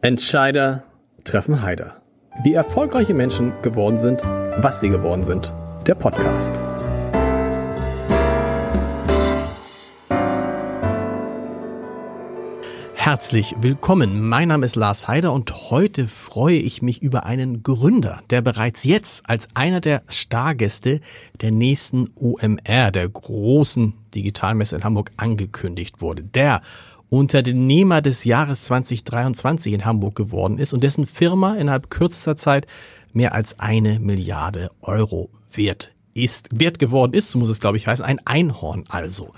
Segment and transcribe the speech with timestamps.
[0.00, 0.84] Entscheider
[1.24, 2.00] treffen Heider.
[2.44, 5.52] Wie erfolgreiche Menschen geworden sind, was sie geworden sind.
[5.88, 6.54] Der Podcast.
[12.94, 14.20] Herzlich willkommen.
[14.28, 18.84] Mein Name ist Lars Heider und heute freue ich mich über einen Gründer, der bereits
[18.84, 21.00] jetzt als einer der Stargäste
[21.40, 26.22] der nächsten OMR, der großen Digitalmesse in Hamburg, angekündigt wurde.
[26.22, 26.62] Der
[27.10, 32.66] Unternehmer des Jahres 2023 in Hamburg geworden ist und dessen Firma innerhalb kürzester Zeit
[33.12, 37.86] mehr als eine Milliarde Euro wert ist, wert geworden ist, so muss es glaube ich
[37.86, 39.32] heißen, ein Einhorn also.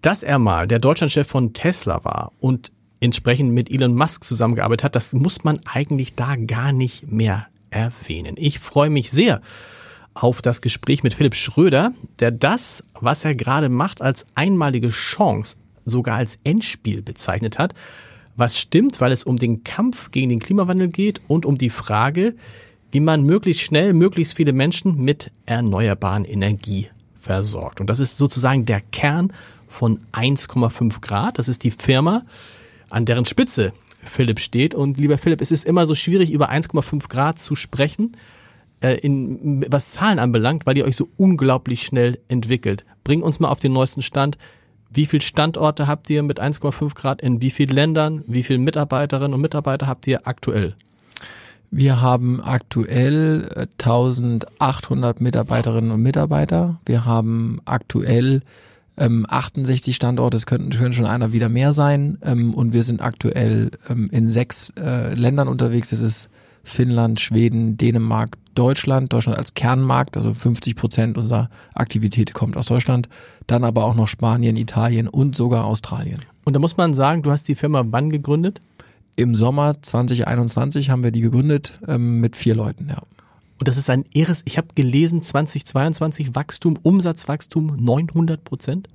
[0.00, 4.96] Dass er mal der Deutschlandchef von Tesla war und entsprechend mit Elon Musk zusammengearbeitet hat,
[4.96, 8.36] das muss man eigentlich da gar nicht mehr erwähnen.
[8.38, 9.42] Ich freue mich sehr
[10.14, 15.58] auf das Gespräch mit Philipp Schröder, der das, was er gerade macht, als einmalige Chance
[15.86, 17.74] sogar als Endspiel bezeichnet hat.
[18.36, 22.34] Was stimmt, weil es um den Kampf gegen den Klimawandel geht und um die Frage,
[22.90, 27.80] wie man möglichst schnell möglichst viele Menschen mit erneuerbaren Energie versorgt.
[27.80, 29.32] Und das ist sozusagen der Kern
[29.66, 31.38] von 1,5 Grad.
[31.38, 32.24] Das ist die Firma,
[32.90, 33.72] an deren Spitze
[34.04, 34.74] Philipp steht.
[34.74, 38.12] Und lieber Philipp, es ist immer so schwierig, über 1,5 Grad zu sprechen,
[38.80, 42.84] äh, in, was Zahlen anbelangt, weil ihr euch so unglaublich schnell entwickelt.
[43.04, 44.38] Bring uns mal auf den neuesten Stand.
[44.92, 47.22] Wie viele Standorte habt ihr mit 1,5 Grad?
[47.22, 48.22] In wie vielen Ländern?
[48.26, 50.74] Wie viele Mitarbeiterinnen und Mitarbeiter habt ihr aktuell?
[51.70, 56.80] Wir haben aktuell 1800 äh, Mitarbeiterinnen und Mitarbeiter.
[56.86, 58.42] Wir haben aktuell
[58.96, 62.18] ähm, 68 Standorte, es könnten, schon einer wieder mehr sein.
[62.22, 65.90] Ähm, und wir sind aktuell ähm, in sechs äh, Ländern unterwegs.
[65.90, 66.28] Das ist
[66.66, 73.08] Finnland, Schweden, Dänemark, Deutschland, Deutschland als Kernmarkt, also 50 Prozent unserer Aktivität kommt aus Deutschland,
[73.46, 76.20] dann aber auch noch Spanien, Italien und sogar Australien.
[76.44, 78.60] Und da muss man sagen, du hast die Firma wann gegründet?
[79.14, 83.02] Im Sommer 2021 haben wir die gegründet ähm, mit vier Leuten, ja.
[83.58, 88.88] Und das ist ein irres, ich habe gelesen, 2022 Wachstum, Umsatzwachstum 900 Prozent?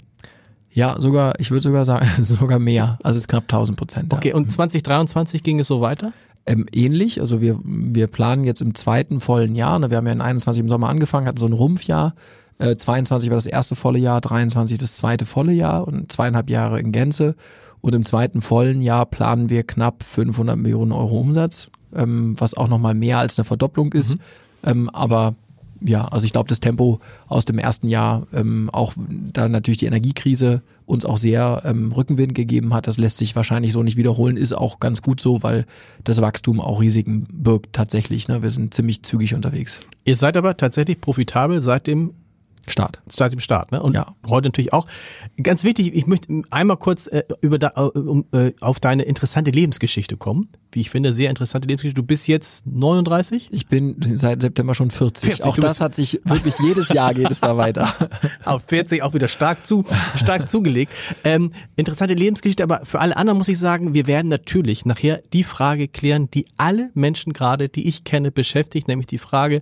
[0.69, 2.99] Ja, sogar, ich würde sogar sagen, sogar mehr.
[3.03, 4.11] Also es ist knapp 1000 Prozent.
[4.11, 4.17] Ja.
[4.17, 6.13] Okay, und 2023 ging es so weiter?
[6.45, 7.21] Ähm, ähnlich.
[7.21, 10.61] Also wir, wir planen jetzt im zweiten vollen Jahr, ne, wir haben ja in 21
[10.61, 12.15] im Sommer angefangen, hatten so ein Rumpfjahr.
[12.57, 16.79] Äh, 22 war das erste volle Jahr, 23 das zweite volle Jahr und zweieinhalb Jahre
[16.79, 17.35] in Gänze.
[17.81, 22.67] Und im zweiten vollen Jahr planen wir knapp 500 Millionen Euro Umsatz, ähm, was auch
[22.67, 24.15] nochmal mehr als eine Verdopplung ist.
[24.15, 24.21] Mhm.
[24.63, 25.35] Ähm, aber
[25.83, 28.93] ja, also ich glaube, das Tempo aus dem ersten Jahr, ähm, auch
[29.33, 33.73] da natürlich die Energiekrise uns auch sehr ähm, Rückenwind gegeben hat, das lässt sich wahrscheinlich
[33.73, 35.65] so nicht wiederholen, ist auch ganz gut so, weil
[36.03, 38.27] das Wachstum auch Risiken birgt tatsächlich.
[38.27, 38.43] Ne?
[38.43, 39.79] Wir sind ziemlich zügig unterwegs.
[40.03, 42.13] Ihr seid aber tatsächlich profitabel seit dem
[42.67, 43.01] Start.
[43.09, 43.81] Seit dem Start, ne?
[43.81, 44.15] Und ja.
[44.27, 44.85] heute natürlich auch.
[45.41, 49.51] Ganz wichtig, ich möchte einmal kurz äh, über da, äh, um, äh, auf deine interessante
[49.51, 50.49] Lebensgeschichte kommen.
[50.71, 52.01] Wie ich finde, sehr interessante Lebensgeschichte.
[52.01, 53.49] Du bist jetzt 39?
[53.51, 55.25] Ich bin seit September schon 40.
[55.25, 57.93] 40 auch das hat sich wirklich jedes Jahr geht es da weiter.
[58.45, 59.83] auf 40 auch wieder stark zu,
[60.15, 60.93] stark zugelegt.
[61.23, 65.43] Ähm, interessante Lebensgeschichte, aber für alle anderen muss ich sagen, wir werden natürlich nachher die
[65.43, 69.61] Frage klären, die alle Menschen gerade, die ich kenne, beschäftigt, nämlich die Frage,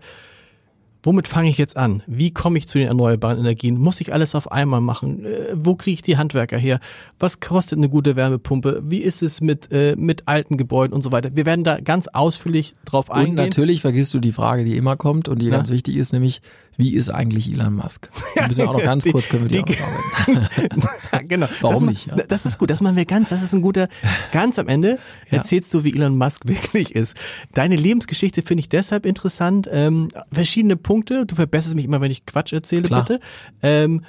[1.03, 2.03] womit fange ich jetzt an?
[2.07, 3.77] Wie komme ich zu den erneuerbaren Energien?
[3.77, 5.25] Muss ich alles auf einmal machen?
[5.25, 6.79] Äh, wo kriege ich die Handwerker her?
[7.19, 8.81] Was kostet eine gute Wärmepumpe?
[8.85, 11.31] Wie ist es mit, äh, mit alten Gebäuden und so weiter?
[11.33, 13.39] Wir werden da ganz ausführlich drauf eingehen.
[13.39, 15.57] Und natürlich vergisst du die Frage, die immer kommt und die Na?
[15.57, 16.41] ganz wichtig ist, nämlich,
[16.79, 18.09] wie ist eigentlich Elon Musk?
[18.35, 21.47] Da müssen wir auch noch ganz kurz, können wir die, die auch genau.
[21.61, 22.07] Warum das, nicht?
[22.07, 22.15] Ja?
[22.15, 23.89] Das ist gut, das machen wir ganz, das ist ein guter,
[24.31, 24.97] ganz am Ende
[25.29, 27.17] erzählst du, wie Elon Musk wirklich ist.
[27.53, 29.67] Deine Lebensgeschichte finde ich deshalb interessant.
[29.69, 33.03] Ähm, verschiedene Punkte, du verbesserst mich immer, wenn ich Quatsch erzähle, Klar.
[33.03, 33.19] bitte.
[33.61, 34.01] Ähm,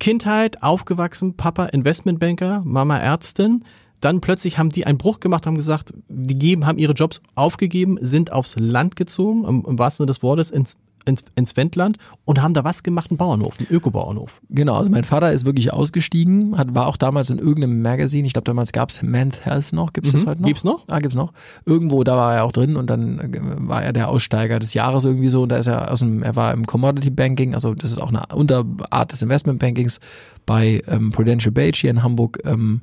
[0.00, 3.64] Kindheit, aufgewachsen, Papa Investmentbanker, Mama Ärztin,
[4.00, 7.96] dann plötzlich haben die einen Bruch gemacht, haben gesagt, die geben, haben ihre Jobs aufgegeben,
[8.00, 10.76] sind aufs Land gezogen, im, im wahrsten Sinne des Wortes, ins
[11.08, 14.40] ins, ins Wendland und haben da was gemacht, einen Bauernhof, einen Ökobauernhof.
[14.50, 18.34] Genau, also mein Vater ist wirklich ausgestiegen, hat, war auch damals in irgendeinem Magazin, ich
[18.34, 20.18] glaube damals gab es Men's Health noch, gibt es mhm.
[20.18, 20.48] das heute noch?
[20.48, 20.84] Gibt's noch?
[20.88, 21.32] Ah, gibt's noch.
[21.64, 25.04] Irgendwo, da war er auch drin und dann äh, war er der Aussteiger des Jahres
[25.04, 27.90] irgendwie so und da ist er aus dem, er war im Commodity Banking, also das
[27.90, 29.98] ist auch eine Unterart des Investment Bankings
[30.46, 32.82] bei ähm, Prudential Beige hier in Hamburg, ähm,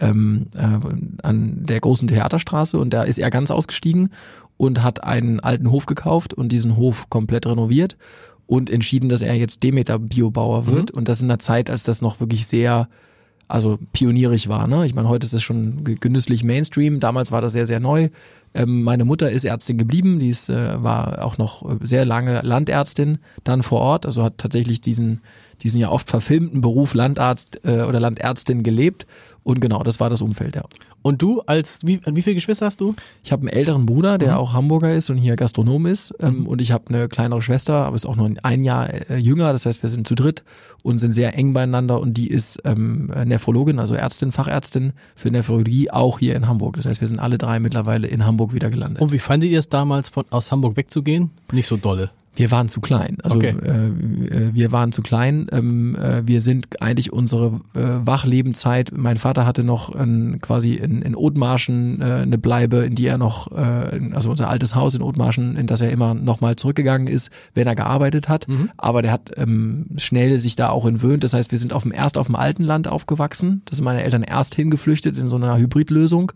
[0.00, 4.10] ähm, äh, an der großen Theaterstraße und da ist er ganz ausgestiegen
[4.56, 7.96] und hat einen alten Hof gekauft und diesen Hof komplett renoviert
[8.46, 10.66] und entschieden, dass er jetzt Demeter Biobauer mhm.
[10.66, 10.92] wird.
[10.92, 10.98] Mhm.
[10.98, 12.88] Und das in einer Zeit, als das noch wirklich sehr,
[13.48, 14.66] also pionierig war.
[14.66, 14.86] Ne?
[14.86, 17.00] Ich meine, heute ist es schon genüsslich Mainstream.
[17.00, 18.08] Damals war das sehr, sehr neu.
[18.54, 23.18] Ähm, meine Mutter ist Ärztin geblieben, die ist, äh, war auch noch sehr lange Landärztin
[23.44, 25.20] dann vor Ort, also hat tatsächlich diesen,
[25.62, 29.06] diesen ja oft verfilmten Beruf Landarzt äh, oder Landärztin gelebt.
[29.42, 30.64] Und genau, das war das Umfeld, ja.
[31.06, 32.92] Und du als wie, wie viele Geschwister hast du?
[33.22, 34.38] Ich habe einen älteren Bruder, der mhm.
[34.38, 36.12] auch Hamburger ist und hier Gastronom ist.
[36.18, 36.46] Ähm, mhm.
[36.48, 39.52] Und ich habe eine kleinere Schwester, aber ist auch nur ein Jahr äh, jünger.
[39.52, 40.42] Das heißt, wir sind zu dritt
[40.82, 42.00] und sind sehr eng beieinander.
[42.00, 46.74] Und die ist ähm, Nephrologin, also Ärztin, Fachärztin für Nephrologie, auch hier in Hamburg.
[46.74, 49.00] Das heißt, wir sind alle drei mittlerweile in Hamburg wieder gelandet.
[49.00, 51.30] Und wie fandet ihr es damals, von aus Hamburg wegzugehen?
[51.52, 52.10] Nicht so dolle.
[52.36, 53.16] Wir waren zu klein.
[53.22, 53.54] Also okay.
[53.64, 55.46] äh, äh, wir waren zu klein.
[55.50, 58.92] Ähm, äh, wir sind eigentlich unsere äh, Wachlebenszeit.
[58.94, 63.18] Mein Vater hatte noch ein, quasi in, in Othmarschen äh, eine Bleibe, in die er
[63.18, 67.08] noch, äh, also unser altes Haus in Othmarschen, in das er immer noch mal zurückgegangen
[67.08, 68.46] ist, wenn er gearbeitet hat.
[68.48, 68.70] Mhm.
[68.76, 71.24] Aber der hat ähm, schnell sich da auch entwöhnt.
[71.24, 73.62] Das heißt, wir sind auf dem erst auf dem alten Land aufgewachsen.
[73.64, 76.32] Das sind meine Eltern erst hingeflüchtet in so einer Hybridlösung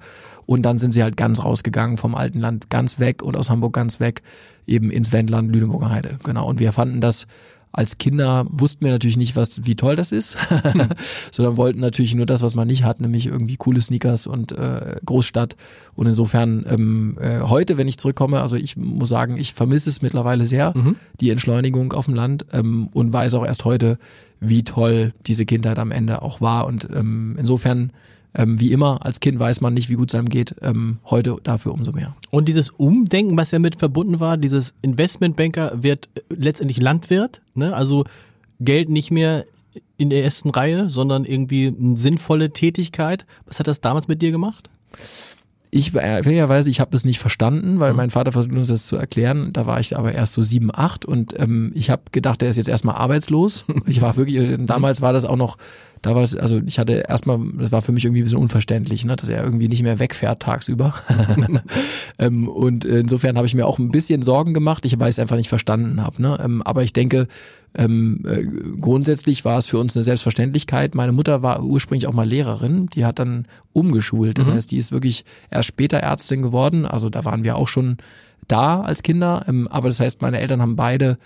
[0.47, 3.73] und dann sind sie halt ganz rausgegangen vom alten Land, ganz weg und aus Hamburg
[3.73, 4.23] ganz weg,
[4.67, 6.19] eben ins Wendland, Lüneburger Heide.
[6.23, 6.49] Genau.
[6.49, 7.27] Und wir fanden das
[7.73, 10.37] als Kinder wussten wir natürlich nicht, was wie toll das ist,
[11.31, 14.97] sondern wollten natürlich nur das, was man nicht hat, nämlich irgendwie coole Sneakers und äh,
[15.07, 15.57] Großstadt.
[15.95, 20.03] Und insofern ähm, äh, heute, wenn ich zurückkomme, also ich muss sagen, ich vermisse es
[20.03, 20.97] mittlerweile sehr, mhm.
[21.21, 23.99] die Entschleunigung auf dem Land ähm, und weiß auch erst heute,
[24.41, 26.67] wie toll diese Kindheit am Ende auch war.
[26.67, 27.93] Und ähm, insofern
[28.35, 30.55] ähm, wie immer, als Kind weiß man nicht, wie gut es einem geht.
[30.63, 32.15] Ähm, heute dafür umso mehr.
[32.31, 37.75] Und dieses Umdenken, was ja mit verbunden war, dieses Investmentbanker wird letztendlich Landwirt, ne?
[37.75, 38.05] also
[38.61, 39.47] Geld nicht mehr
[39.97, 43.27] in der ersten Reihe, sondern irgendwie eine sinnvolle Tätigkeit.
[43.47, 44.71] Was hat das damals mit dir gemacht?
[45.73, 47.97] Ich ehrlicherweise, ich habe das nicht verstanden, weil mhm.
[47.97, 49.53] mein Vater versucht uns das zu erklären.
[49.53, 52.57] Da war ich aber erst so sieben, acht und ähm, ich habe gedacht, der ist
[52.57, 53.65] jetzt erstmal arbeitslos.
[53.87, 55.59] Ich war wirklich, äh, damals war das auch noch
[56.03, 59.05] da war es, also ich hatte erstmal, das war für mich irgendwie ein bisschen unverständlich,
[59.05, 60.95] ne, dass er irgendwie nicht mehr wegfährt tagsüber.
[62.19, 65.19] ähm, und insofern habe ich mir auch ein bisschen Sorgen gemacht, ich, weil ich es
[65.19, 66.23] einfach nicht verstanden habe.
[66.23, 66.39] Ne?
[66.43, 67.29] Ähm, aber ich denke,
[67.75, 68.45] ähm, äh,
[68.81, 70.95] grundsätzlich war es für uns eine Selbstverständlichkeit.
[70.95, 74.39] Meine Mutter war ursprünglich auch mal Lehrerin, die hat dann umgeschult.
[74.39, 74.55] Das mhm.
[74.55, 76.87] heißt, die ist wirklich erst später Ärztin geworden.
[76.87, 77.99] Also da waren wir auch schon
[78.49, 79.45] da als Kinder.
[79.47, 81.19] Ähm, aber das heißt, meine Eltern haben beide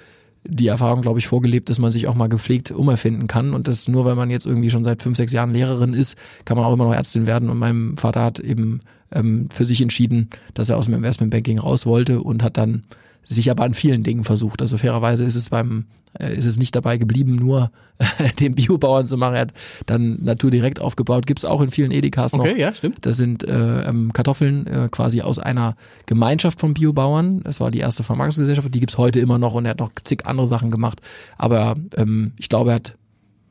[0.46, 3.55] die Erfahrung, glaube ich, vorgelebt, dass man sich auch mal gepflegt umerfinden kann.
[3.55, 6.56] Und das nur, weil man jetzt irgendwie schon seit fünf, sechs Jahren Lehrerin ist, kann
[6.56, 7.49] man auch immer noch Ärztin werden.
[7.49, 8.81] Und mein Vater hat eben
[9.12, 12.85] ähm, für sich entschieden, dass er aus dem Investmentbanking raus wollte und hat dann
[13.25, 14.62] sich aber an vielen Dingen versucht.
[14.62, 15.87] Also fairerweise ist es beim,
[16.19, 19.35] äh, ist es nicht dabei geblieben, nur äh, den Biobauern zu machen.
[19.35, 19.53] Er hat
[19.87, 21.26] dann Natur direkt aufgebaut.
[21.26, 22.44] Gibt's auch in vielen Edekas noch.
[22.44, 23.05] Okay, ja, stimmt.
[23.06, 25.76] Das sind äh, ähm, Kartoffeln äh, quasi aus einer
[26.06, 27.43] Gemeinschaft von Biobauern.
[27.43, 28.75] Das war die erste Vermarktungsgesellschaft.
[28.75, 31.00] Die gibt's heute immer noch und er hat noch zig andere Sachen gemacht.
[31.38, 32.97] Aber ähm, ich glaube, er hat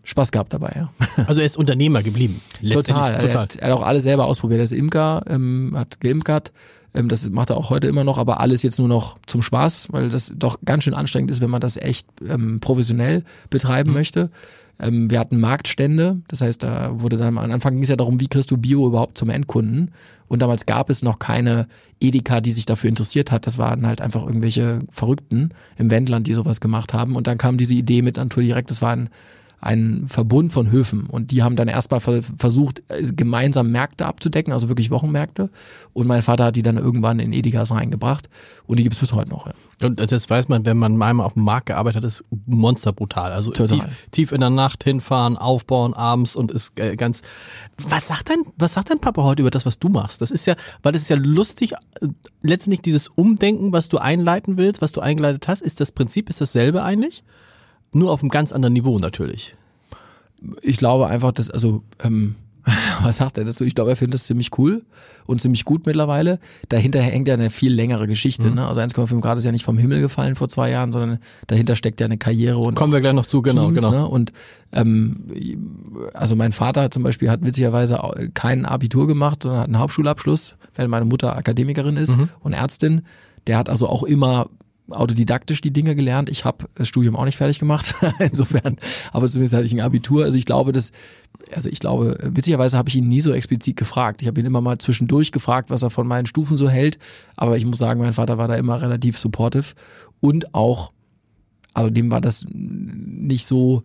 [0.03, 0.93] Spaß gehabt dabei, ja.
[1.27, 2.41] Also er ist Unternehmer geblieben.
[2.61, 3.17] Total.
[3.17, 3.29] Total.
[3.29, 4.59] Er hat, er hat auch alles selber ausprobiert.
[4.59, 6.59] Er ist Imker, ähm, hat geimkert, ähm,
[6.93, 10.09] das macht er auch heute immer noch, aber alles jetzt nur noch zum Spaß, weil
[10.09, 13.95] das doch ganz schön anstrengend ist, wenn man das echt ähm, professionell betreiben mhm.
[13.95, 14.29] möchte.
[14.79, 18.19] Ähm, wir hatten Marktstände, das heißt, da wurde dann am Anfang ging es ja darum,
[18.19, 19.91] wie kriegst du Bio überhaupt zum Endkunden?
[20.27, 21.67] Und damals gab es noch keine
[21.99, 23.45] Edeka, die sich dafür interessiert hat.
[23.45, 27.15] Das waren halt einfach irgendwelche Verrückten im Wendland, die sowas gemacht haben.
[27.15, 29.09] Und dann kam diese Idee mit Natur direkt, das war ein
[29.63, 34.67] ein Verbund von Höfen und die haben dann erstmal versucht, äh, gemeinsam Märkte abzudecken, also
[34.67, 35.49] wirklich Wochenmärkte.
[35.93, 38.29] Und mein Vater hat die dann irgendwann in Edigas reingebracht
[38.67, 39.47] und die gibt es bis heute noch.
[39.47, 39.53] Ja.
[39.87, 43.31] Und das weiß man, wenn man einmal auf dem Markt gearbeitet hat, ist monsterbrutal.
[43.31, 47.21] Also tief, tief, in der Nacht hinfahren, aufbauen abends und ist äh, ganz.
[47.77, 50.21] Was sagt dein, was sagt dein Papa heute über das, was du machst?
[50.21, 51.73] Das ist ja, weil das ist ja lustig.
[52.01, 52.07] Äh,
[52.41, 56.41] letztendlich dieses Umdenken, was du einleiten willst, was du eingeleitet hast, ist das Prinzip ist
[56.41, 57.23] dasselbe eigentlich?
[57.93, 59.55] Nur auf einem ganz anderen Niveau natürlich.
[60.61, 62.35] Ich glaube einfach, dass, also, ähm,
[63.03, 63.63] was sagt er dazu?
[63.65, 64.83] Ich glaube, er findet das ziemlich cool
[65.25, 66.39] und ziemlich gut mittlerweile.
[66.69, 68.47] Dahinter hängt ja eine viel längere Geschichte.
[68.47, 68.55] Mhm.
[68.55, 68.67] Ne?
[68.67, 71.99] Also 1,5 Grad ist ja nicht vom Himmel gefallen vor zwei Jahren, sondern dahinter steckt
[71.99, 73.91] ja eine Karriere und kommen wir gleich noch zu, genau, Teams, genau.
[73.91, 74.07] Ne?
[74.07, 74.31] Und
[74.71, 75.27] ähm,
[76.13, 77.99] also mein Vater zum Beispiel hat witzigerweise
[78.33, 82.29] kein Abitur gemacht, sondern hat einen Hauptschulabschluss, während meine Mutter Akademikerin ist mhm.
[82.39, 83.01] und Ärztin.
[83.47, 84.47] Der hat also auch immer
[84.89, 86.29] autodidaktisch die Dinge gelernt.
[86.29, 88.77] Ich habe das Studium auch nicht fertig gemacht, insofern,
[89.11, 90.23] aber zumindest hatte ich ein Abitur.
[90.25, 90.91] Also ich glaube, dass,
[91.53, 94.21] also ich glaube, witzigerweise habe ich ihn nie so explizit gefragt.
[94.21, 96.99] Ich habe ihn immer mal zwischendurch gefragt, was er von meinen Stufen so hält.
[97.37, 99.73] Aber ich muss sagen, mein Vater war da immer relativ supportive
[100.19, 100.91] und auch,
[101.73, 103.83] also dem war das nicht so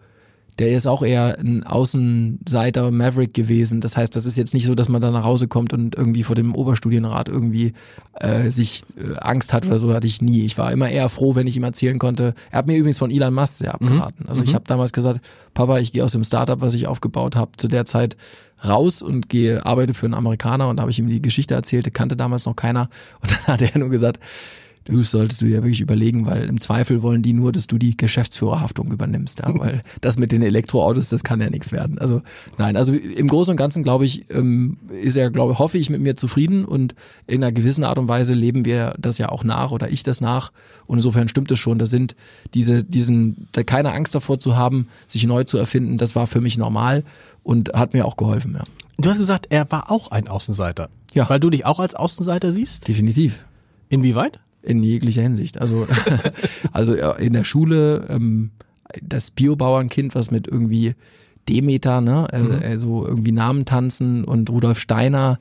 [0.59, 3.81] der ist auch eher ein Außenseiter Maverick gewesen.
[3.81, 6.25] Das heißt, das ist jetzt nicht so, dass man da nach Hause kommt und irgendwie
[6.25, 7.75] vor dem Oberstudienrat irgendwie
[8.15, 10.45] äh, sich äh, Angst hat oder so, hatte ich nie.
[10.45, 12.35] Ich war immer eher froh, wenn ich ihm erzählen konnte.
[12.51, 14.27] Er hat mir übrigens von Elon Musk sehr abgeraten.
[14.29, 15.21] Also ich habe damals gesagt,
[15.55, 18.17] Papa, ich gehe aus dem Startup, was ich aufgebaut habe, zu der Zeit
[18.65, 21.93] raus und gehe arbeite für einen Amerikaner und da habe ich ihm die Geschichte erzählt,
[21.95, 24.19] kannte damals noch keiner und dann hat er nur gesagt,
[24.89, 27.97] du solltest du dir wirklich überlegen, weil im Zweifel wollen die nur, dass du die
[27.97, 31.99] Geschäftsführerhaftung übernimmst, ja, weil das mit den Elektroautos, das kann ja nichts werden.
[31.99, 32.23] Also
[32.57, 36.01] nein, also im Großen und Ganzen glaube ich, ähm, ist er, glaube hoffe ich, mit
[36.01, 36.95] mir zufrieden und
[37.27, 40.21] in einer gewissen Art und Weise leben wir das ja auch nach oder ich das
[40.21, 40.53] nach
[40.87, 41.79] und insofern stimmt es schon.
[41.79, 42.17] Da sind
[42.55, 46.41] diese, diesen, da keine Angst davor zu haben, sich neu zu erfinden, das war für
[46.41, 47.05] mich normal
[47.43, 48.65] und hat mir auch geholfen, ja.
[49.01, 50.89] Du hast gesagt, er war auch ein Außenseiter.
[51.15, 51.29] Ja.
[51.31, 52.89] Weil du dich auch als Außenseiter siehst?
[52.89, 53.45] Definitiv.
[53.89, 54.41] Inwieweit?
[54.63, 55.61] In jeglicher Hinsicht.
[55.61, 55.87] Also,
[56.73, 58.51] also in der Schule ähm,
[59.03, 60.95] das Biobauernkind, was mit irgendwie
[61.49, 62.61] Demeter, ne, mhm.
[62.63, 65.39] also irgendwie Namen tanzen und Rudolf Steiner,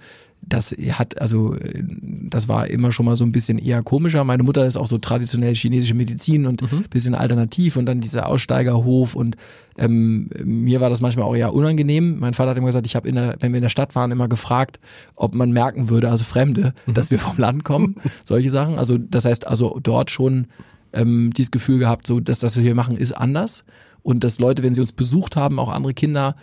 [0.48, 4.24] das hat, also, das war immer schon mal so ein bisschen eher komischer.
[4.24, 6.84] Meine Mutter ist auch so traditionell chinesische Medizin und mhm.
[6.90, 9.36] bisschen alternativ und dann dieser Aussteigerhof und
[9.78, 12.20] ähm, mir war das manchmal auch eher unangenehm.
[12.20, 14.12] Mein Vater hat immer gesagt, ich habe in der, wenn wir in der Stadt waren,
[14.12, 14.80] immer gefragt,
[15.16, 16.94] ob man merken würde, also Fremde, mhm.
[16.94, 18.80] dass wir vom Land kommen, solche Sachen.
[18.80, 20.48] Also, das heißt, also dort schon
[20.94, 23.64] ähm, dieses Gefühl gehabt, so, dass das, was wir machen, ist anders
[24.02, 26.36] und dass Leute, wenn sie uns besucht haben, auch andere Kinder,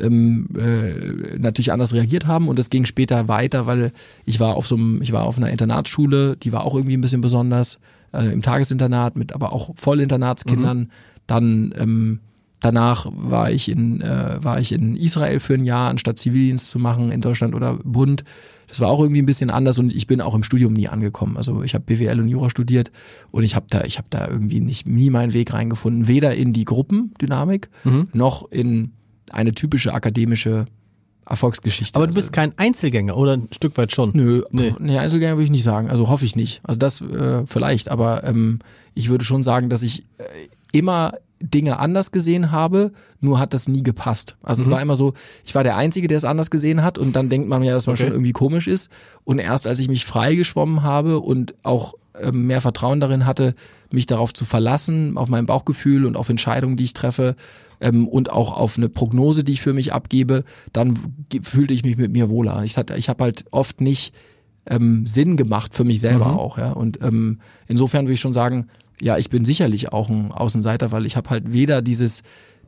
[0.00, 3.92] ähm, äh, natürlich anders reagiert haben und es ging später weiter, weil
[4.24, 7.00] ich war auf so einem, ich war auf einer Internatsschule, die war auch irgendwie ein
[7.00, 7.78] bisschen besonders,
[8.12, 10.78] äh, im Tagesinternat mit aber auch Vollinternatskindern.
[10.78, 10.88] Mhm.
[11.26, 12.20] Dann ähm,
[12.60, 16.78] danach war ich in äh, war ich in Israel für ein Jahr, anstatt Zivildienst zu
[16.78, 18.24] machen in Deutschland oder Bund.
[18.68, 21.36] Das war auch irgendwie ein bisschen anders und ich bin auch im Studium nie angekommen.
[21.36, 22.90] Also ich habe BWL und Jura studiert
[23.30, 26.52] und ich habe da ich habe da irgendwie nicht nie meinen Weg reingefunden, weder in
[26.52, 28.08] die Gruppendynamik mhm.
[28.12, 28.92] noch in
[29.30, 30.66] eine typische akademische
[31.28, 31.96] Erfolgsgeschichte.
[31.96, 34.12] Aber du bist kein Einzelgänger oder ein Stück weit schon?
[34.14, 35.90] Nö, nee, nee Einzelgänger würde ich nicht sagen.
[35.90, 36.60] Also hoffe ich nicht.
[36.62, 38.60] Also das äh, vielleicht, aber ähm,
[38.94, 40.24] ich würde schon sagen, dass ich äh,
[40.72, 44.36] immer Dinge anders gesehen habe, nur hat das nie gepasst.
[44.42, 44.68] Also mhm.
[44.68, 45.14] es war immer so,
[45.44, 47.86] ich war der Einzige, der es anders gesehen hat und dann denkt man ja, dass
[47.86, 48.04] man okay.
[48.04, 48.90] schon irgendwie komisch ist.
[49.24, 53.54] Und erst als ich mich freigeschwommen habe und auch ähm, mehr Vertrauen darin hatte,
[53.90, 57.36] mich darauf zu verlassen, auf mein Bauchgefühl und auf Entscheidungen, die ich treffe,
[57.80, 60.98] ähm, und auch auf eine Prognose, die ich für mich abgebe, dann
[61.42, 62.62] fühlte ich mich mit mir wohler.
[62.64, 64.14] Ich, hatte, ich habe halt oft nicht
[64.66, 66.38] ähm, Sinn gemacht für mich selber mhm.
[66.38, 66.58] auch.
[66.58, 66.72] Ja?
[66.72, 68.66] Und ähm, insofern würde ich schon sagen,
[69.00, 72.22] ja, ich bin sicherlich auch ein Außenseiter, weil ich habe halt weder dieses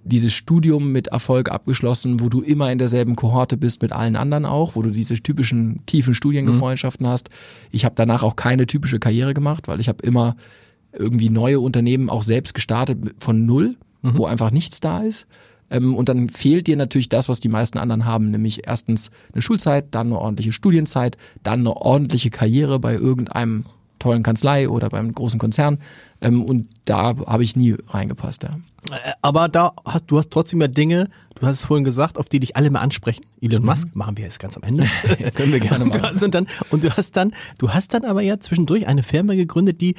[0.05, 4.47] dieses Studium mit Erfolg abgeschlossen, wo du immer in derselben Kohorte bist mit allen anderen
[4.47, 7.11] auch, wo du diese typischen tiefen Studiengefreundschaften mhm.
[7.11, 7.31] hast.
[7.71, 10.37] Ich habe danach auch keine typische Karriere gemacht, weil ich habe immer
[10.93, 14.19] irgendwie neue Unternehmen auch selbst gestartet von null mhm.
[14.19, 15.26] wo einfach nichts da ist.
[15.71, 19.43] Ähm, und dann fehlt dir natürlich das, was die meisten anderen haben, nämlich erstens eine
[19.43, 23.64] Schulzeit, dann eine ordentliche Studienzeit, dann eine ordentliche Karriere bei irgendeinem
[23.99, 25.78] tollen Kanzlei oder beim großen Konzern.
[26.21, 28.45] Ähm, und da habe ich nie reingepasst.
[28.45, 28.57] Ja.
[28.90, 32.28] Äh, aber da hast du hast trotzdem ja Dinge, du hast es vorhin gesagt, auf
[32.28, 33.25] die dich alle mal ansprechen.
[33.40, 33.67] Elon mhm.
[33.67, 34.87] Musk machen wir jetzt ganz am Ende.
[35.35, 36.23] Können wir gerne machen.
[36.23, 39.81] Und, dann, und du hast dann, du hast dann aber ja zwischendurch eine Firma gegründet,
[39.81, 39.95] die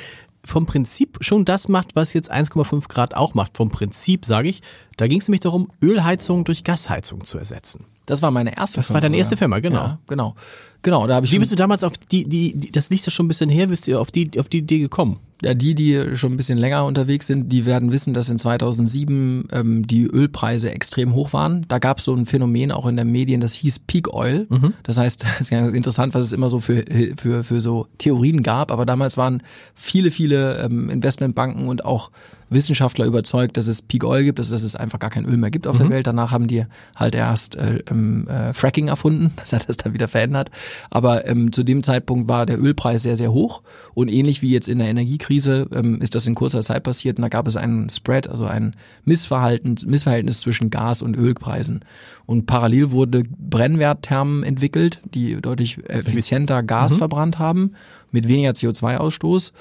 [0.49, 3.57] vom Prinzip schon das macht, was jetzt 1,5 Grad auch macht.
[3.57, 4.61] Vom Prinzip sage ich,
[4.97, 7.85] da ging es nämlich darum, Ölheizung durch Gasheizung zu ersetzen.
[8.05, 8.87] Das war meine erste das Firma.
[8.87, 9.83] Das war deine erste Firma, genau.
[9.83, 10.35] Ja, genau.
[10.81, 13.11] Genau, da habe ich Wie bist du damals auf die, die, die das liegt ja
[13.11, 15.19] schon ein bisschen her, bist du auf die, auf die Idee gekommen?
[15.41, 19.47] Ja, die, die schon ein bisschen länger unterwegs sind, die werden wissen, dass in 2007
[19.53, 21.65] ähm, die Ölpreise extrem hoch waren.
[21.69, 24.47] Da gab es so ein Phänomen auch in den Medien, das hieß Peak Oil.
[24.49, 24.73] Mhm.
[24.83, 26.83] Das heißt, es ist ja interessant, was es immer so für,
[27.15, 28.71] für, für so Theorien gab.
[28.71, 29.41] Aber damals waren
[29.75, 32.11] viele, viele ähm, Investmentbanken und auch
[32.49, 35.51] Wissenschaftler überzeugt, dass es Peak Oil gibt, also dass es einfach gar kein Öl mehr
[35.51, 35.83] gibt auf mhm.
[35.83, 36.07] der Welt.
[36.07, 40.07] Danach haben die halt erst äh, ähm, äh, Fracking erfunden, das hat das dann wieder
[40.07, 40.49] verändert.
[40.89, 43.61] Aber ähm, zu dem Zeitpunkt war der Ölpreis sehr, sehr hoch
[43.93, 47.23] und ähnlich wie jetzt in der Energiekrise ähm, ist das in kurzer Zeit passiert und
[47.23, 51.85] da gab es einen Spread, also ein Missverhalten, Missverhältnis zwischen Gas- und Ölpreisen.
[52.25, 56.97] Und parallel wurde Brennwertthermen entwickelt, die deutlich effizienter Gas mhm.
[56.97, 57.71] verbrannt haben,
[58.11, 59.55] mit weniger CO2-Ausstoß ähm,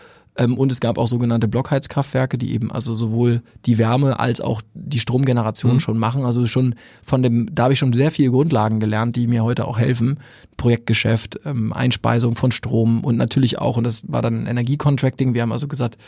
[0.46, 5.00] und es gab auch sogenannte Blockheizkraftwerke, die eben also sowohl die Wärme als auch die
[5.00, 5.80] Stromgeneration mhm.
[5.80, 6.24] schon machen.
[6.24, 9.66] Also schon von dem, da habe ich schon sehr viele Grundlagen gelernt, die mir heute
[9.66, 10.18] auch helfen.
[10.56, 15.34] Projektgeschäft, ähm, Einspeisung von Strom und natürlich auch, und das war dann Energiecontracting.
[15.34, 15.98] Wir haben also gesagt,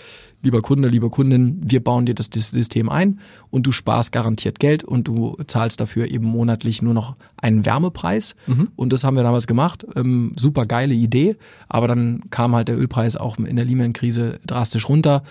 [0.42, 3.20] lieber Kunde, lieber Kundin, wir bauen dir das, das System ein
[3.50, 8.36] und du sparst garantiert Geld und du zahlst dafür eben monatlich nur noch einen Wärmepreis.
[8.46, 8.68] Mhm.
[8.76, 9.86] Und das haben wir damals gemacht.
[9.96, 11.36] Ähm, super geile Idee.
[11.68, 15.22] Aber dann kam halt der Ölpreis auch in der Lehman-Krise drastisch runter.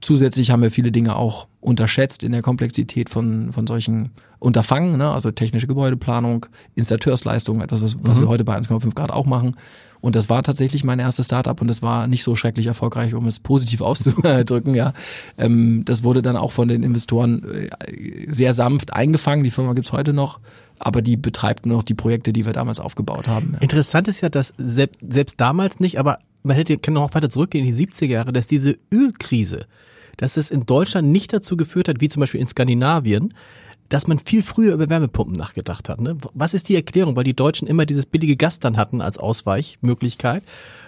[0.00, 5.10] zusätzlich haben wir viele Dinge auch unterschätzt in der Komplexität von, von solchen Unterfangen, ne?
[5.10, 6.46] also technische Gebäudeplanung,
[6.76, 8.22] Installateursleistung, etwas, was, was mhm.
[8.22, 9.56] wir heute bei 1,5 Grad auch machen.
[10.00, 13.26] Und das war tatsächlich mein erstes Startup und das war nicht so schrecklich erfolgreich, um
[13.26, 14.74] es positiv auszudrücken.
[14.74, 14.92] ja,
[15.36, 19.44] ähm, das wurde dann auch von den Investoren äh, sehr sanft eingefangen.
[19.44, 20.40] Die Firma gibt's heute noch,
[20.78, 23.52] aber die betreibt nur noch die Projekte, die wir damals aufgebaut haben.
[23.54, 23.58] Ja.
[23.60, 27.66] Interessant ist ja, dass selbst, selbst damals nicht, aber man hätte kann noch weiter zurückgehen
[27.66, 29.66] in die 70er Jahre, dass diese Ölkrise,
[30.16, 33.30] dass es in Deutschland nicht dazu geführt hat, wie zum Beispiel in Skandinavien,
[33.88, 36.00] dass man viel früher über Wärmepumpen nachgedacht hat.
[36.00, 36.16] Ne?
[36.34, 37.16] Was ist die Erklärung?
[37.16, 40.42] Weil die Deutschen immer dieses billige Gas dann hatten als Ausweichmöglichkeit.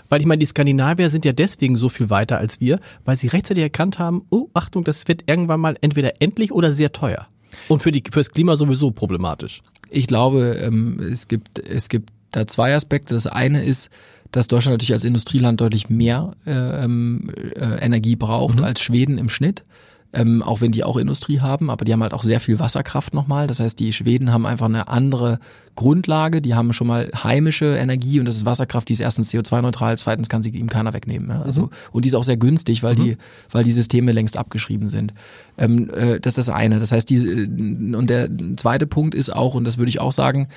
[0.08, 3.28] Weil ich meine, die Skandinavier sind ja deswegen so viel weiter als wir, weil sie
[3.28, 7.28] rechtzeitig erkannt haben, oh, Achtung, das wird irgendwann mal entweder endlich oder sehr teuer.
[7.68, 9.62] Und für die, fürs Klima sowieso problematisch.
[9.88, 13.14] Ich glaube, ähm, es gibt, es gibt da zwei Aspekte.
[13.14, 13.90] Das eine ist,
[14.32, 18.64] dass Deutschland natürlich als Industrieland deutlich mehr äh, ähm, äh, Energie braucht mhm.
[18.64, 19.64] als Schweden im Schnitt
[20.12, 23.14] ähm, auch wenn die auch Industrie haben, aber die haben halt auch sehr viel Wasserkraft
[23.14, 23.46] nochmal.
[23.46, 25.38] Das heißt, die Schweden haben einfach eine andere
[25.76, 29.96] Grundlage, die haben schon mal heimische Energie und das ist Wasserkraft, die ist erstens CO2-neutral,
[29.98, 31.30] zweitens kann sie ihm keiner wegnehmen.
[31.30, 31.42] Ja?
[31.42, 31.70] Also, mhm.
[31.92, 33.04] Und die ist auch sehr günstig, weil mhm.
[33.04, 33.16] die,
[33.52, 35.14] weil die Systeme längst abgeschrieben sind.
[35.56, 36.80] Ähm, äh, das ist das eine.
[36.80, 40.12] Das heißt, die, äh, und der zweite Punkt ist auch, und das würde ich auch
[40.12, 40.48] sagen,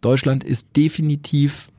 [0.00, 1.70] Deutschland ist definitiv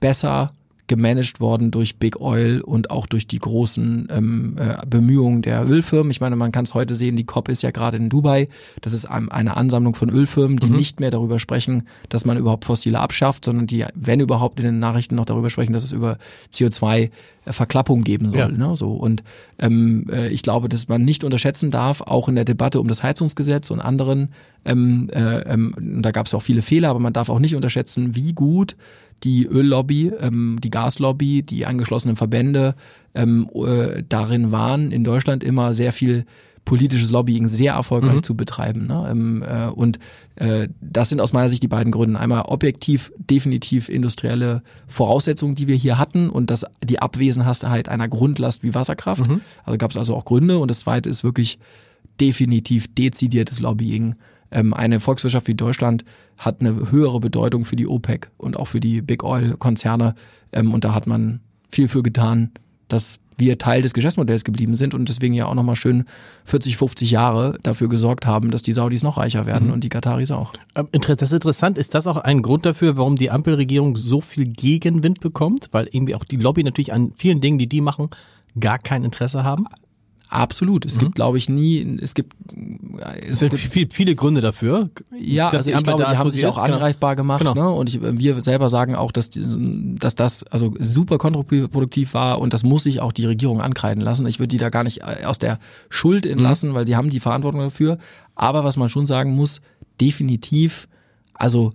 [0.00, 0.50] besser
[0.86, 6.10] gemanagt worden durch Big Oil und auch durch die großen ähm, äh, Bemühungen der Ölfirmen.
[6.10, 8.48] Ich meine, man kann es heute sehen, die COP ist ja gerade in Dubai.
[8.80, 10.76] Das ist eine Ansammlung von Ölfirmen, die mhm.
[10.76, 14.78] nicht mehr darüber sprechen, dass man überhaupt Fossile abschafft, sondern die, wenn überhaupt in den
[14.78, 16.18] Nachrichten noch darüber sprechen, dass es über
[16.52, 17.10] CO2
[17.52, 18.38] Verklappung geben soll.
[18.38, 18.48] Ja.
[18.48, 18.76] Ne?
[18.76, 19.22] So und
[19.58, 23.02] ähm, äh, ich glaube, dass man nicht unterschätzen darf, auch in der Debatte um das
[23.02, 24.30] Heizungsgesetz und anderen.
[24.64, 28.16] Ähm, äh, ähm, da gab es auch viele Fehler, aber man darf auch nicht unterschätzen,
[28.16, 28.76] wie gut
[29.24, 32.74] die Öllobby, ähm, die Gaslobby, die angeschlossenen Verbände
[33.14, 36.26] ähm, äh, darin waren, in Deutschland immer sehr viel
[36.66, 38.22] politisches Lobbying sehr erfolgreich mhm.
[38.22, 38.86] zu betreiben.
[38.86, 39.06] Ne?
[39.08, 39.98] Ähm, äh, und
[40.34, 42.18] äh, das sind aus meiner Sicht die beiden Gründe.
[42.18, 48.64] Einmal objektiv, definitiv industrielle Voraussetzungen, die wir hier hatten und das die Abwesenheit einer Grundlast
[48.64, 49.28] wie Wasserkraft.
[49.28, 49.40] Mhm.
[49.64, 50.58] Also gab es also auch Gründe.
[50.58, 51.58] Und das zweite ist wirklich
[52.20, 54.16] definitiv dezidiertes Lobbying
[54.50, 56.04] ähm, eine Volkswirtschaft wie Deutschland
[56.38, 60.14] hat eine höhere Bedeutung für die OPEC und auch für die Big Oil Konzerne.
[60.52, 62.52] Ähm, und da hat man viel für getan,
[62.88, 66.04] dass wir Teil des Geschäftsmodells geblieben sind und deswegen ja auch nochmal schön
[66.44, 69.74] 40, 50 Jahre dafür gesorgt haben, dass die Saudis noch reicher werden mhm.
[69.74, 70.52] und die Kataris auch.
[70.74, 71.78] Ähm, das ist interessant.
[71.78, 75.68] Ist das auch ein Grund dafür, warum die Ampelregierung so viel Gegenwind bekommt?
[75.72, 78.08] Weil irgendwie auch die Lobby natürlich an vielen Dingen, die die machen,
[78.58, 79.66] gar kein Interesse haben?
[80.28, 80.84] Absolut.
[80.84, 81.00] Es mhm.
[81.00, 82.34] gibt, glaube ich, nie, es gibt,
[83.22, 84.90] es, es gibt viel, viele Gründe dafür.
[85.16, 87.40] Ja, also ich glaube, die haben sich auch angreifbar gemacht.
[87.40, 87.54] Genau.
[87.54, 87.70] Ne?
[87.70, 92.64] Und ich, wir selber sagen auch, dass, dass das also super kontraproduktiv war und das
[92.64, 94.26] muss sich auch die Regierung ankreiden lassen.
[94.26, 96.74] Ich würde die da gar nicht äh, aus der Schuld entlassen, mhm.
[96.74, 97.98] weil die haben die Verantwortung dafür.
[98.34, 99.60] Aber was man schon sagen muss,
[100.00, 100.88] definitiv,
[101.34, 101.72] also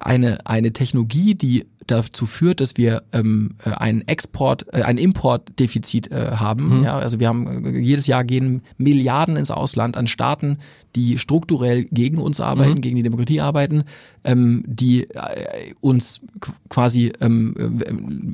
[0.00, 6.10] eine, eine Technologie, die dazu führt, dass wir ähm, äh, ein Export, äh, ein Importdefizit
[6.10, 6.78] äh, haben.
[6.78, 6.84] Mhm.
[6.84, 10.58] Ja, also wir haben äh, jedes Jahr gehen Milliarden ins Ausland an Staaten,
[10.96, 12.80] die strukturell gegen uns arbeiten, mhm.
[12.80, 13.84] gegen die Demokratie arbeiten,
[14.24, 16.20] ähm, die äh, uns
[16.68, 17.80] quasi ähm,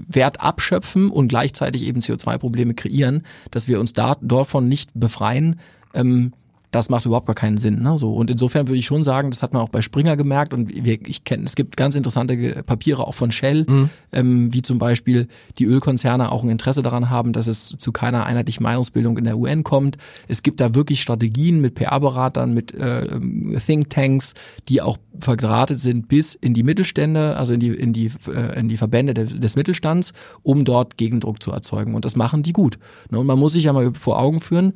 [0.09, 5.59] Wert abschöpfen und gleichzeitig eben CO2-Probleme kreieren, dass wir uns da davon nicht befreien.
[5.95, 6.33] Ähm,
[6.71, 7.83] das macht überhaupt gar keinen Sinn.
[7.83, 7.99] Ne?
[7.99, 10.73] So und insofern würde ich schon sagen, das hat man auch bei Springer gemerkt und
[10.85, 13.91] wir, ich kenne, es gibt ganz interessante Papiere auch von Shell, mhm.
[14.13, 15.29] ähm, wie zum Beispiel
[15.59, 19.37] die Ölkonzerne auch ein Interesse daran haben, dass es zu keiner einheitlichen Meinungsbildung in der
[19.37, 19.97] UN kommt.
[20.29, 23.19] Es gibt da wirklich Strategien mit PR-Beratern, mit äh,
[23.59, 24.35] Thinktanks,
[24.69, 28.69] die auch verdrahtet sind bis in die Mittelstände, also in die in die äh, in
[28.69, 31.95] die Verbände des Mittelstands, um dort Gegendruck zu erzeugen.
[31.95, 32.79] Und das machen die gut.
[33.11, 33.19] Ne?
[33.19, 34.75] Und man muss sich ja mal vor Augen führen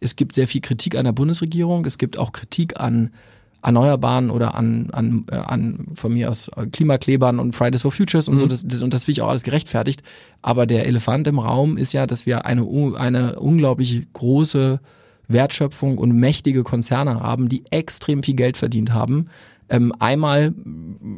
[0.00, 1.84] es gibt sehr viel Kritik an der Bundesregierung.
[1.84, 3.10] Es gibt auch Kritik an
[3.62, 8.34] Erneuerbaren oder an, an, äh, an von mir aus Klimaklebern und Fridays for Futures und
[8.34, 8.38] mhm.
[8.38, 8.46] so.
[8.46, 10.02] Das, das, und das finde ich auch alles gerechtfertigt.
[10.42, 14.80] Aber der Elefant im Raum ist ja, dass wir eine, eine unglaublich große
[15.28, 19.30] Wertschöpfung und mächtige Konzerne haben, die extrem viel Geld verdient haben
[19.68, 20.54] ähm, einmal,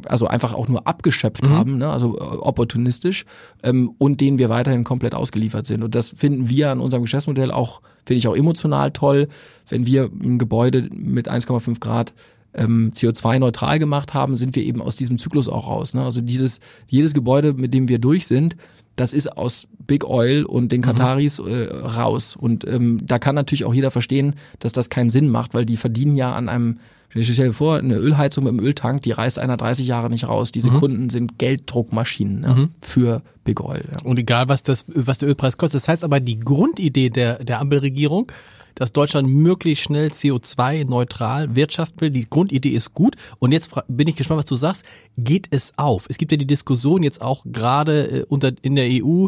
[0.05, 1.49] also einfach auch nur abgeschöpft mhm.
[1.49, 1.89] haben, ne?
[1.89, 3.25] also äh, opportunistisch,
[3.63, 5.83] ähm, und denen wir weiterhin komplett ausgeliefert sind.
[5.83, 9.27] Und das finden wir an unserem Geschäftsmodell auch, finde ich auch emotional toll,
[9.69, 12.13] wenn wir ein Gebäude mit 1,5 Grad
[12.53, 15.93] ähm, CO2-neutral gemacht haben, sind wir eben aus diesem Zyklus auch raus.
[15.93, 16.03] Ne?
[16.03, 18.55] Also dieses, jedes Gebäude, mit dem wir durch sind,
[18.95, 22.35] das ist aus Big Oil und den Kataris äh, raus.
[22.35, 25.77] Und ähm, da kann natürlich auch jeder verstehen, dass das keinen Sinn macht, weil die
[25.77, 29.57] verdienen ja an einem stell dir vor, eine Ölheizung mit einem Öltank, die reißt einer
[29.57, 30.51] 30 Jahre nicht raus.
[30.51, 30.79] Diese mhm.
[30.79, 32.69] Kunden sind Gelddruckmaschinen ja, mhm.
[32.81, 33.83] für Big Oil.
[33.91, 33.97] Ja.
[34.03, 35.81] Und egal, was das, was der Ölpreis kostet.
[35.81, 38.31] Das heißt aber, die Grundidee der, der Ampelregierung,
[38.77, 42.11] dass Deutschland möglichst schnell CO2-neutral wirtschaften will.
[42.11, 43.15] Die Grundidee ist gut.
[43.39, 44.85] Und jetzt bin ich gespannt, was du sagst.
[45.17, 46.05] Geht es auf?
[46.09, 49.27] Es gibt ja die Diskussion jetzt auch gerade äh, unter, in der EU,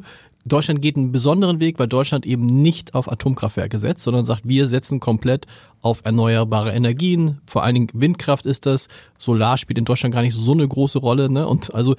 [0.50, 4.68] Deutschland geht einen besonderen Weg, weil Deutschland eben nicht auf Atomkraftwerke setzt, sondern sagt, wir
[4.68, 5.48] setzen komplett
[5.82, 7.40] auf erneuerbare Energien.
[7.46, 8.88] Vor allen Dingen Windkraft ist das.
[9.18, 11.30] Solar spielt in Deutschland gar nicht so eine große Rolle.
[11.30, 11.48] Ne?
[11.48, 11.96] Und also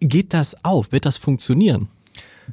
[0.00, 0.92] geht das auf?
[0.92, 1.88] Wird das funktionieren?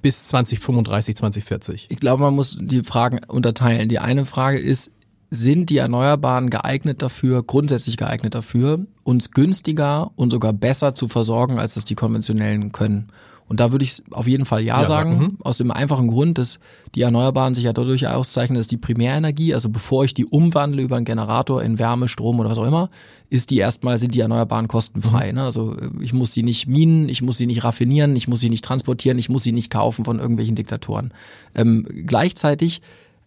[0.01, 1.88] Bis 2035, 2040?
[1.89, 3.89] Ich glaube, man muss die Fragen unterteilen.
[3.89, 4.91] Die eine Frage ist,
[5.31, 11.59] sind die Erneuerbaren geeignet dafür, grundsätzlich geeignet dafür, uns günstiger und sogar besser zu versorgen,
[11.59, 13.12] als das die konventionellen können?
[13.49, 15.38] Und da würde ich auf jeden Fall Ja, ja sagen, sag, mhm.
[15.41, 16.59] aus dem einfachen Grund, dass
[16.95, 20.95] die Erneuerbaren sich ja dadurch auszeichnen, dass die Primärenergie, also bevor ich die umwandle über
[20.95, 22.89] einen Generator in Wärme, Strom oder was auch immer,
[23.31, 25.29] ist die erstmal, sind die Erneuerbaren kostenfrei.
[25.31, 25.35] Mhm.
[25.35, 25.43] Ne?
[25.43, 28.49] Also äh, ich muss sie nicht minen, ich muss sie nicht raffinieren, ich muss sie
[28.49, 31.12] nicht transportieren, ich muss sie nicht kaufen von irgendwelchen Diktatoren.
[31.55, 32.81] Ähm, gleichzeitig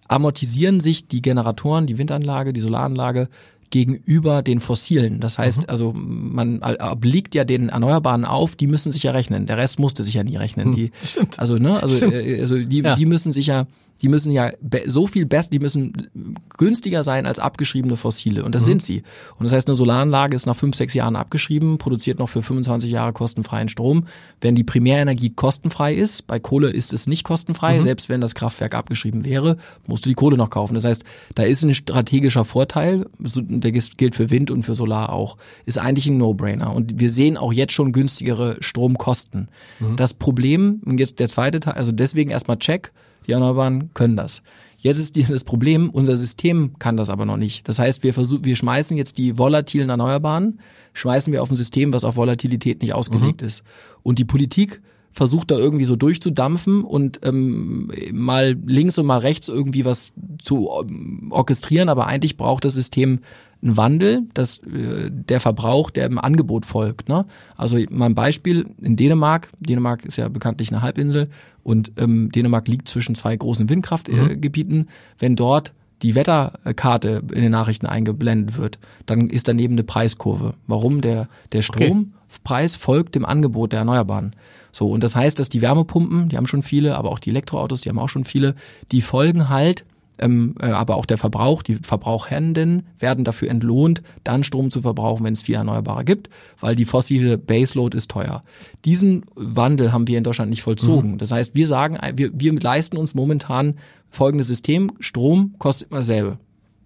[0.06, 3.28] amortisieren sich die Generatoren, die Windanlage, die Solaranlage
[3.72, 5.18] gegenüber den fossilen.
[5.18, 5.68] Das heißt, mhm.
[5.68, 9.46] also man obliegt ja den Erneuerbaren auf, die müssen sich ja rechnen.
[9.46, 10.68] Der Rest musste sich ja nie rechnen.
[10.68, 10.74] Mhm.
[10.76, 10.92] Die,
[11.38, 12.94] also ne, also, äh, also die, ja.
[12.94, 13.66] die müssen sich ja
[14.02, 14.50] die müssen ja
[14.86, 16.10] so viel besser, die müssen
[16.58, 18.44] günstiger sein als abgeschriebene Fossile.
[18.44, 18.66] Und das mhm.
[18.66, 19.02] sind sie.
[19.38, 22.90] Und das heißt, eine Solaranlage ist nach fünf, sechs Jahren abgeschrieben, produziert noch für 25
[22.90, 24.08] Jahre kostenfreien Strom.
[24.40, 27.82] Wenn die Primärenergie kostenfrei ist, bei Kohle ist es nicht kostenfrei, mhm.
[27.82, 30.74] selbst wenn das Kraftwerk abgeschrieben wäre, musst du die Kohle noch kaufen.
[30.74, 31.04] Das heißt,
[31.36, 36.08] da ist ein strategischer Vorteil, der gilt für Wind und für Solar auch, ist eigentlich
[36.08, 36.74] ein No-Brainer.
[36.74, 39.48] Und wir sehen auch jetzt schon günstigere Stromkosten.
[39.78, 39.96] Mhm.
[39.96, 42.92] Das Problem, und jetzt der zweite Teil, also deswegen erstmal Check,
[43.26, 44.42] die Erneuerbaren können das.
[44.78, 47.68] Jetzt ist das Problem, unser System kann das aber noch nicht.
[47.68, 50.58] Das heißt, wir versuchen, wir schmeißen jetzt die volatilen Erneuerbaren,
[50.92, 53.46] schmeißen wir auf ein System, was auf Volatilität nicht ausgelegt mhm.
[53.46, 53.62] ist.
[54.02, 54.82] Und die Politik
[55.12, 60.68] versucht da irgendwie so durchzudampfen und ähm, mal links und mal rechts irgendwie was zu
[60.82, 63.20] ähm, orchestrieren, aber eigentlich braucht das System
[63.62, 67.09] ein Wandel, dass äh, der Verbrauch, der im Angebot folgt.
[67.09, 67.25] Ne?
[67.57, 69.51] Also mal ein Beispiel in Dänemark.
[69.61, 71.29] Dänemark ist ja bekanntlich eine Halbinsel
[71.62, 74.79] und ähm, Dänemark liegt zwischen zwei großen Windkraftgebieten.
[74.79, 74.88] Mhm.
[75.18, 75.72] Wenn dort
[76.03, 80.55] die Wetterkarte in den Nachrichten eingeblendet wird, dann ist daneben eine Preiskurve.
[80.66, 81.01] Warum?
[81.01, 84.35] Der, der Strompreis folgt dem Angebot der Erneuerbaren.
[84.72, 87.83] So, und das heißt, dass die Wärmepumpen, die haben schon viele, aber auch die Elektroautos,
[87.83, 88.57] die haben auch schon viele,
[88.90, 89.85] die folgen halt
[90.22, 95.24] ähm, äh, aber auch der Verbrauch, die Verbrauchenden werden dafür entlohnt, dann Strom zu verbrauchen,
[95.24, 96.30] wenn es viel Erneuerbare gibt,
[96.61, 98.42] weil die fossile Baseload ist teuer.
[98.85, 101.12] Diesen Wandel haben wir in Deutschland nicht vollzogen.
[101.12, 101.18] Mhm.
[101.18, 103.74] Das heißt, wir sagen, wir, wir leisten uns momentan
[104.11, 106.38] folgendes System, Strom kostet immer dasselbe.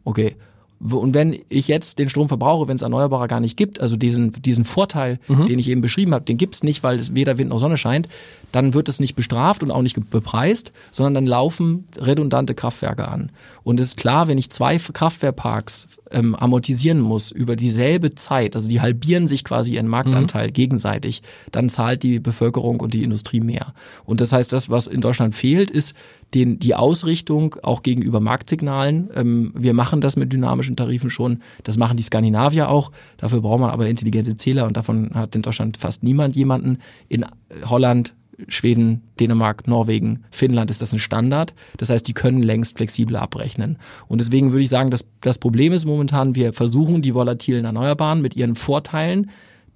[0.04, 0.36] Okay,
[0.80, 4.32] und wenn ich jetzt den Strom verbrauche, wenn es Erneuerbare gar nicht gibt, also diesen,
[4.42, 5.46] diesen Vorteil, mhm.
[5.46, 8.08] den ich eben beschrieben habe, den gibt's nicht, weil es weder Wind noch Sonne scheint,
[8.52, 13.30] dann wird es nicht bestraft und auch nicht bepreist, sondern dann laufen redundante Kraftwerke an.
[13.64, 18.68] Und es ist klar, wenn ich zwei Kraftwerkparks ähm, amortisieren muss über dieselbe Zeit, also
[18.68, 20.52] die halbieren sich quasi ihren Marktanteil mhm.
[20.52, 23.74] gegenseitig, dann zahlt die Bevölkerung und die Industrie mehr.
[24.04, 25.94] Und das heißt, das, was in Deutschland fehlt, ist
[26.34, 29.10] den, die Ausrichtung auch gegenüber Marktsignalen.
[29.14, 31.42] Ähm, wir machen das mit dynamischen Tarifen schon.
[31.64, 32.92] Das machen die Skandinavier auch.
[33.16, 36.78] Dafür braucht man aber intelligente Zähler und davon hat in Deutschland fast niemand jemanden.
[37.08, 37.24] In
[37.64, 38.14] Holland
[38.48, 41.54] Schweden, Dänemark, Norwegen, Finnland ist das ein Standard.
[41.76, 43.78] Das heißt, die können längst flexibler abrechnen.
[44.08, 48.20] Und deswegen würde ich sagen, dass das Problem ist momentan, wir versuchen die volatilen Erneuerbaren
[48.20, 49.30] mit ihren Vorteilen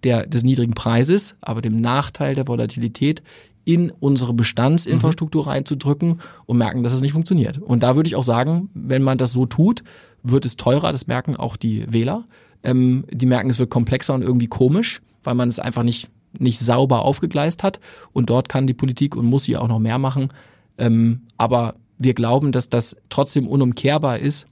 [0.05, 3.23] der, des niedrigen Preises, aber dem Nachteil der Volatilität
[3.65, 5.49] in unsere Bestandsinfrastruktur mhm.
[5.49, 7.59] reinzudrücken und merken, dass es nicht funktioniert.
[7.59, 9.85] Und da würde ich auch sagen, wenn man das so tut,
[10.23, 10.93] wird es teurer.
[10.93, 12.25] Das merken auch die Wähler.
[12.63, 16.59] Ähm, die merken, es wird komplexer und irgendwie komisch, weil man es einfach nicht, nicht
[16.59, 17.81] sauber aufgegleist hat.
[18.13, 20.33] Und dort kann die Politik und muss sie auch noch mehr machen.
[20.79, 24.47] Ähm, aber wir glauben, dass das trotzdem unumkehrbar ist,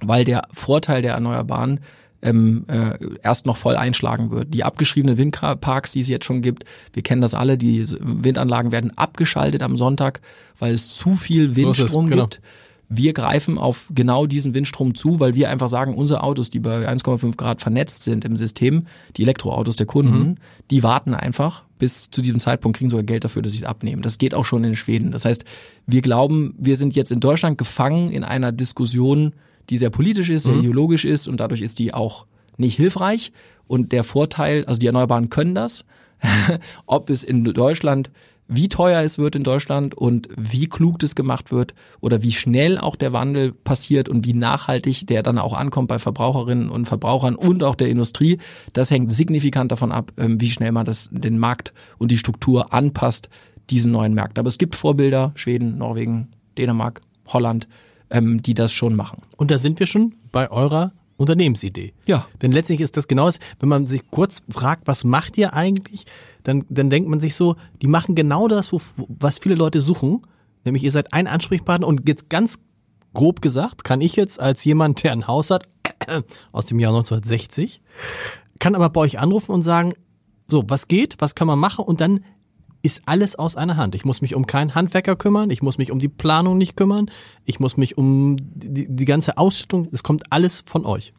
[0.00, 1.80] weil der Vorteil der Erneuerbaren
[2.22, 4.52] ähm, äh, erst noch voll einschlagen wird.
[4.52, 8.96] Die abgeschriebenen Windparks, die es jetzt schon gibt, wir kennen das alle, die Windanlagen werden
[8.96, 10.20] abgeschaltet am Sonntag,
[10.58, 12.22] weil es zu viel Windstrom so genau.
[12.24, 12.40] gibt.
[12.88, 16.88] Wir greifen auf genau diesen Windstrom zu, weil wir einfach sagen, unsere Autos, die bei
[16.88, 20.34] 1,5 Grad vernetzt sind im System, die Elektroautos der Kunden, mhm.
[20.70, 24.02] die warten einfach bis zu diesem Zeitpunkt, kriegen sogar Geld dafür, dass sie es abnehmen.
[24.02, 25.10] Das geht auch schon in Schweden.
[25.10, 25.44] Das heißt,
[25.86, 29.32] wir glauben, wir sind jetzt in Deutschland gefangen in einer Diskussion,
[29.68, 30.60] die sehr politisch ist, sehr mhm.
[30.60, 33.32] ideologisch ist und dadurch ist die auch nicht hilfreich.
[33.66, 35.84] Und der Vorteil, also die Erneuerbaren können das.
[36.86, 38.10] Ob es in Deutschland
[38.48, 42.78] wie teuer es wird in Deutschland und wie klug das gemacht wird oder wie schnell
[42.78, 47.34] auch der Wandel passiert und wie nachhaltig der dann auch ankommt bei Verbraucherinnen und Verbrauchern
[47.34, 48.38] und auch der Industrie,
[48.72, 52.72] das hängt signifikant davon ab, ähm, wie schnell man das, den Markt und die Struktur
[52.72, 53.28] anpasst,
[53.70, 54.40] diesen neuen Märkten.
[54.40, 57.68] Aber es gibt Vorbilder, Schweden, Norwegen, Dänemark, Holland,
[58.10, 59.22] ähm, die das schon machen.
[59.36, 61.94] Und da sind wir schon bei eurer Unternehmensidee.
[62.06, 62.28] Ja.
[62.42, 66.04] Denn letztlich ist das genau das, wenn man sich kurz fragt, was macht ihr eigentlich,
[66.46, 70.22] dann, dann denkt man sich so, die machen genau das, wo, was viele Leute suchen.
[70.64, 72.58] Nämlich ihr seid ein Ansprechpartner und jetzt ganz
[73.14, 75.66] grob gesagt, kann ich jetzt als jemand, der ein Haus hat,
[76.52, 77.82] aus dem Jahr 1960,
[78.60, 79.94] kann aber bei euch anrufen und sagen,
[80.48, 82.20] so, was geht, was kann man machen und dann
[82.82, 83.96] ist alles aus einer Hand.
[83.96, 87.10] Ich muss mich um keinen Handwerker kümmern, ich muss mich um die Planung nicht kümmern,
[87.44, 91.12] ich muss mich um die, die ganze Ausstattung, es kommt alles von euch.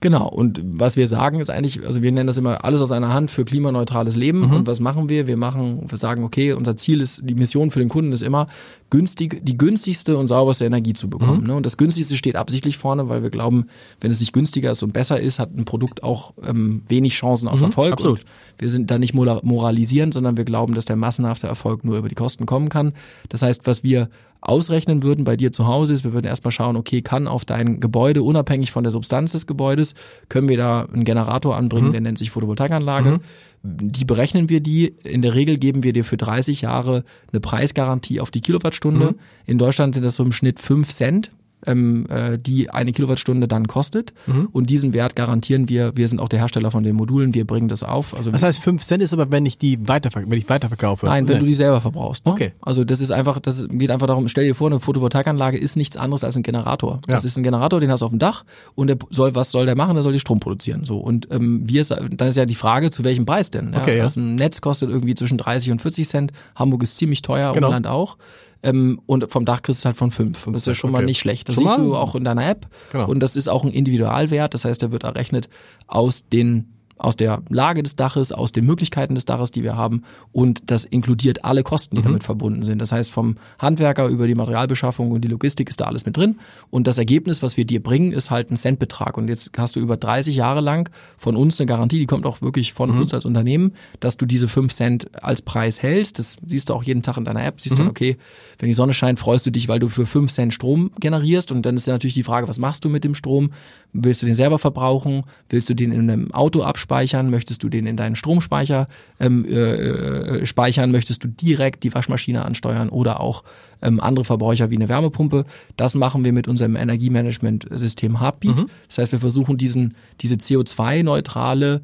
[0.00, 3.12] Genau, und was wir sagen ist eigentlich, also wir nennen das immer alles aus einer
[3.12, 4.40] Hand für klimaneutrales Leben.
[4.40, 4.52] Mhm.
[4.52, 5.26] Und was machen wir?
[5.26, 8.46] Wir machen, wir sagen, okay, unser Ziel ist, die Mission für den Kunden ist immer,
[8.90, 11.40] günstig, die günstigste und sauberste Energie zu bekommen.
[11.40, 11.46] Mhm.
[11.46, 11.54] Ne?
[11.56, 13.66] Und das günstigste steht absichtlich vorne, weil wir glauben,
[14.00, 17.48] wenn es nicht günstiger ist und besser ist, hat ein Produkt auch ähm, wenig Chancen
[17.48, 17.92] auf mhm, Erfolg.
[17.92, 18.20] Absolut.
[18.20, 18.26] Und
[18.58, 22.14] wir sind da nicht moralisierend, sondern wir glauben, dass der massenhafte Erfolg nur über die
[22.14, 22.92] Kosten kommen kann.
[23.28, 24.08] Das heißt, was wir
[24.40, 27.80] ausrechnen würden bei dir zu Hause ist, wir würden erstmal schauen, okay, kann auf dein
[27.80, 29.94] Gebäude, unabhängig von der Substanz des Gebäudes,
[30.28, 31.92] können wir da einen Generator anbringen, mhm.
[31.92, 33.10] der nennt sich Photovoltaikanlage.
[33.10, 33.20] Mhm.
[33.62, 34.94] Die berechnen wir die.
[35.02, 39.06] In der Regel geben wir dir für 30 Jahre eine Preisgarantie auf die Kilowattstunde.
[39.06, 39.14] Mhm.
[39.46, 41.32] In Deutschland sind das so im Schnitt 5 Cent
[41.66, 44.12] ähm, äh, die eine Kilowattstunde dann kostet.
[44.26, 44.48] Mhm.
[44.52, 45.96] Und diesen Wert garantieren wir.
[45.96, 47.34] Wir sind auch der Hersteller von den Modulen.
[47.34, 48.14] Wir bringen das auf.
[48.14, 51.06] Also das heißt, 5 Cent ist aber, wenn ich die weiterver wenn ich weiterverkaufe.
[51.06, 51.40] Nein, wenn nee.
[51.40, 52.26] du die selber verbrauchst.
[52.26, 52.32] Ne?
[52.32, 52.52] Okay.
[52.60, 55.96] Also das ist einfach, das geht einfach darum, stell dir vor, eine Photovoltaikanlage ist nichts
[55.96, 57.00] anderes als ein Generator.
[57.06, 57.14] Ja.
[57.14, 59.66] Das ist ein Generator, den hast du auf dem Dach und der soll, was soll
[59.66, 59.94] der machen?
[59.94, 60.84] Der soll die Strom produzieren.
[60.84, 60.98] So.
[60.98, 63.72] Und ähm, wir, dann ist ja die Frage, zu welchem Preis denn?
[63.72, 63.80] Ja?
[63.80, 64.04] Okay, ja.
[64.04, 66.32] Das Netz kostet irgendwie zwischen 30 und 40 Cent.
[66.54, 67.68] Hamburg ist ziemlich teuer, genau.
[67.68, 68.16] Umland auch.
[68.62, 70.44] Ähm, und vom Dach kriegst du halt von fünf.
[70.44, 71.00] Das ist ja schon okay.
[71.00, 71.48] mal nicht schlecht.
[71.48, 71.84] Das schon siehst mal?
[71.84, 72.66] du auch in deiner App.
[72.90, 73.06] Genau.
[73.08, 74.54] Und das ist auch ein Individualwert.
[74.54, 75.48] Das heißt, der wird errechnet
[75.86, 80.02] aus den aus der Lage des Daches, aus den Möglichkeiten des Daches, die wir haben
[80.32, 82.06] und das inkludiert alle Kosten, die mhm.
[82.06, 82.80] damit verbunden sind.
[82.80, 86.38] Das heißt, vom Handwerker über die Materialbeschaffung und die Logistik ist da alles mit drin
[86.70, 89.80] und das Ergebnis, was wir dir bringen, ist halt ein Centbetrag und jetzt hast du
[89.80, 93.02] über 30 Jahre lang von uns eine Garantie, die kommt auch wirklich von mhm.
[93.02, 96.18] uns als Unternehmen, dass du diese 5 Cent als Preis hältst.
[96.18, 97.78] Das siehst du auch jeden Tag in deiner App, siehst mhm.
[97.78, 98.16] dann, okay,
[98.58, 101.64] wenn die Sonne scheint, freust du dich, weil du für 5 Cent Strom generierst und
[101.66, 103.50] dann ist ja natürlich die Frage, was machst du mit dem Strom?
[103.92, 105.24] Willst du den selber verbrauchen?
[105.48, 107.30] Willst du den in einem Auto abspeichern?
[107.30, 108.86] Möchtest du den in deinen Stromspeicher
[109.18, 110.92] ähm, äh, äh, speichern?
[110.92, 113.42] Möchtest du direkt die Waschmaschine ansteuern oder auch
[113.82, 115.44] ähm, andere Verbraucher wie eine Wärmepumpe?
[115.76, 118.56] Das machen wir mit unserem Energiemanagement-System Heartbeat.
[118.56, 118.70] Mhm.
[118.86, 121.82] Das heißt, wir versuchen diesen, diese CO2-neutrale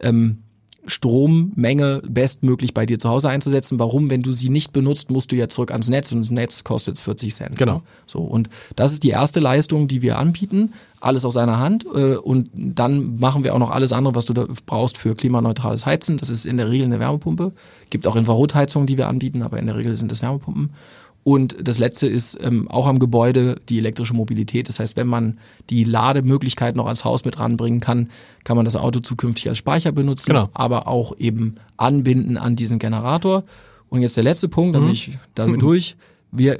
[0.00, 0.38] ähm,
[0.86, 3.78] Strommenge bestmöglich bei dir zu Hause einzusetzen.
[3.78, 4.10] Warum?
[4.10, 6.98] Wenn du sie nicht benutzt, musst du ja zurück ans Netz und das Netz kostet
[6.98, 7.56] 40 Cent.
[7.56, 7.82] Genau.
[8.06, 10.72] So und das ist die erste Leistung, die wir anbieten.
[11.00, 14.32] Alles aus einer Hand äh, und dann machen wir auch noch alles andere, was du
[14.32, 16.16] da brauchst für klimaneutrales Heizen.
[16.16, 17.52] Das ist in der Regel eine Wärmepumpe.
[17.90, 20.70] Gibt auch Infrarotheizungen, die wir anbieten, aber in der Regel sind das Wärmepumpen.
[21.24, 24.68] Und das letzte ist ähm, auch am Gebäude die elektrische Mobilität.
[24.68, 25.38] Das heißt, wenn man
[25.70, 28.10] die Lademöglichkeit noch ans Haus mit ranbringen kann,
[28.44, 30.50] kann man das Auto zukünftig als Speicher benutzen, genau.
[30.52, 33.42] aber auch eben anbinden an diesen Generator.
[33.88, 34.94] Und jetzt der letzte Punkt, damit mhm.
[34.94, 35.96] ich damit durch.
[36.36, 36.58] Wir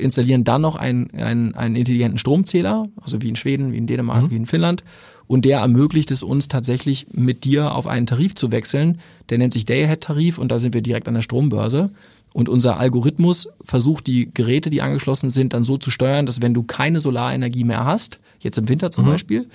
[0.00, 4.24] installieren dann noch einen, einen, einen intelligenten Stromzähler, also wie in Schweden, wie in Dänemark,
[4.24, 4.30] mhm.
[4.30, 4.82] wie in Finnland.
[5.26, 8.98] Und der ermöglicht es uns tatsächlich mit dir auf einen Tarif zu wechseln.
[9.28, 11.90] Der nennt sich Day-Ahead-Tarif und da sind wir direkt an der Strombörse.
[12.32, 16.54] Und unser Algorithmus versucht die Geräte, die angeschlossen sind, dann so zu steuern, dass wenn
[16.54, 19.10] du keine Solarenergie mehr hast, jetzt im Winter zum mhm.
[19.10, 19.48] Beispiel,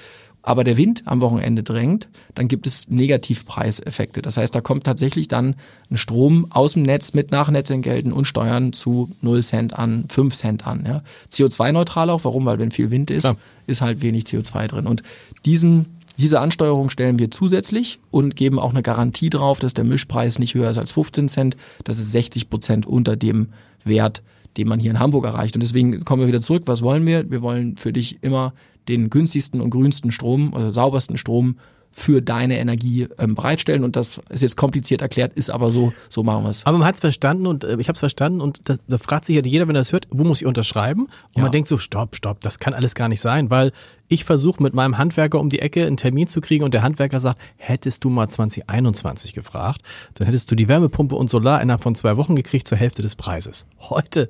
[0.47, 4.21] aber der Wind am Wochenende drängt, dann gibt es Negativpreiseffekte.
[4.21, 5.55] Das heißt, da kommt tatsächlich dann
[5.91, 10.65] ein Strom aus dem Netz mit Nachnetzentgelten und Steuern zu 0 Cent an, 5 Cent
[10.65, 10.85] an.
[10.87, 11.03] Ja.
[11.33, 12.23] CO2-neutral auch.
[12.23, 12.45] Warum?
[12.45, 13.35] Weil wenn viel Wind ist, Klar.
[13.65, 14.87] ist halt wenig CO2 drin.
[14.87, 15.03] Und
[15.43, 20.39] diesen diese Ansteuerung stellen wir zusätzlich und geben auch eine Garantie drauf, dass der Mischpreis
[20.39, 21.57] nicht höher ist als 15 Cent.
[21.83, 23.49] Das ist 60 Prozent unter dem
[23.83, 24.23] Wert,
[24.57, 25.55] den man hier in Hamburg erreicht.
[25.55, 26.63] Und deswegen kommen wir wieder zurück.
[26.65, 27.29] Was wollen wir?
[27.29, 28.53] Wir wollen für dich immer
[28.87, 31.57] den günstigsten und grünsten Strom, also saubersten Strom
[31.97, 33.83] für deine Energie ähm, bereitstellen.
[33.83, 36.63] Und das ist jetzt kompliziert erklärt, ist aber so, so machen wir es.
[36.63, 39.25] Aber man hat es verstanden und äh, ich habe es verstanden und da, da fragt
[39.25, 41.05] sich ja jeder, wenn er das hört, wo muss ich unterschreiben?
[41.05, 41.41] Und ja.
[41.41, 43.71] man denkt so, stopp, stopp, das kann alles gar nicht sein, weil
[44.09, 47.19] ich versuche mit meinem Handwerker um die Ecke einen Termin zu kriegen und der Handwerker
[47.19, 49.81] sagt, hättest du mal 2021 gefragt,
[50.13, 53.15] dann hättest du die Wärmepumpe und Solar innerhalb von zwei Wochen gekriegt zur Hälfte des
[53.15, 53.65] Preises.
[53.79, 54.29] Heute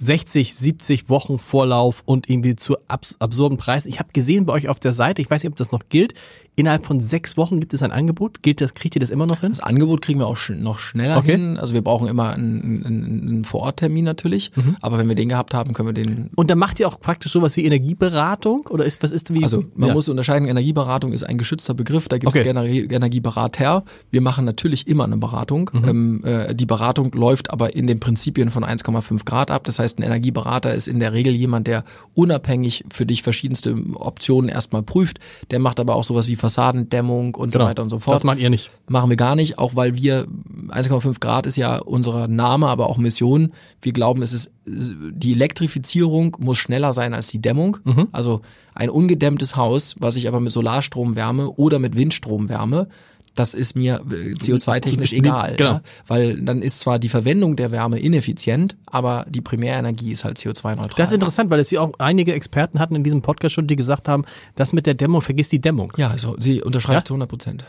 [0.00, 3.88] 60, 70 Wochen Vorlauf und irgendwie zu abs absurden Preisen.
[3.88, 6.14] Ich habe gesehen bei euch auf der Seite, ich weiß nicht, ob das noch gilt,
[6.56, 8.42] innerhalb von sechs Wochen gibt es ein Angebot.
[8.42, 9.50] Gilt das, kriegt ihr das immer noch hin?
[9.50, 11.32] Das Angebot kriegen wir auch sch noch schneller Okay.
[11.32, 11.58] hin.
[11.58, 14.76] Also wir brauchen immer einen, einen, einen Vororttermin natürlich, Mhm.
[14.80, 17.32] aber wenn wir den gehabt haben, können wir den Und dann macht ihr auch praktisch
[17.32, 18.66] sowas wie Energieberatung?
[18.70, 19.42] Oder ist, was ist wie?
[19.44, 19.94] Also man ja.
[19.94, 22.48] muss unterscheiden, Energieberatung ist ein geschützter Begriff, da gibt es Okay.
[22.48, 23.84] Energie, Energieberater.
[24.10, 25.70] Wir machen natürlich immer eine Beratung.
[25.72, 25.88] Mhm.
[25.88, 29.64] Ähm, äh, die Beratung läuft aber in den Prinzipien von 1,5 Grad ab.
[29.64, 34.48] Das heißt, ein Energieberater ist in der Regel jemand, der unabhängig für dich verschiedenste Optionen
[34.48, 35.18] erstmal prüft.
[35.50, 37.64] Der macht aber auch sowas wie Fassadendämmung und Genau.
[37.64, 38.14] so weiter und so fort.
[38.14, 38.70] Das macht ihr nicht.
[38.88, 40.26] Machen wir gar nicht, auch weil wir
[40.68, 43.52] 1,5 Grad ist ja unser Name, aber auch Mission.
[43.82, 47.78] Wir glauben, es ist die Elektrifizierung muss schneller sein als die Dämmung.
[48.12, 48.40] Also
[48.74, 52.88] ein ungedämmtes Haus, was ich aber mit Solarstrom wärme oder mit Windstrom wärme,
[53.36, 55.54] das ist mir äh, CO2-technisch Wie- egal.
[55.56, 55.70] genau.
[55.74, 55.80] Ja?
[56.08, 60.96] Weil dann ist zwar die Verwendung der Wärme ineffizient, aber die Primärenergie ist halt CO2-neutral.
[60.96, 63.76] Das ist interessant, weil es ja auch einige Experten hatten in diesem Podcast schon, die
[63.76, 64.24] gesagt haben,
[64.56, 65.92] das mit der Dämmung, vergiss die Dämmung.
[65.96, 67.04] ja, also sie unterschreibt Ja?
[67.04, 67.64] zu 100 Prozent.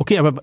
[0.00, 0.40] Okay, aber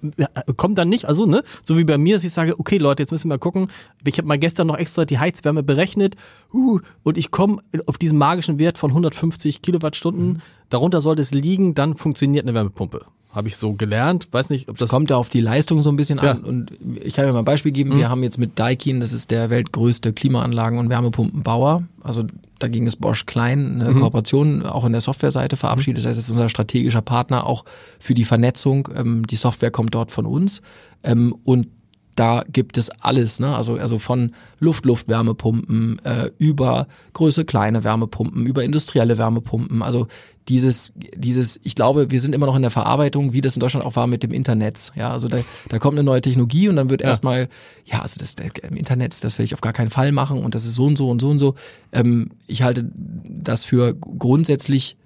[0.58, 3.12] kommt dann nicht, also ne, so wie bei mir, dass ich sage, okay Leute, jetzt
[3.12, 3.70] müssen wir mal gucken.
[4.06, 6.18] Ich habe mal gestern noch extra die Heizwärme berechnet
[6.54, 10.42] uh, und ich komme auf diesen magischen Wert von 150 Kilowattstunden.
[10.76, 13.06] Darunter sollte es liegen, dann funktioniert eine Wärmepumpe.
[13.32, 14.28] Habe ich so gelernt.
[14.32, 16.32] Weiß nicht, ob das kommt ja auf die Leistung so ein bisschen Ja.
[16.32, 16.44] an.
[16.44, 17.96] Und ich kann mir mal ein Beispiel geben.
[17.96, 21.84] Wir haben jetzt mit Daikin, das ist der weltgrößte Klimaanlagen- und Wärmepumpenbauer.
[22.04, 22.24] Also
[22.60, 26.04] dagegen ist Bosch Klein eine Kooperation auch in der Softwareseite verabschiedet.
[26.04, 27.64] Das heißt, es ist unser strategischer Partner auch
[28.00, 28.90] für die Vernetzung.
[28.94, 30.62] Ähm, die Software kommt dort von uns.
[31.04, 31.68] Ähm, und
[32.16, 33.56] da gibt es alles, ne?
[33.56, 39.82] Also, also von Luft-Luft-Wärmepumpen äh, über große kleine Wärmepumpen, über industrielle Wärmepumpen.
[39.82, 40.08] Also
[40.48, 43.86] dieses, dieses, ich glaube, wir sind immer noch in der Verarbeitung, wie das in Deutschland
[43.86, 44.92] auch war mit dem Internet.
[44.96, 47.50] Ja, also da, da kommt eine neue Technologie und dann wird erstmal,
[47.84, 50.56] ja, also das der, im Internet, das will ich auf gar keinen Fall machen und
[50.56, 51.56] das ist so und so und so und so.
[51.92, 54.98] Ähm, ich halte das für grundsätzlich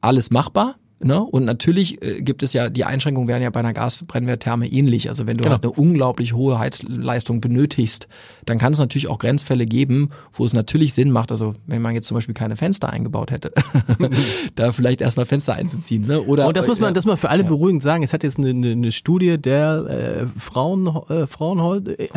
[0.00, 0.76] alles machbar.
[1.00, 1.20] Ne?
[1.20, 5.08] Und natürlich äh, gibt es ja, die Einschränkungen wären ja bei einer Gasbrennwerttherme ähnlich.
[5.08, 5.56] Also wenn du Genau.
[5.56, 8.08] halt eine unglaublich hohe Heizleistung benötigst,
[8.46, 11.94] dann kann es natürlich auch Grenzfälle geben, wo es natürlich Sinn macht, also wenn man
[11.94, 13.52] jetzt zum Beispiel keine Fenster eingebaut hätte,
[14.54, 16.06] da vielleicht erstmal Fenster einzuziehen.
[16.06, 16.22] Ne?
[16.22, 16.94] Oder, Und das muss man, ja.
[16.94, 18.02] das man für alle beruhigend sagen.
[18.02, 22.08] Es hat jetzt eine, eine, eine Studie der äh, Frauen, äh, Fraunhol, äh,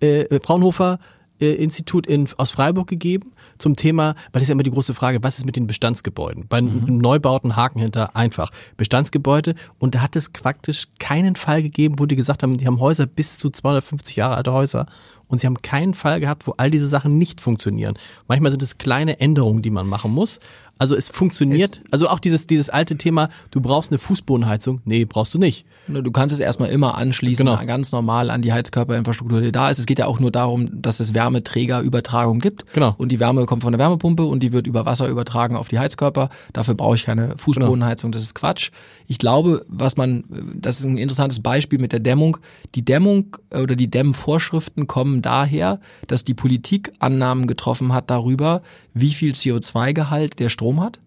[0.00, 0.98] äh, äh, Fraunhofer
[1.40, 4.94] äh, Institut in, aus Freiburg gegeben zum Thema, weil das ist ja immer die große
[4.94, 6.46] Frage, was ist mit den Bestandsgebäuden?
[6.48, 6.98] Bei Mhm.
[6.98, 8.50] Neubauten Haken hinter einfach.
[8.76, 12.80] Bestandsgebäude und da hat es praktisch keinen Fall gegeben, wo die gesagt haben, die haben
[12.80, 14.86] Häuser bis zu 250 Jahre alte Häuser
[15.26, 17.94] und sie haben keinen Fall gehabt, wo all diese Sachen nicht funktionieren.
[18.28, 20.40] Manchmal sind es kleine Änderungen, die man machen muss.
[20.78, 24.80] Also es funktioniert, also auch dieses, dieses alte Thema, du brauchst eine Fußbodenheizung.
[24.84, 25.66] Nee, brauchst du nicht.
[25.88, 27.64] Ne, Du kannst es erstmal immer anschließen, Genau.
[27.66, 29.78] ganz normal an die Heizkörperinfrastruktur, die da ist.
[29.78, 32.72] Es geht ja auch nur darum, dass es Wärmeträgerübertragung gibt.
[32.72, 32.94] Genau.
[32.98, 35.78] Und die Wärme kommt von der Wärmepumpe und die wird über Wasser übertragen auf die
[35.78, 36.30] Heizkörper.
[36.52, 38.70] Dafür brauche ich keine Fußbodenheizung, das ist Quatsch.
[39.06, 42.38] Ich glaube, was man, das ist ein interessantes Beispiel mit der Dämmung.
[42.74, 48.62] Die Dämmung äh, oder die Dämmvorschriften kommen daher, dass die Politik Annahmen getroffen hat darüber,
[49.00, 51.00] wie viel CO2-Gehalt der Strom hat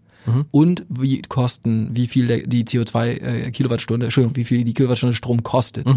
[0.52, 5.16] und wie kosten, wie viel der, die CO2 äh, Kilowattstunde, Entschuldigung, wie viel die Kilowattstunde
[5.16, 5.88] Strom kostet.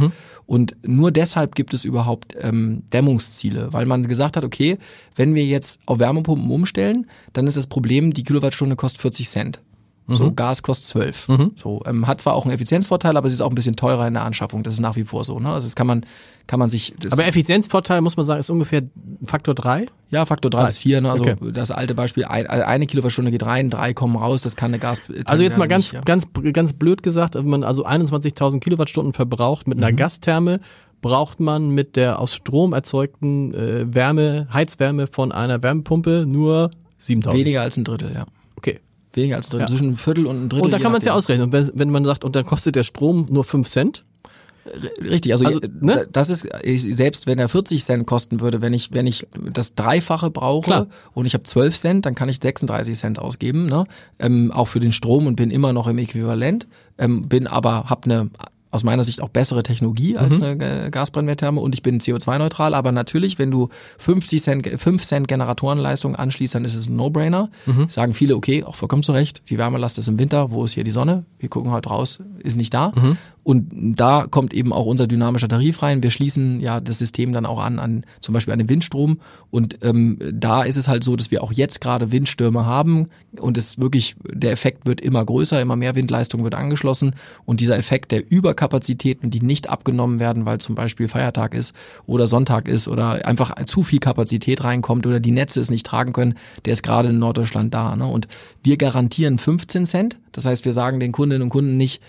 [0.47, 4.79] Und nur deshalb gibt es überhaupt ähm, Dämmungsziele, weil man gesagt hat, okay,
[5.15, 9.61] wenn wir jetzt auf Wärmepumpen umstellen, dann ist das Problem, die Kilowattstunde kostet 40 Cent.
[10.07, 11.29] So, Gas kostet 12.
[11.57, 14.13] So, ähm, hat zwar auch einen Effizienzvorteil, aber es ist auch ein bisschen teurer in
[14.13, 14.63] der Anschaffung.
[14.63, 15.41] Das ist nach wie vor so.
[15.41, 15.49] Ne?
[15.49, 16.05] Also das kann man,
[16.47, 16.95] kann man sich.
[17.01, 18.83] Das, Aber Effizienzvorteil, muss man sagen, ist ungefähr
[19.25, 19.87] Faktor drei.
[20.11, 21.01] ja, Faktor drei bis vier.
[21.01, 21.11] Ne?
[21.11, 21.37] Also Okay.
[21.53, 24.43] das alte Beispiel, ein, eine Kilowattstunde geht rein, drei kommen raus.
[24.43, 25.01] Das kann eine Gas.
[25.25, 26.01] Also jetzt mal ganz, nicht, ja.
[26.03, 29.97] ganz, ganz blöd gesagt, wenn man also 21.000 Kilowattstunden verbraucht mit einer Mhm.
[29.97, 30.61] Gastherme,
[31.01, 37.33] braucht man mit der aus Strom erzeugten äh, Wärme, Heizwärme von einer Wärmepumpe nur 7.000.
[37.33, 38.27] Weniger als ein Drittel, ja.
[38.57, 38.81] Okay.
[39.15, 39.67] Weniger als ein Drittel, Ja.
[39.69, 40.65] zwischen ein Viertel und ein Drittel.
[40.65, 41.47] Und da kann man es ja ausrechnen.
[41.47, 44.05] Und wenn, wenn man sagt, und dann kostet der Strom nur 5 Cent.
[45.03, 46.09] Richtig, also, Also, äh, ne?
[46.11, 46.47] das ist
[46.97, 50.87] selbst wenn er 40 Cent kosten würde, wenn ich wenn ich das Dreifache brauche Klar.
[51.13, 53.85] und ich habe 12 Cent, dann kann ich 36 Cent ausgeben, ne?
[54.19, 58.05] Ähm, auch für den Strom und bin immer noch im Äquivalent, ähm, bin aber habe
[58.11, 58.31] eine
[58.75, 60.45] aus meiner Sicht auch bessere Technologie als Mhm.
[60.45, 65.29] eine äh, Gasbrennwerttherme und ich bin CO2-neutral, aber natürlich, wenn du 50 Cent, 5 Cent
[65.29, 67.51] Generatorenleistung anschließt, dann ist es ein No-Brainer.
[67.67, 67.89] Mhm.
[67.89, 70.83] Sagen viele, okay, auch vollkommen zu Recht, die Wärmelast ist im Winter, wo ist hier
[70.85, 71.25] die Sonne?
[71.39, 72.91] Wir gucken heute raus, ist nicht da.
[72.97, 73.17] Mhm.
[73.45, 76.03] Und da kommt eben auch unser dynamischer Tarif rein.
[76.03, 79.21] Wir schließen ja das System dann auch an, an zum Beispiel an den Windstrom.
[79.51, 83.59] Und ähm, da ist es halt so, dass wir auch jetzt gerade Windstürme haben und
[83.59, 87.15] es wirklich, der Effekt wird immer größer, immer mehr Windleistung wird angeschlossen.
[87.45, 91.75] Und dieser Effekt der Überkapazitäten, die nicht abgenommen werden, weil zum Beispiel Feiertag ist
[92.07, 96.15] oder Sonntag ist oder einfach zu viel Kapazität reinkommt oder die Netze es nicht tragen
[96.15, 97.95] können, der ist gerade in Norddeutschland da.
[97.95, 98.07] Ne?
[98.07, 98.27] Und
[98.63, 100.19] wir garantieren 15 Cent.
[100.33, 102.01] Das heißt, wir sagen den Kundinnen und Kunden nicht,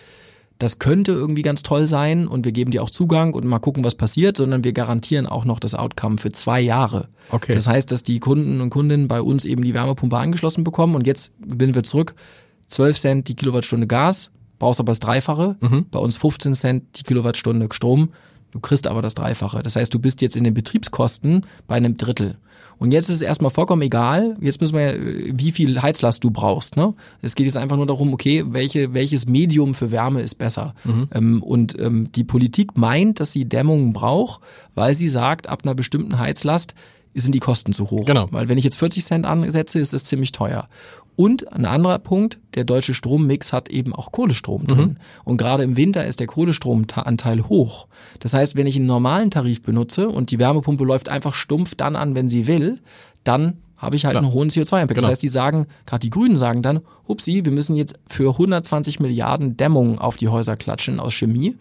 [0.57, 3.83] das könnte irgendwie ganz toll sein und wir geben dir auch Zugang und mal gucken,
[3.83, 7.09] was passiert, sondern wir garantieren auch noch das Outcome für zwei Jahre.
[7.29, 7.53] Okay.
[7.53, 11.05] Das heißt, dass die Kunden und Kundinnen bei uns eben die Wärmepumpe angeschlossen bekommen und
[11.05, 12.15] jetzt bin wir zurück.
[12.67, 15.57] 12 Cent die Kilowattstunde Gas, brauchst aber das Dreifache.
[15.59, 15.85] Mhm.
[15.91, 18.09] Bei uns 15 Cent die Kilowattstunde Strom.
[18.51, 19.61] Du kriegst aber das Dreifache.
[19.61, 22.37] Das heißt, du bist jetzt in den Betriebskosten bei einem Drittel.
[22.77, 24.35] Und jetzt ist es erstmal vollkommen egal.
[24.41, 24.99] Jetzt müssen wir ja,
[25.33, 26.77] wie viel Heizlast du brauchst.
[26.77, 26.93] Ne?
[27.21, 30.73] Es geht jetzt einfach nur darum, okay, welche, welches Medium für Wärme ist besser.
[31.13, 34.41] Ähm, und ähm, die Politik meint, dass sie Dämmungen braucht,
[34.73, 36.73] weil sie sagt, ab einer bestimmten Heizlast
[37.21, 38.05] sind die Kosten zu hoch.
[38.05, 38.27] Genau.
[38.31, 40.67] Weil wenn ich jetzt 40 Cent ansetze, ist es ziemlich teuer.
[41.15, 44.99] Und ein anderer Punkt, der deutsche Strommix hat eben auch Kohlestrom drin.
[45.23, 47.87] Und gerade im Winter ist der Kohlestromanteil hoch.
[48.19, 51.95] Das heißt, wenn ich einen normalen Tarif benutze und die Wärmepumpe läuft einfach stumpf dann
[51.95, 52.79] an, wenn sie will,
[53.23, 54.23] dann habe ich halt Klar.
[54.23, 54.89] einen hohen CO2-Impact.
[54.89, 55.01] Genau.
[55.01, 58.99] Das heißt, die sagen, gerade die Grünen sagen dann, hupsi, wir müssen jetzt für 120
[58.99, 61.55] Milliarden Dämmung auf die Häuser klatschen aus Chemie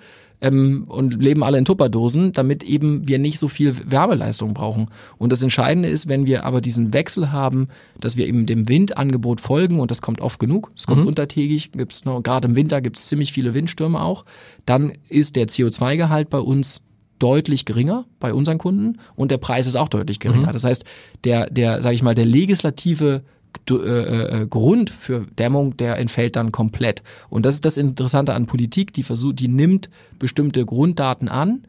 [0.44, 4.88] ähm, und leben alle in Tupperdosen, damit eben wir nicht so viel Wärmeleistung brauchen.
[5.16, 7.68] Und das Entscheidende ist, wenn wir aber diesen Wechsel haben,
[7.98, 12.04] dass wir eben dem Windangebot folgen und das kommt oft genug, es kommt untertägig, gibt's
[12.04, 14.26] noch, gerade im Winter gibt's ziemlich viele Windstürme auch,
[14.66, 16.82] dann ist der CO2-Gehalt bei uns
[17.18, 20.52] deutlich geringer bei unseren Kunden und der Preis ist auch deutlich geringer.
[20.52, 20.84] Das heißt,
[21.24, 23.22] der, der, sage ich mal, der legislative
[23.70, 27.02] äh, äh, Grund für Dämmung, der entfällt dann komplett.
[27.30, 29.88] Und das ist das Interessante an Politik, die versucht, die nimmt
[30.18, 31.62] bestimmte Grunddaten an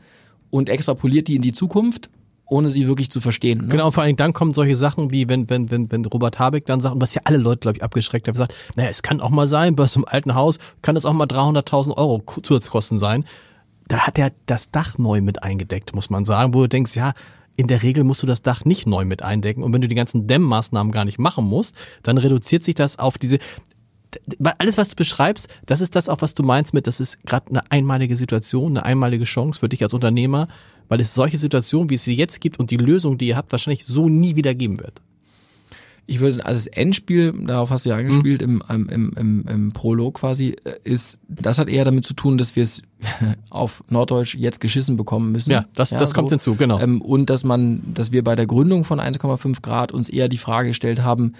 [0.49, 2.09] und extrapoliert die in die Zukunft,
[2.47, 3.59] ohne sie wirklich zu verstehen.
[3.59, 3.67] Ne?
[3.67, 6.81] Genau, vor allem dann kommen solche Sachen wie, wenn, wenn, wenn, wenn Robert Habeck dann
[6.81, 9.47] sagt, was ja alle Leute, glaube ich, abgeschreckt haben, sagt, naja, es kann auch mal
[9.47, 13.25] sein, bei so einem alten Haus kann das auch mal 300.000 Euro Zusatzkosten sein.
[13.87, 17.13] Da hat er das Dach neu mit eingedeckt, muss man sagen, wo du denkst, ja,
[17.57, 19.63] in der Regel musst du das Dach nicht neu mit eindecken.
[19.63, 23.17] Und wenn du die ganzen Dämmmaßnahmen gar nicht machen musst, dann reduziert sich das auf
[23.17, 23.39] diese,
[24.59, 27.49] alles, was du beschreibst, das ist das auch, was du meinst mit, das ist gerade
[27.49, 30.47] eine einmalige Situation, eine einmalige Chance für dich als Unternehmer,
[30.87, 33.51] weil es solche Situationen, wie es sie jetzt gibt und die Lösung, die ihr habt,
[33.51, 35.01] wahrscheinlich so nie wieder geben wird.
[36.05, 39.71] ich würde, also das Endspiel, darauf hast du ja angespielt, im, im, im, im, im
[39.71, 42.83] Prolog quasi, äh, ist, das hat eher damit zu tun, dass wir es
[43.49, 45.51] auf Norddeutsch jetzt geschissen bekommen müssen.
[45.51, 46.79] Ja, das, das kommt hinzu, genau.
[46.79, 50.37] Ähm, und dass man, dass wir bei der Gründung von 1,5 Grad uns eher die
[50.37, 51.33] Frage gestellt haben,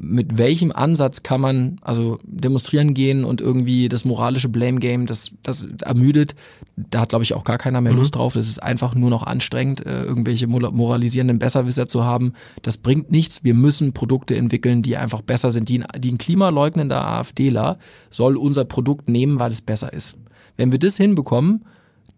[0.00, 5.32] mit welchem Ansatz kann man also demonstrieren gehen und irgendwie das moralische Blame Game, das
[5.42, 6.36] das ermüdet.
[6.76, 8.34] Da hat glaube ich auch gar keiner mehr Lust drauf.
[8.34, 12.34] Das ist einfach nur noch anstrengend, äh, irgendwelche mora- moralisierenden Besserwisser zu haben.
[12.62, 13.42] Das bringt nichts.
[13.42, 15.68] Wir müssen Produkte entwickeln, die einfach besser sind.
[15.68, 17.78] Die, die ein klimaleugnender AfDler
[18.10, 20.16] soll unser Produkt nehmen, weil es besser ist.
[20.58, 21.64] Wenn wir das hinbekommen,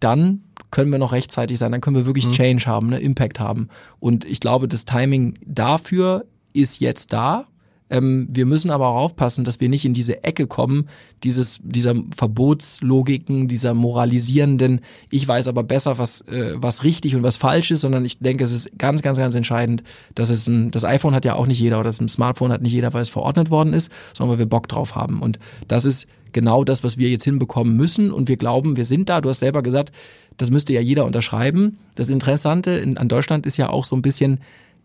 [0.01, 3.69] dann können wir noch rechtzeitig sein, dann können wir wirklich Change haben, ne, Impact haben.
[3.99, 7.47] Und ich glaube, das Timing dafür ist jetzt da.
[7.89, 10.87] Ähm, wir müssen aber auch aufpassen, dass wir nicht in diese Ecke kommen,
[11.23, 14.79] dieses, dieser Verbotslogiken, dieser moralisierenden,
[15.09, 18.45] ich weiß aber besser, was, äh, was richtig und was falsch ist, sondern ich denke,
[18.45, 19.83] es ist ganz, ganz, ganz entscheidend,
[20.15, 22.73] dass es ein, das iPhone hat ja auch nicht jeder oder das Smartphone hat nicht
[22.73, 25.21] jeder, weil es verordnet worden ist, sondern weil wir Bock drauf haben.
[25.21, 25.37] Und
[25.67, 28.11] das ist genau das, was wir jetzt hinbekommen müssen.
[28.11, 29.21] Und wir glauben, wir sind da.
[29.21, 29.91] Du hast selber gesagt,
[30.37, 31.77] das müsste ja jeder unterschreiben.
[31.95, 34.39] Das Interessante in, an Deutschland ist ja auch so ein bisschen,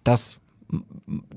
[0.05, 0.41] dass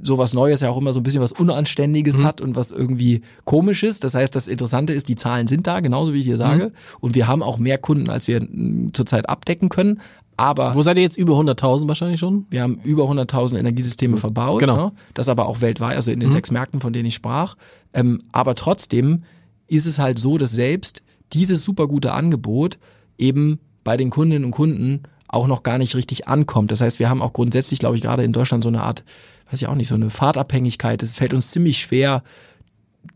[0.02, 4.00] sowas Neues ja auch immer so ein bisschen was Unanständiges hat und was irgendwie komisches.
[4.00, 6.72] Das heißt, das Interessante ist, die Zahlen sind da, genauso wie ich hier sage.
[7.00, 8.48] Und wir haben auch mehr Kunden, als wir
[8.94, 10.02] zurzeit abdecken können.
[10.36, 12.46] Aber Wo seid ihr jetzt über 100.000 wahrscheinlich schon?
[12.50, 14.62] wir haben über 100.000 Energiesysteme verbaut.
[14.62, 14.76] Genau.
[14.78, 14.92] Ne?
[15.14, 17.56] Das aber auch weltweit, also in den sechs Märkten, von denen ich sprach.
[17.94, 19.24] Ähm, aber trotzdem
[19.70, 21.04] ist es halt so, dass selbst
[21.34, 22.78] dieses super gute Angebot
[23.18, 26.72] eben bei den Kundinnen und Kunden auch noch gar nicht richtig ankommt.
[26.72, 29.04] Das heißt, wir haben auch grundsätzlich, glaube ich, gerade in Deutschland so eine Art,
[29.52, 31.02] weiß ich auch nicht, so eine Fahrtabhängigkeit.
[31.04, 32.24] Es fällt uns ziemlich schwer,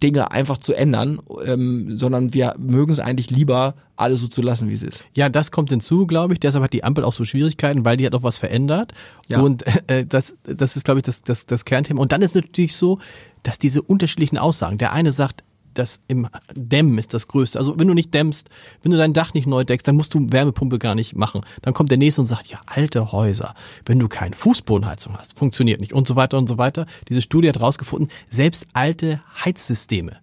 [0.02, 4.70] Dinge einfach zu ändern, ähm, sondern wir mögen es eigentlich lieber, alles so zu lassen,
[4.70, 5.04] wie es ist.
[5.14, 6.40] Ja, das kommt hinzu, glaube ich.
[6.40, 8.94] Deshalb hat die Ampel auch so Schwierigkeiten, weil die hat auch was verändert.
[9.28, 9.42] Ja.
[9.42, 12.02] Und äh, das, das ist, glaube ich, das, das, das Kernthema.
[12.02, 13.00] Und dann ist natürlich so,
[13.44, 15.44] dass diese unterschiedlichen Aussagen, der eine sagt,
[15.74, 17.60] das im Dämmen ist das Größte.
[17.60, 18.50] Also wenn du nicht dämmst,
[18.82, 21.42] wenn du dein Dach nicht neu deckst, dann musst du Wärmepumpe gar nicht machen.
[21.62, 23.54] Dann kommt der nächste und sagt, ja, alte Häuser,
[23.86, 26.86] wenn du keine Fußbodenheizung hast, funktioniert nicht und so weiter und so weiter.
[27.10, 30.18] Diese Studie hat rausgefunden, selbst alte Heizsysteme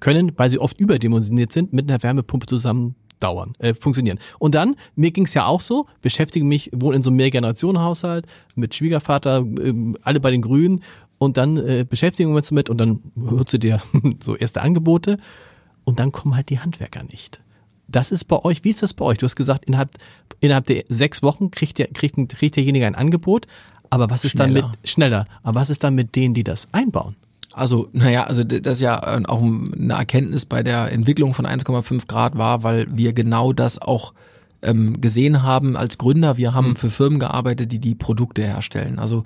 [0.00, 4.18] können, weil sie oft überdimensioniert sind, mit einer Wärmepumpe zusammen dauern, äh, funktionieren.
[4.38, 8.74] Und dann, mir ging's ja auch so, beschäftige mich, wohne in so einem Mehrgenerationenhaushalt mit
[8.74, 10.82] Schwiegervater, äh, alle bei den Grünen
[11.18, 13.80] und dann äh, beschäftigen wir uns damit und dann hörst du dir
[14.22, 15.18] so erste Angebote
[15.84, 17.40] und dann kommen halt die Handwerker nicht.
[17.88, 19.18] Das ist bei euch, wie ist das bei euch?
[19.18, 19.90] Du hast gesagt, innerhalb,
[20.40, 23.46] innerhalb der sechs Wochen kriegt, der, kriegt, kriegt derjenige ein Angebot,
[23.90, 24.62] aber was ist Schneller.
[24.62, 27.14] dann mit, schneller, aber was ist dann mit denen, die das einbauen?
[27.52, 32.06] Also, naja, also das ist ja äh, auch eine Erkenntnis bei der Entwicklung von 1,5
[32.06, 34.12] Grad war, weil wir genau das auch
[34.66, 36.36] ähm, gesehen haben als Gründer.
[36.36, 38.98] Wir haben für Firmen gearbeitet, die die Produkte herstellen.
[38.98, 39.24] Also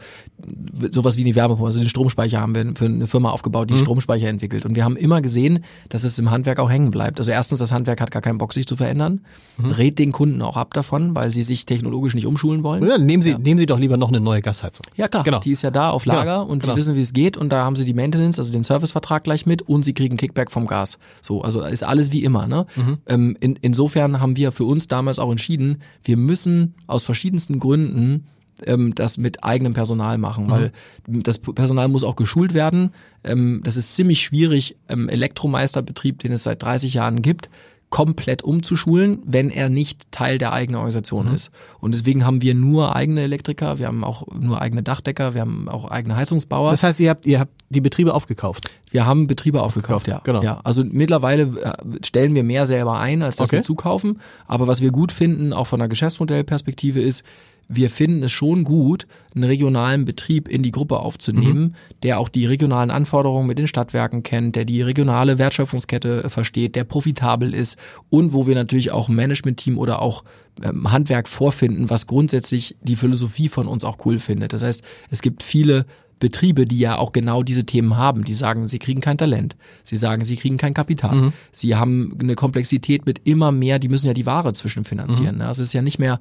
[0.91, 4.29] sowas wie eine Wärmepumpe, also den Stromspeicher haben wir für eine Firma aufgebaut, die Stromspeicher
[4.29, 4.65] entwickelt.
[4.65, 7.19] Und wir haben immer gesehen, dass es im Handwerk auch hängen bleibt.
[7.19, 9.21] Also erstens, das Handwerk hat gar keinen Bock, sich zu verändern,
[9.63, 12.87] rät den Kunden auch ab davon, weil sie sich technologisch nicht umschulen wollen.
[12.87, 14.85] Ja, nehmen Sie, nehmen Sie doch lieber noch eine neue Gasheizung.
[14.97, 15.41] Ja klar, Genau.
[15.41, 16.75] die ist ja da auf Lager Ja, und genau.
[16.75, 19.47] die wissen, wie es geht und da haben sie die Maintenance, also den Servicevertrag gleich
[19.47, 20.99] mit und sie kriegen Kickback vom Gas.
[21.23, 22.47] So, also ist alles wie immer.
[22.47, 22.67] Ne?
[22.77, 22.99] Mhm.
[23.07, 28.27] Ähm, in, insofern haben wir für uns damals auch entschieden, wir müssen aus verschiedensten Gründen
[28.67, 30.51] ähm, das mit eigenem Personal machen, Mhm.
[30.51, 30.73] weil
[31.07, 32.91] das Personal muss auch geschult werden.
[33.25, 37.49] Ähm, das ist ziemlich schwierig, ähm, Elektromeisterbetrieb, den es seit 30 Jahren gibt,
[37.91, 41.35] komplett umzuschulen, wenn er nicht Teil der eigenen Organisation Mhm.
[41.35, 41.51] ist.
[41.81, 45.69] Und deswegen haben wir nur eigene Elektriker, wir haben auch nur eigene Dachdecker, wir haben
[45.69, 46.71] auch eigene Heizungsbauer.
[46.71, 48.71] Das heißt, ihr habt, ihr habt die Betriebe aufgekauft.
[48.93, 50.21] wir haben Betriebe aufgekauft, ja.
[50.25, 50.43] genau.
[50.43, 50.61] ja.
[50.65, 51.73] Also mittlerweile äh,
[52.05, 53.57] stellen wir mehr selber ein, als dass Okay.
[53.57, 54.21] wir zukaufen.
[54.47, 57.25] Aber was wir gut finden, auch von der Geschäftsmodellperspektive, ist,
[57.73, 61.75] wir finden es schon gut, einen regionalen Betrieb in die Gruppe aufzunehmen, Mhm.
[62.03, 66.75] der auch die regionalen Anforderungen mit den Stadtwerken kennt, der die regionale Wertschöpfungskette äh, versteht,
[66.75, 70.25] der profitabel ist und wo wir natürlich auch ein Managementteam oder auch
[70.63, 74.53] ähm, Handwerk vorfinden, was grundsätzlich die Philosophie von uns auch cool findet.
[74.53, 75.87] Das heißt, es gibt viele
[76.19, 78.25] Betriebe, die ja auch genau diese Themen haben.
[78.25, 79.57] Die sagen, sie kriegen kein Talent.
[79.85, 81.33] Sie sagen, sie kriegen kein Kapital.
[81.53, 85.39] Sie haben eine Komplexität mit immer mehr, die müssen ja die Ware zwischenfinanzieren.
[85.39, 85.47] ne?
[85.47, 86.21] Also es ist ja nicht mehr,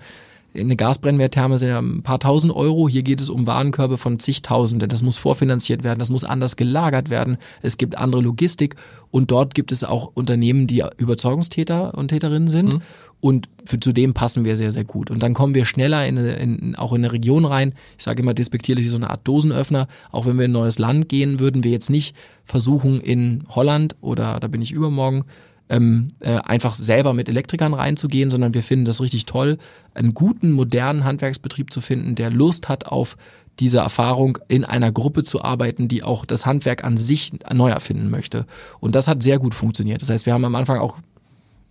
[0.55, 2.89] eine Gasbrennwerttherme sind ja ein paar tausend Euro.
[2.89, 4.89] Hier geht es um Warenkörbe von zigtausenden.
[4.89, 5.99] Das muss vorfinanziert werden.
[5.99, 7.37] Das muss anders gelagert werden.
[7.61, 8.75] Es gibt andere Logistik.
[9.11, 12.81] Und dort gibt es auch Unternehmen, die Überzeugungstäter und Täterinnen sind.
[13.21, 15.11] Und für, zu dem passen wir sehr, sehr gut.
[15.11, 17.73] Und dann kommen wir schneller in, in, auch in eine Region rein.
[17.97, 19.87] Ich sage immer despektierlich so eine Art Dosenöffner.
[20.11, 23.95] Auch wenn wir in ein neues Land gehen, würden wir jetzt nicht versuchen, in Holland
[24.01, 25.25] oder da bin ich übermorgen,
[25.69, 29.57] ähm, äh, einfach selber mit Elektrikern reinzugehen, sondern wir finden das richtig toll,
[29.93, 33.17] einen guten, modernen Handwerksbetrieb zu finden, der Lust hat auf
[33.59, 38.09] diese Erfahrung in einer Gruppe zu arbeiten, die auch das Handwerk an sich neu erfinden
[38.09, 38.45] möchte.
[38.79, 40.01] Und das hat sehr gut funktioniert.
[40.01, 40.97] Das heißt, wir haben am Anfang auch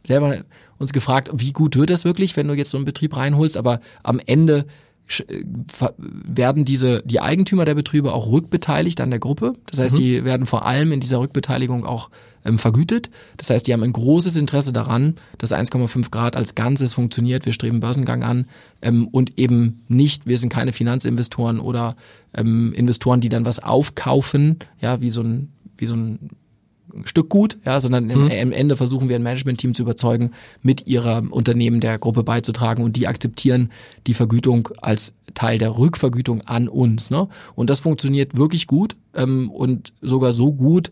[0.06, 0.38] selber
[0.78, 3.80] uns gefragt, wie gut wird das wirklich, wenn du jetzt so einen Betrieb reinholst, aber
[4.02, 4.66] am Ende
[5.28, 5.42] äh,
[5.96, 9.54] werden diese, die Eigentümer der Betriebe auch rückbeteiligt an der Gruppe.
[9.66, 12.10] Das heißt, die werden vor allem in dieser Rückbeteiligung auch
[12.44, 13.10] ähm, vergütet.
[13.36, 17.46] Das heißt, die haben ein großes Interesse daran, dass 1,5 Grad als Ganzes funktioniert.
[17.46, 18.46] Wir streben Börsengang an
[18.82, 21.96] ähm, und eben nicht, wir sind keine Finanzinvestoren oder
[22.34, 26.30] ähm, Investoren, die dann was aufkaufen, ja, wie so ein, wie so ein
[27.04, 30.32] Stück gut, ja, sondern im, am Ende versuchen wir ein Managementteam zu überzeugen,
[30.62, 33.70] mit ihrer Unternehmen der Gruppe beizutragen und die akzeptieren
[34.06, 37.10] die Vergütung als Teil der Rückvergütung an uns.
[37.10, 37.28] Ne?
[37.54, 40.90] Und das funktioniert wirklich gut ähm, und sogar so gut,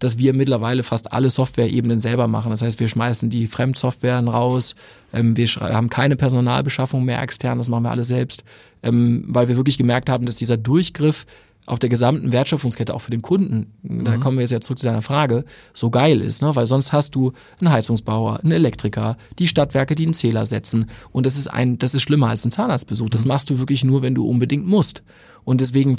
[0.00, 2.50] dass wir mittlerweile fast alle Software-Ebenen selber machen.
[2.50, 4.74] Das heißt, wir schmeißen die Fremdsoftwaren raus,
[5.12, 8.42] ähm, wir haben keine Personalbeschaffung mehr extern, das machen wir alles selbst,
[8.82, 11.26] ähm, weil wir wirklich gemerkt haben, dass dieser Durchgriff
[11.66, 14.86] auf der gesamten Wertschöpfungskette, auch für den Kunden, da kommen wir jetzt ja zurück zu
[14.86, 16.56] deiner Frage, so geil ist, ne?
[16.56, 21.26] weil sonst hast du einen Heizungsbauer, einen Elektriker, die Stadtwerke, die einen Zähler setzen und
[21.26, 23.10] das ist ein, das ist schlimmer als ein Zahnarztbesuch.
[23.10, 25.02] Das machst du wirklich nur, wenn du unbedingt musst.
[25.44, 25.96] Und deswegen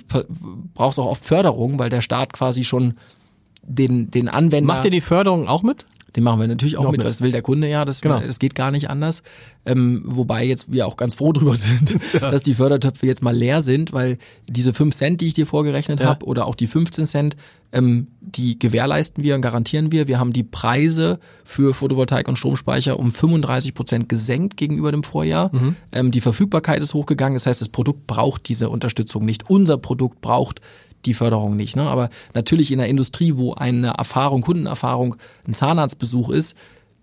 [0.74, 2.96] brauchst du auch oft Förderung, weil der Staat quasi schon
[3.64, 4.74] den, den Anwender.
[4.74, 5.86] Macht ihr die Förderung auch mit?
[6.18, 7.08] Den machen wir natürlich auch Noch mit, mit.
[7.08, 8.20] das will der Kunde ja, das, Genau.
[8.20, 9.24] das geht gar nicht anders.
[9.66, 13.62] Ähm, wobei jetzt wir auch ganz froh drüber sind, dass die Fördertöpfe jetzt mal leer
[13.62, 14.18] sind, weil
[14.50, 16.08] diese 5 Cent, die ich dir vorgerechnet Ja.
[16.08, 17.38] habe, oder auch die 15 Cent,
[17.72, 20.10] ähm, die gewährleisten wir und garantieren wir.
[20.10, 25.50] Wir haben die Preise für Photovoltaik und Stromspeicher um 35 Prozent gesenkt gegenüber dem Vorjahr.
[25.56, 25.76] Mhm.
[25.94, 29.50] Ähm, die Verfügbarkeit ist hochgegangen, das heißt, das Produkt braucht diese Unterstützung nicht.
[29.50, 30.60] Unser Produkt braucht
[31.06, 31.76] die Förderung nicht.
[31.76, 31.84] Ne?
[31.84, 35.16] Aber natürlich in der Industrie, wo eine Erfahrung, Kundenerfahrung,
[35.48, 36.56] ein Zahnarztbesuch ist,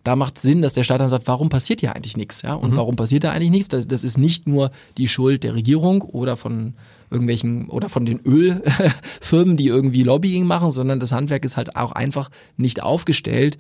[0.05, 2.43] da macht Sinn, dass der Staat dann sagt, warum passiert hier eigentlich nichts?
[2.43, 2.55] Ja?
[2.55, 3.69] Und warum passiert da eigentlich nichts?
[3.69, 6.75] Das, das ist nicht nur die Schuld der Regierung oder von
[7.11, 11.93] irgendwelchen oder von den Ölfirmen, die irgendwie Lobbying machen, sondern das Handwerk ist halt auch
[11.93, 13.59] einfach nicht aufgestellt,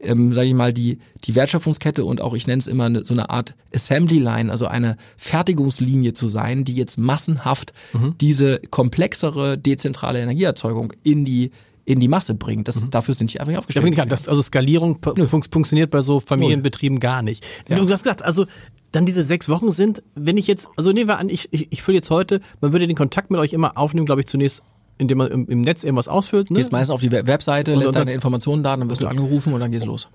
[0.00, 3.14] ähm, sage ich mal, die, die Wertschöpfungskette und auch, ich nenne es immer eine, so
[3.14, 7.72] eine Art Assembly Line, also eine Fertigungslinie zu sein, die jetzt massenhaft
[8.20, 11.50] diese komplexere dezentrale Energieerzeugung in die
[11.86, 12.66] in die Masse bringt.
[12.68, 13.96] Das, Dafür sind die einfach nicht aufgestellt.
[13.96, 17.46] Ja, das, also Skalierung fun funktioniert bei so Familienbetrieben gar nicht.
[17.68, 17.76] Ja.
[17.76, 18.44] Du hast gesagt, also
[18.90, 21.82] dann diese sechs Wochen sind, wenn ich jetzt, also nehmen wir an, ich, ich, ich
[21.82, 24.62] fülle jetzt heute, man würde den Kontakt mit euch immer aufnehmen, glaube ich, zunächst,
[24.98, 26.50] indem man im, im Netz irgendwas ausfüllt.
[26.50, 26.58] Ne?
[26.58, 29.52] Gehst meistens auf die Web- Webseite, Und- lässt deine Informationen da, dann wirst du angerufen
[29.52, 30.08] und dann geht's los.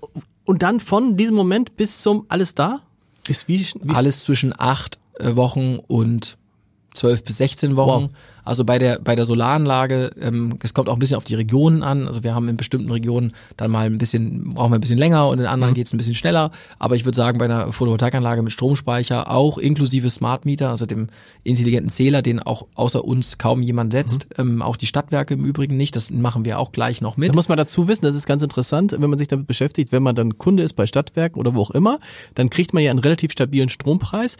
[0.44, 2.80] Und dann von diesem Moment bis zum alles da?
[3.28, 6.36] Ist wie, wie Alles zwischen acht äh, Wochen und
[6.94, 8.02] zwölf bis 16 Wochen.
[8.04, 8.10] Wow.
[8.44, 11.82] Also bei der bei der Solaranlage, ähm, es kommt auch ein bisschen auf die Regionen
[11.82, 12.08] an.
[12.08, 15.28] Also wir haben in bestimmten Regionen dann mal ein bisschen, brauchen wir ein bisschen länger
[15.28, 16.50] und in anderen geht's ein bisschen schneller.
[16.78, 21.08] Aber ich würde sagen, bei einer Photovoltaikanlage mit Stromspeicher, auch inklusive Smart Meter, also dem
[21.44, 25.76] intelligenten Zähler, den auch außer uns kaum jemand setzt, ähm, auch die Stadtwerke im Übrigen
[25.76, 27.30] nicht, das machen wir auch gleich noch mit.
[27.30, 30.02] Da muss man dazu wissen, das ist ganz interessant, wenn man sich damit beschäftigt, wenn
[30.02, 31.98] man dann Kunde ist bei Stadtwerken oder wo auch immer,
[32.34, 34.36] dann kriegt man ja einen relativ stabilen Strompreis.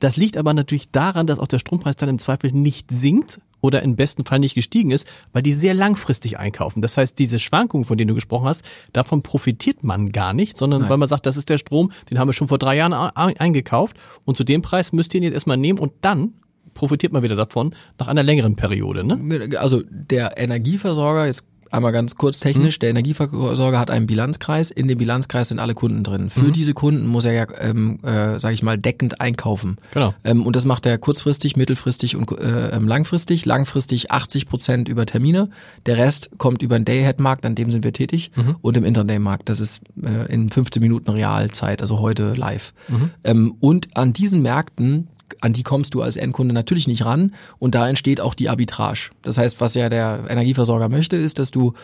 [0.00, 3.82] Das liegt aber natürlich daran, dass auch der Strompreis dann im Zweifel nicht sinkt oder
[3.82, 6.82] im besten Fall nicht gestiegen ist, weil die sehr langfristig einkaufen.
[6.82, 10.88] Das heißt, diese Schwankungen, von denen du gesprochen hast, davon profitiert man gar nicht, sondern
[10.90, 13.36] weil man sagt, das ist der Strom, den haben wir schon vor drei Jahren ein-
[13.38, 16.34] eingekauft und zu dem Preis müsst ihr ihn jetzt erstmal nehmen und dann
[16.74, 19.04] profitiert man wieder davon nach einer längeren Periode.
[19.04, 19.58] Ne?
[19.58, 22.42] also der Energieversorger, jetzt einmal ganz kurz Mhm.
[22.42, 26.24] technisch, der Energieversorger hat einen Bilanzkreis, in dem Bilanzkreis sind alle Kunden drin.
[26.24, 26.30] Mhm.
[26.30, 29.76] Für diese Kunden muss er ja, ähm, äh, sage ich mal, deckend einkaufen.
[29.92, 30.14] Genau.
[30.24, 33.44] Ähm, und das macht er kurzfristig, mittelfristig und äh, ähm, langfristig.
[33.46, 35.50] Langfristig 80 Prozent über Termine,
[35.86, 38.56] der Rest kommt über den Day-Ahead-Markt, an dem sind wir tätig, Mhm.
[38.60, 39.48] und im Intraday-Markt.
[39.48, 42.72] Das ist äh, in 15 Minuten Realzeit, also heute live.
[42.88, 43.10] Mhm.
[43.24, 45.08] Ähm, und an diesen Märkten
[45.44, 49.10] an die kommst du als Endkunde natürlich nicht ran und da entsteht auch die Arbitrage.
[49.22, 51.74] Das heißt, was ja der Energieversorger möchte, ist, dass du,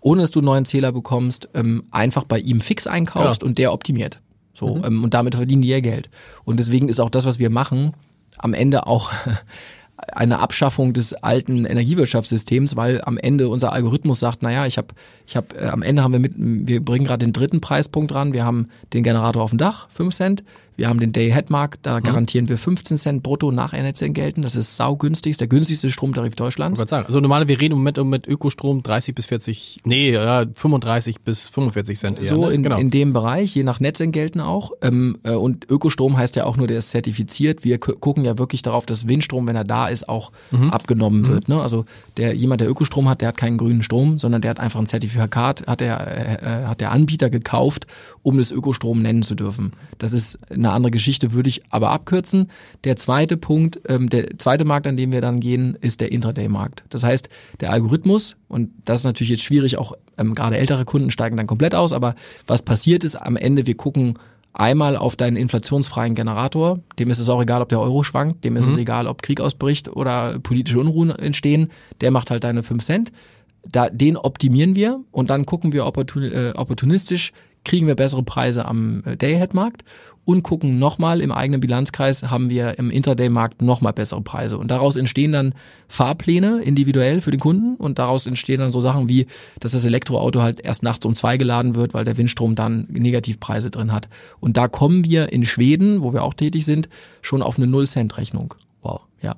[0.00, 3.46] ohne dass du einen neuen Zähler bekommst, ähm, einfach bei ihm fix einkaufst Ja.
[3.46, 4.20] und der optimiert.
[4.52, 6.10] So, ähm, und damit verdienen die ihr Geld.
[6.44, 7.92] Und deswegen ist auch das, was wir machen,
[8.38, 9.12] am Ende auch
[9.96, 14.88] eine Abschaffung des alten Energiewirtschaftssystems, weil am Ende unser Algorithmus sagt, naja, ich habe,
[15.26, 18.32] ich habe, äh, am Ende haben wir mit, wir bringen gerade den dritten Preispunkt ran.
[18.32, 20.44] Wir haben den Generator auf dem Dach, 5 Cent.
[20.76, 24.42] Wir haben den Day-Ahead-Markt, da garantieren wir 15 Cent brutto nach Netzentgelten.
[24.42, 26.78] Das ist saugünstig, ist der günstigste Stromtarif Deutschlands.
[26.78, 30.10] Ich wollte sagen, also normale, wir reden im Moment mit Ökostrom 30 bis 40, nee,
[30.12, 32.28] ja, 35 bis 45 Cent eher.
[32.30, 32.52] so ne?
[32.54, 32.78] in, genau.
[32.78, 34.72] in dem Bereich, je nach Netzentgelten auch.
[34.82, 37.62] Ähm, äh, und Ökostrom heißt ja auch nur, der ist zertifiziert.
[37.64, 40.70] Wir gu- gucken ja wirklich darauf, dass Windstrom, wenn er da ist, auch Mhm.
[40.70, 41.48] abgenommen wird.
[41.48, 41.60] Ne?
[41.62, 41.84] Also
[42.16, 44.86] der jemand, der Ökostrom hat, der hat keinen grünen Strom, sondern der hat einfach ein
[44.86, 46.00] Zertifikat, hat der,
[46.42, 47.86] äh, äh, hat der Anbieter gekauft,
[48.22, 49.72] um das Ökostrom nennen zu dürfen.
[49.98, 52.50] Das ist eine andere Geschichte, würde ich aber abkürzen.
[52.84, 56.84] Der zweite Punkt, ähm, der zweite Markt, an dem wir dann gehen, ist der Intraday-Markt.
[56.90, 57.28] Das heißt,
[57.60, 61.46] der Algorithmus, und das ist natürlich jetzt schwierig, auch ähm, gerade ältere Kunden steigen dann
[61.46, 62.14] komplett aus, aber
[62.46, 64.14] was passiert ist am Ende, wir gucken
[64.54, 68.56] einmal auf deinen inflationsfreien Generator, dem ist es auch egal, ob der Euro schwankt, dem
[68.56, 72.84] ist es egal, ob Krieg ausbricht oder politische Unruhen entstehen, der macht halt deine 5
[72.84, 73.12] Cent.
[73.66, 77.32] Da, den optimieren wir und dann gucken wir äh, opportunistisch,
[77.64, 79.84] kriegen wir bessere Preise am äh, Day-Ahead-Markt
[80.24, 84.56] und gucken nochmal im eigenen Bilanzkreis, haben wir im Intraday-Markt nochmal bessere Preise.
[84.56, 85.54] Und daraus entstehen dann
[85.86, 89.26] Fahrpläne individuell für den Kunden und daraus entstehen dann so Sachen wie,
[89.60, 93.70] dass das Elektroauto halt erst nachts um zwei geladen wird, weil der Windstrom dann Negativpreise
[93.70, 94.08] drin hat.
[94.40, 96.88] Und da kommen wir in Schweden, wo wir auch tätig sind,
[97.20, 98.54] schon auf eine Null-Cent-Rechnung.
[98.80, 99.02] Wow.
[99.20, 99.36] Ja.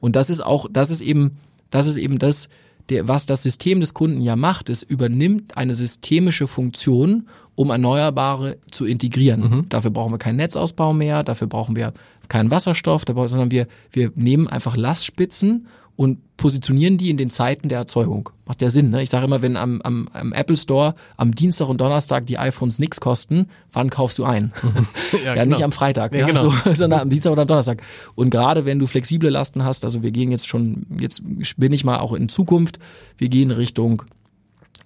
[0.00, 1.38] Und das ist auch, das ist eben,
[1.70, 2.48] das ist eben das,
[2.90, 8.58] der, was das System des Kunden ja macht, es übernimmt eine systemische Funktion, um Erneuerbare
[8.70, 9.66] zu integrieren.
[9.68, 11.92] Dafür brauchen wir keinen Netzausbau mehr, dafür brauchen wir
[12.28, 17.78] keinen Wasserstoff, sondern wir, wir nehmen einfach Lastspitzen und positionieren die in den Zeiten der
[17.78, 18.28] Erzeugung.
[18.44, 19.02] Macht ja Sinn, ne?
[19.02, 22.78] Ich sage immer, wenn am, am, am Apple Store am Dienstag und Donnerstag die iPhones
[22.78, 24.52] nix kosten, wann kaufst du ein?
[25.24, 25.56] ja, genau.
[25.56, 26.50] nicht am Freitag, Ja, ja, genau.
[26.50, 27.82] so, sondern am Dienstag oder am Donnerstag.
[28.14, 31.22] Und gerade wenn du flexible Lasten hast, also wir gehen jetzt schon, jetzt
[31.56, 32.78] bin ich mal auch in Zukunft,
[33.16, 34.02] wir gehen Richtung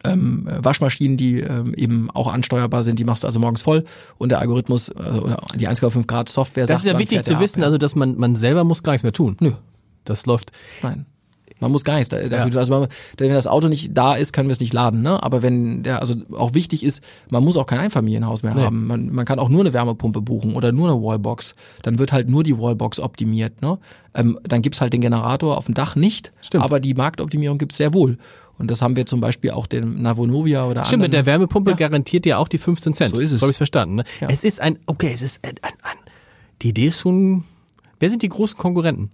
[0.04, 3.84] ähm, Waschmaschinen, die ähm, eben auch ansteuerbar sind, die machst du also morgens voll
[4.18, 7.38] und der Algorithmus äh, oder die 1,5 Grad Software das sagt, ist ja wichtig zu
[7.40, 7.66] wissen, ab, ja.
[7.66, 9.36] also dass man, man selber muss gar nichts mehr tun.
[9.40, 9.52] Nö.
[10.04, 10.52] Das läuft.
[10.82, 11.06] Nein.
[11.62, 12.88] Man muss gar nichts da- dafür, also man,
[13.18, 15.22] wenn das Auto nicht da ist, können wir es nicht laden, ne?
[15.22, 18.62] Aber wenn der, also auch wichtig ist, man muss auch kein Einfamilienhaus mehr Nee.
[18.62, 18.86] haben.
[18.86, 21.54] Man, man kann auch nur eine Wärmepumpe buchen oder nur eine Wallbox.
[21.82, 23.78] Dann wird halt nur die Wallbox optimiert, ne?
[24.14, 26.64] Ähm, dann gibt's halt den Generator auf dem Dach nicht, Stimmt.
[26.64, 28.16] aber die Marktoptimierung gibt's sehr wohl.
[28.60, 31.40] Und das haben wir zum Beispiel auch den Navonovia oder Stimmt, mit der anderen.
[31.40, 31.76] Wärmepumpe Ja.
[31.78, 33.14] garantiert ja auch die 15 Cent.
[33.14, 33.40] So ist es.
[33.40, 33.94] So habe ich verstanden.
[33.96, 34.04] Ne?
[34.20, 34.28] Ja.
[34.28, 35.96] Es ist ein, okay, es ist ein, ein, ein,
[36.60, 37.44] die Idee ist schon,
[37.98, 39.08] wer sind die großen Konkurrenten?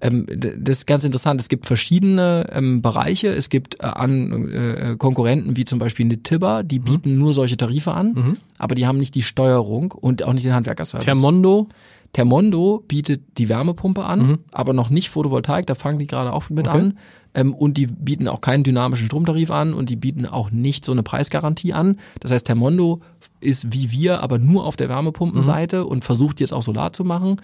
[0.00, 1.40] Ähm, das ist ganz interessant.
[1.40, 3.28] Es gibt verschiedene ähm, Bereiche.
[3.28, 7.56] Es gibt äh, an, äh, Konkurrenten wie zum Beispiel eine Tibber, die bieten nur solche
[7.56, 11.04] Tarife an, aber die haben nicht die Steuerung und auch nicht den Handwerkerservice.
[11.04, 11.68] Termondo?
[12.14, 14.38] Termondo bietet die Wärmepumpe an, mhm.
[14.52, 16.78] aber noch nicht Photovoltaik, da fangen die gerade auch mit okay.
[16.78, 16.98] an.
[17.34, 20.92] Ähm, und die bieten auch keinen dynamischen Stromtarif an und die bieten auch nicht so
[20.92, 21.98] eine Preisgarantie an.
[22.20, 23.00] Das heißt, Termondo
[23.40, 25.88] ist wie wir, aber nur auf der Wärmepumpenseite mhm.
[25.88, 27.40] und versucht jetzt auch Solar zu machen.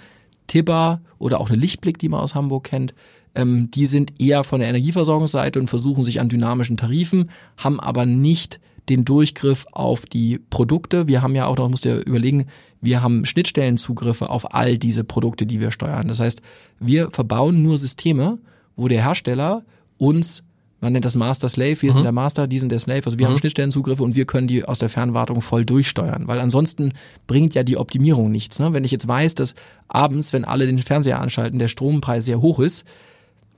[0.47, 2.95] Tibba oder auch eine Lichtblick, die man aus Hamburg kennt,
[3.35, 8.07] ähm, die sind eher von der Energieversorgungsseite und versuchen sich an dynamischen Tarifen, haben aber
[8.07, 11.07] nicht den Durchgriff auf die Produkte.
[11.07, 12.47] Wir haben ja auch, da musst du ja überlegen,
[12.81, 16.09] wir haben Schnittstellenzugriffe auf all diese Produkte, die wir steuern.
[16.09, 16.41] Das heißt,
[16.78, 18.39] wir verbauen nur Systeme,
[18.76, 19.64] wo der Hersteller
[19.99, 20.43] uns
[20.81, 21.95] man nennt das Master Slave, wir mhm.
[21.95, 23.33] sind der Master, die sind der Slave, also wir mhm.
[23.33, 26.93] haben Schnittstellenzugriffe und wir können die aus der Fernwartung voll durchsteuern, weil ansonsten
[27.26, 28.59] bringt ja die Optimierung nichts.
[28.59, 28.72] Ne?
[28.72, 29.55] Wenn ich jetzt weiß, dass
[29.89, 32.87] abends, wenn alle den Fernseher anschalten, der Strompreis sehr hoch ist,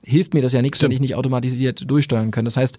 [0.05, 0.89] hilft mir das ja nichts, Stimmt.
[0.89, 2.43] wenn ich nicht automatisiert durchsteuern kann.
[2.43, 2.77] Das heißt,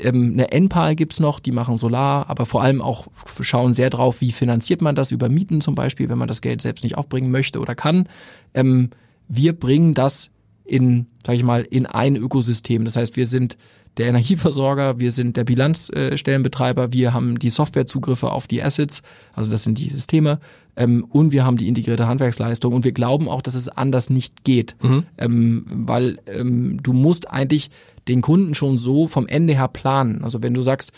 [0.00, 3.06] ähm, eine NPAL gibt's noch, die machen Solar, aber vor allem auch
[3.40, 6.62] schauen sehr drauf, wie finanziert man das über Mieten zum Beispiel, wenn man das Geld
[6.62, 8.08] selbst nicht aufbringen möchte oder kann.
[8.54, 8.90] Ähm,
[9.28, 10.30] wir bringen das
[10.64, 12.84] in, sag ich mal, in ein Ökosystem.
[12.84, 13.56] Das heißt, wir sind
[13.96, 19.02] der Energieversorger, wir sind der Bilanzstellenbetreiber, wir haben die Softwarezugriffe auf die Assets,
[19.34, 20.40] also das sind die Systeme,
[20.76, 24.44] ähm, und wir haben die integrierte Handwerksleistung und wir glauben auch, dass es anders nicht
[24.44, 25.04] geht, mhm.
[25.18, 27.70] ähm, weil ähm, du musst eigentlich
[28.08, 30.22] den Kunden schon so vom Ende her planen.
[30.22, 30.92] Also wenn du sagst,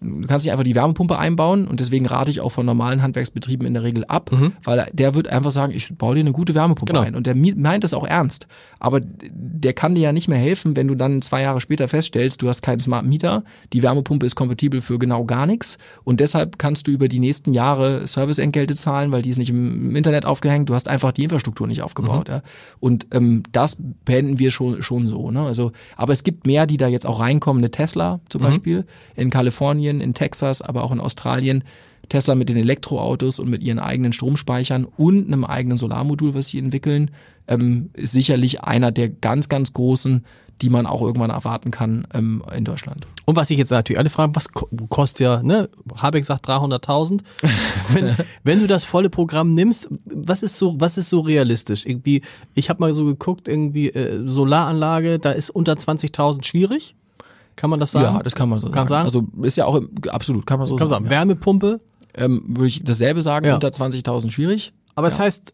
[0.00, 3.66] Du kannst nicht einfach die Wärmepumpe einbauen und deswegen rate ich auch von normalen Handwerksbetrieben
[3.66, 4.52] in der Regel ab, mhm.
[4.62, 7.04] weil der wird einfach sagen, ich baue dir eine gute Wärmepumpe genau.
[7.04, 8.46] ein und der meint das auch ernst.
[8.78, 12.42] Aber der kann dir ja nicht mehr helfen, wenn du dann zwei Jahre später feststellst,
[12.42, 13.42] du hast keinen Smart Meter,
[13.72, 17.52] die Wärmepumpe ist kompatibel für genau gar nichts und deshalb kannst du über die nächsten
[17.52, 21.66] Jahre Serviceentgelte zahlen, weil die ist nicht im Internet aufgehängt, du hast einfach die Infrastruktur
[21.66, 22.28] nicht aufgebaut.
[22.28, 22.34] Mhm.
[22.34, 22.42] Ja.
[22.78, 25.32] Und ähm, das beenden wir schon, schon so.
[25.32, 25.42] Ne?
[25.42, 28.46] Also, aber es gibt mehr, die da jetzt auch reinkommen, eine Tesla zum mhm.
[28.46, 28.86] Beispiel
[29.16, 31.64] in Kalifornien Kalifornien, in Texas, aber auch in Australien.
[32.08, 36.58] Tesla mit den Elektroautos und mit ihren eigenen Stromspeichern und einem eigenen Solarmodul, was sie
[36.58, 37.10] entwickeln,
[37.48, 40.24] ähm, ist sicherlich einer der ganz, ganz großen,
[40.62, 43.06] die man auch irgendwann erwarten kann ähm, in Deutschland.
[43.26, 44.48] Und was ich jetzt natürlich alle fragen, was
[44.88, 45.68] kostet ja, ne?
[45.96, 47.20] Habeck sagt 300.000.
[47.92, 51.84] wenn, wenn du das volle Programm nimmst, was ist so, was ist so realistisch?
[51.84, 52.22] Irgendwie,
[52.54, 56.94] ich habe mal so geguckt, irgendwie äh, Solaranlage, da ist unter 20.000 schwierig.
[57.58, 58.16] Kann man das sagen?
[58.16, 59.10] Ja, das kann man so kann sagen.
[59.10, 59.26] sagen.
[59.32, 61.06] Also ist ja auch absolut, kann man so kann sagen.
[61.06, 61.10] sagen.
[61.10, 61.80] Wärmepumpe?
[62.14, 63.54] Ähm, würde ich dasselbe sagen, ja.
[63.54, 64.72] unter 20.000 schwierig.
[64.94, 65.24] Aber es ja.
[65.24, 65.52] heißt,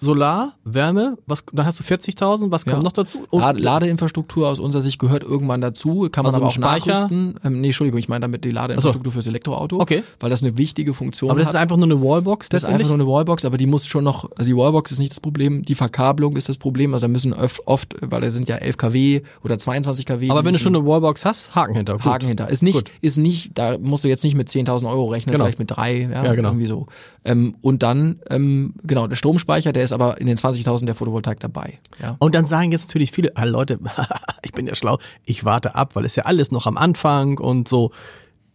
[0.00, 2.82] Solar, Wärme, was, dann hast du 40.000, was kommt ja.
[2.82, 3.26] noch dazu?
[3.30, 6.92] Und Ladeinfrastruktur aus unserer Sicht gehört irgendwann dazu, kann man also aber auch Speicher?
[6.92, 7.38] nachrüsten.
[7.44, 9.14] Ähm, nee, Entschuldigung, ich meine damit die Ladeinfrastruktur so.
[9.14, 10.02] fürs Elektroauto, okay.
[10.20, 11.54] weil das eine wichtige Funktion aber das hat.
[11.54, 12.48] ist einfach nur eine Wallbox?
[12.48, 14.98] Das ist einfach nur eine Wallbox, aber die muss schon noch, also die Wallbox ist
[14.98, 18.30] nicht das Problem, die Verkabelung ist das Problem, also da müssen oft, oft weil da
[18.30, 20.30] sind ja 11 kW oder 22 kW.
[20.30, 21.94] Aber wenn du schon eine Wallbox hast, Haken hinter.
[21.94, 22.04] Gut.
[22.04, 22.48] Haken hinter.
[22.48, 22.90] Ist nicht, Gut.
[23.00, 25.44] ist nicht, da musst du jetzt nicht mit 10.000 Euro rechnen, genau.
[25.44, 26.48] vielleicht mit drei, ja, ja genau.
[26.48, 26.86] irgendwie so.
[27.24, 31.40] Ähm, und dann, ähm, genau, der Stromspeicher, der ist aber in den 20.000 der Photovoltaik
[31.40, 31.78] dabei.
[32.00, 32.16] Ja.
[32.18, 33.78] Und dann sagen jetzt natürlich viele, ah, Leute,
[34.42, 37.68] ich bin ja schlau, ich warte ab, weil es ja alles noch am Anfang und
[37.68, 37.90] so.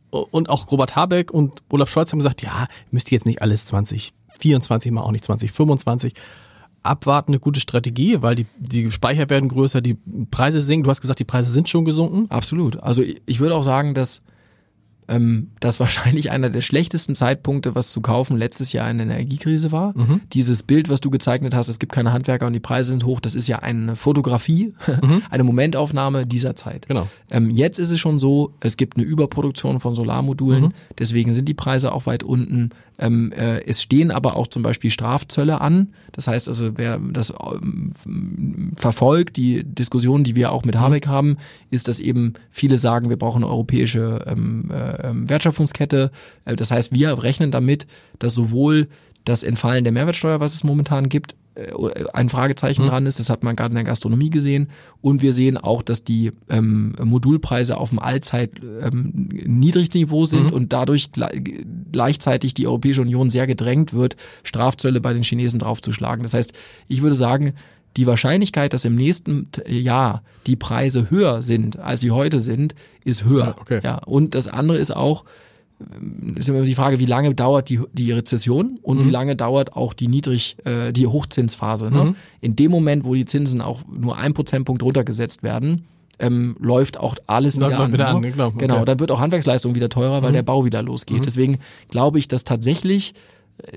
[0.09, 3.65] Und auch Robert Habeck und Olaf Scholz haben gesagt, ja, müsst ihr jetzt nicht alles
[3.67, 6.15] 2024 mal, auch nicht 2025
[6.82, 9.97] abwarten, eine gute Strategie, weil die, die Speicher werden größer, die
[10.32, 10.84] Preise sinken.
[10.84, 12.25] Du hast gesagt, die Preise sind schon gesunken.
[12.30, 12.82] Absolut.
[12.82, 14.23] Also ich, ich würde auch sagen, dass
[15.10, 19.97] ähm, dass wahrscheinlich einer der schlechtesten Zeitpunkte, was zu kaufen, letztes Jahr eine Energiekrise war.
[19.97, 20.22] Mhm.
[20.34, 23.20] Dieses Bild, was du gezeichnet hast, es gibt keine Handwerker und die Preise sind hoch,
[23.20, 25.24] das ist ja eine Fotografie, mhm.
[25.30, 26.88] eine Momentaufnahme dieser Zeit.
[26.88, 27.07] Genau.
[27.32, 30.74] Ähm, jetzt ist es schon so, es gibt eine Überproduktion von Solarmodulen, mhm.
[30.97, 32.70] deswegen sind die Preise auch weit unten.
[32.99, 35.93] Ähm, äh, es stehen aber auch zum Beispiel Strafzölle an.
[36.12, 37.93] Das heißt also, wer das ähm,
[38.76, 40.80] verfolgt, die Diskussion, die wir auch mit mhm.
[40.80, 41.38] Habeck haben,
[41.72, 46.12] ist, dass eben viele sagen, wir brauchen europäische ähm, äh, ähm, Wertschöpfungskette.
[46.45, 47.88] Äh, das heißt, wir rechnen damit,
[48.20, 48.88] dass sowohl
[49.26, 51.72] das Entfallen der Mehrwertsteuer, was es momentan gibt, äh,
[52.14, 52.88] ein Fragezeichen mhm.
[52.88, 53.20] dran ist.
[53.20, 54.70] Das hat man gerade in der Gastronomie gesehen.
[55.02, 60.54] Und wir sehen auch, dass die ähm, Modulpreise auf dem Allzeit ähm, Niedrigniveau sind mhm.
[60.54, 61.10] und dadurch
[61.91, 66.24] gleichzeitig die Europäische Union sehr gedrängt wird, Strafzölle bei den Chinesen draufzuschlagen.
[66.24, 66.54] Das heißt,
[66.88, 67.54] ich würde sagen,
[67.97, 73.25] die Wahrscheinlichkeit, dass im nächsten Jahr die Preise höher sind, als sie heute sind, ist
[73.25, 73.55] höher.
[73.59, 73.81] Okay.
[73.83, 75.25] Ja, und das andere ist auch,
[76.35, 79.07] ist immer die Frage, wie lange dauert die, die Rezession und mhm.
[79.07, 81.89] wie lange dauert auch die Niedrig, äh, die Hochzinsphase.
[81.89, 82.03] Ne?
[82.03, 82.15] Mhm.
[82.41, 85.85] In dem Moment, wo die Zinsen auch nur ein Prozentpunkt runtergesetzt werden,
[86.19, 88.21] ähm, läuft auch alles wieder, an, wieder an.
[88.21, 88.31] Ne?
[88.31, 88.85] Genau, genau okay.
[88.85, 90.35] dann wird auch Handwerksleistung wieder teurer, weil mhm.
[90.35, 91.19] der Bau wieder losgeht.
[91.19, 91.23] Mhm.
[91.23, 91.59] Deswegen
[91.89, 93.13] glaube ich, dass tatsächlich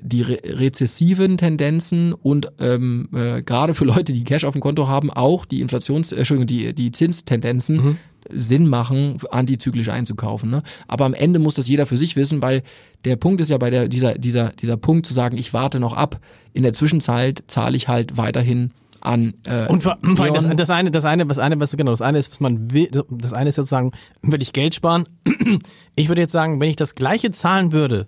[0.01, 4.89] die re rezessiven Tendenzen und ähm, äh, gerade für Leute, die Cash auf dem Konto
[4.89, 7.97] haben, auch die Inflations, äh, Entschuldigung, die, die Zinstendenzen mhm
[8.31, 10.51] Sinn machen, antizyklisch einzukaufen.
[10.51, 10.63] Ne?
[10.89, 12.63] Aber am Ende muss das jeder für sich wissen, weil
[13.05, 15.95] der Punkt ist ja bei der, dieser, dieser, dieser Punkt zu sagen, ich warte noch
[15.95, 16.21] ab.
[16.53, 18.71] In der Zwischenzeit zahle ich halt weiterhin
[19.01, 22.03] an äh, und vor, vor das, das eine das eine was eine was genau das
[22.03, 23.91] eine ist was man will das eine ist sozusagen
[24.23, 25.09] will ich Geld sparen
[25.97, 28.07] ich würde jetzt sagen wenn ich das gleiche zahlen würde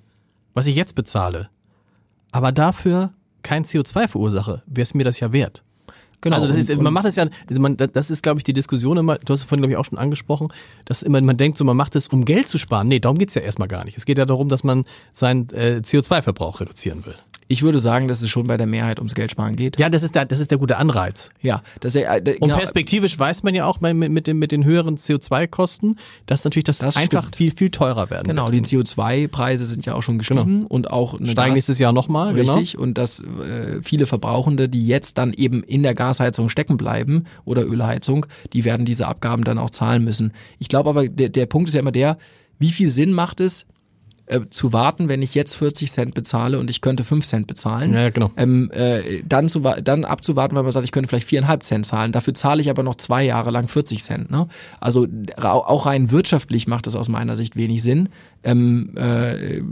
[0.53, 1.49] was ich jetzt bezahle
[2.35, 3.13] aber dafür
[3.43, 5.63] kein CO2 verursache wäre es mir das ja wert
[6.21, 6.37] Genau.
[6.37, 9.19] Also das ist, man macht das ja, man, das ist, glaube ich, die Diskussion immer,
[9.19, 10.49] du hast es vorhin, glaube ich, auch schon angesprochen,
[10.87, 12.89] dass immer man denkt, so man macht es, um Geld zu sparen.
[12.89, 13.99] Nee, darum geht's ja erstmal gar nicht.
[13.99, 17.17] Es geht ja darum, dass man seinen äh, CO2-Verbrauch reduzieren will.
[17.49, 19.79] Ich würde sagen, dass es schon bei der Mehrheit ums Geld sparen geht.
[19.79, 21.31] Ja, das ist der, das ist der gute Anreiz.
[21.43, 22.37] Ja, das ist, äh, genau.
[22.41, 26.65] Und perspektivisch weiß man ja auch mit, mit, den, mit den höheren CO2-Kosten, dass natürlich
[26.65, 27.37] das, das einfach stimmt.
[27.37, 28.71] viel, viel teurer werden Genau, wird.
[28.71, 30.67] die CO2-Preise sind ja auch schon gestiegen genau.
[30.69, 32.35] und auch steigen Gas, nächstes Jahr nochmal.
[32.35, 32.55] Genau.
[32.55, 32.85] Richtig, genau.
[32.85, 37.67] und dass äh, viele Verbrauchende, die jetzt dann eben in der Gasheizung stecken bleiben oder
[37.67, 40.33] Ölheizung, die werden diese Abgaben dann auch zahlen müssen.
[40.59, 42.19] Ich glaube aber, der, der Punkt ist ja immer der,
[42.59, 43.67] wie viel Sinn macht es,
[44.27, 47.93] äh, zu warten, wenn ich jetzt 40 Cent bezahle und ich könnte 5 Cent bezahlen.
[47.93, 48.31] Ja, genau.
[48.37, 52.13] Ähm, äh, dann, zu, dann abzuwarten, weil man sagt, ich könnte vielleicht viereinhalb Cent zahlen.
[52.13, 54.31] Dafür zahle ich aber noch zwei Jahre lang 40 Cent.
[54.31, 54.49] Ne?
[54.81, 55.07] Also
[55.43, 58.09] auch rein wirtschaftlich macht das aus meiner Sicht wenig Sinn.
[58.45, 59.63] Ähm, äh,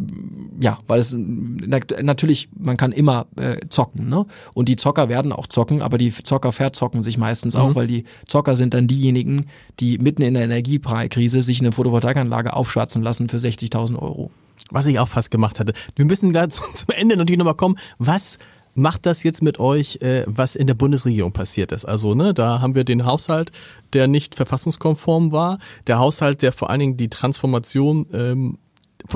[0.60, 4.24] ja, weil es na, natürlich, man kann immer äh, zocken, ne?
[4.54, 7.60] Und die Zocker werden auch zocken, aber die Zocker verzocken sich meistens mhm.
[7.60, 9.46] auch, weil die Zocker sind dann diejenigen,
[9.78, 14.30] die mitten in der Energiekrise sich eine Photovoltaikanlage aufschwatzen lassen für 60.000 Euro.
[14.72, 15.72] Was ich auch fast gemacht hatte.
[15.96, 17.78] Wir müssen gerade zum Ende natürlich nochmal kommen.
[17.98, 18.38] Was
[18.74, 21.84] macht das jetzt mit euch, äh, was in der Bundesregierung passiert ist?
[21.84, 23.52] Also, ne, da haben wir den Haushalt,
[23.92, 28.58] der nicht verfassungskonform war, der Haushalt, der vor allen Dingen die Transformation, ähm,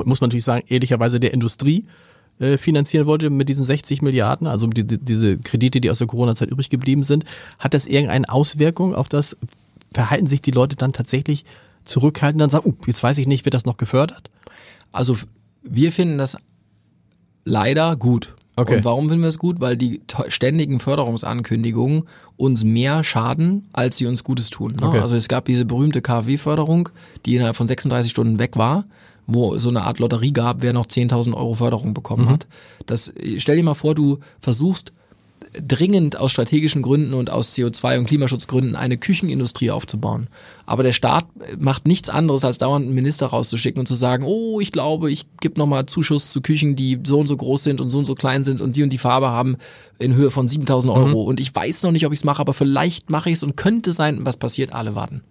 [0.05, 1.85] muss man natürlich sagen, ehrlicherweise der Industrie
[2.39, 6.49] äh, finanzieren wollte mit diesen 60 Milliarden, also die, diese Kredite, die aus der Corona-Zeit
[6.49, 7.25] übrig geblieben sind.
[7.57, 9.37] Hat das irgendeine Auswirkung auf das?
[9.93, 11.45] Verhalten sich die Leute dann tatsächlich
[11.85, 14.29] zurückhaltend und sagen, uh, jetzt weiß ich nicht, wird das noch gefördert?
[14.91, 15.17] Also
[15.69, 16.37] wir finden das
[17.45, 18.35] leider gut.
[18.55, 18.77] Okay.
[18.77, 19.59] Und warum finden wir es gut?
[19.59, 22.03] Weil die ständigen Förderungsankündigungen
[22.37, 24.73] uns mehr schaden, als sie uns Gutes tun.
[24.79, 24.87] Ne?
[24.87, 24.99] Okay.
[24.99, 26.89] Also es gab diese berühmte KfW-Förderung,
[27.25, 28.85] die innerhalb von 36 Stunden weg war,
[29.27, 32.29] wo so eine Art Lotterie gab, wer noch 10.000 Euro Förderung bekommen mhm.
[32.29, 32.47] hat.
[32.87, 34.91] Das, stell dir mal vor, du versuchst
[35.53, 40.27] dringend aus strategischen Gründen und aus CO2 und Klimaschutzgründen eine Küchenindustrie aufzubauen.
[40.65, 41.25] Aber der Staat
[41.57, 45.25] macht nichts anderes, als dauernd einen Minister rauszuschicken und zu sagen, oh, ich glaube, ich
[45.39, 48.15] gebe nochmal Zuschuss zu Küchen, die so und so groß sind und so und so
[48.15, 49.57] klein sind und die und die Farbe haben
[49.99, 51.21] in Höhe von 7000 Euro.
[51.23, 51.27] Mhm.
[51.27, 53.57] Und ich weiß noch nicht, ob ich es mache, aber vielleicht mache ich es und
[53.57, 55.21] könnte sein, was passiert, alle warten.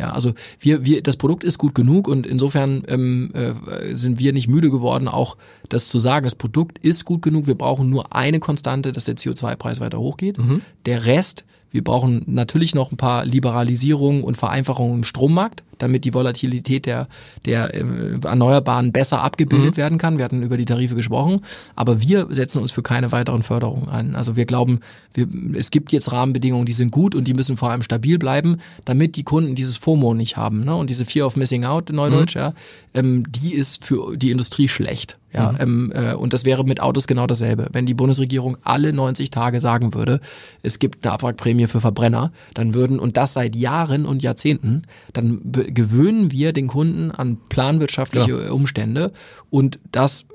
[0.00, 4.32] Ja, also wir, wir, das Produkt ist gut genug und insofern ähm, äh, sind wir
[4.32, 5.36] nicht müde geworden, auch
[5.68, 6.24] das zu sagen.
[6.24, 7.46] Das Produkt ist gut genug.
[7.46, 10.38] Wir brauchen nur eine Konstante, dass der CO2-Preis weiter hochgeht.
[10.38, 10.62] Mhm.
[10.86, 16.14] Der Rest wir brauchen natürlich noch ein paar Liberalisierungen und Vereinfachungen im Strommarkt, damit die
[16.14, 17.08] Volatilität der,
[17.44, 17.84] der äh,
[18.22, 19.76] Erneuerbaren besser abgebildet mhm.
[19.76, 20.18] werden kann.
[20.18, 21.40] Wir hatten über die Tarife gesprochen,
[21.74, 24.14] aber wir setzen uns für keine weiteren Förderungen ein.
[24.14, 24.80] Also wir glauben,
[25.14, 28.58] wir, es gibt jetzt Rahmenbedingungen, die sind gut und die müssen vor allem stabil bleiben,
[28.84, 30.64] damit die Kunden dieses FOMO nicht haben.
[30.64, 30.74] Ne?
[30.74, 32.40] Und diese Fear of Missing Out, Neudeutsch, mhm.
[32.40, 32.54] ja,
[32.94, 35.16] ähm, die ist für die Industrie schlecht.
[35.32, 35.58] Ja, mhm.
[35.60, 37.68] ähm, äh, und das wäre mit Autos genau dasselbe.
[37.72, 40.20] Wenn die Bundesregierung alle 90 Tage sagen würde,
[40.62, 45.40] es gibt eine Abwrackprämie für Verbrenner, dann würden, und das seit Jahren und Jahrzehnten, dann
[45.74, 48.50] gewöhnen wir den Kunden an planwirtschaftliche ja.
[48.52, 49.12] Umstände
[49.50, 50.26] und das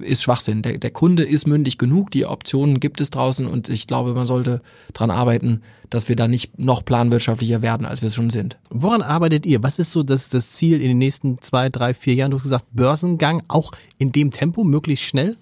[0.00, 0.62] ist Schwachsinn.
[0.62, 4.26] Der, der Kunde ist mündig genug, die Optionen gibt es draußen und ich glaube, man
[4.26, 4.62] sollte
[4.92, 8.58] dran arbeiten, dass wir da nicht noch planwirtschaftlicher werden, als wir es schon sind.
[8.70, 9.62] Woran arbeitet ihr?
[9.62, 12.30] Was ist so das, das Ziel in den nächsten zwei, drei, vier Jahren?
[12.30, 15.36] Du hast gesagt, Börsengang auch in dem Tempo, möglichst schnell?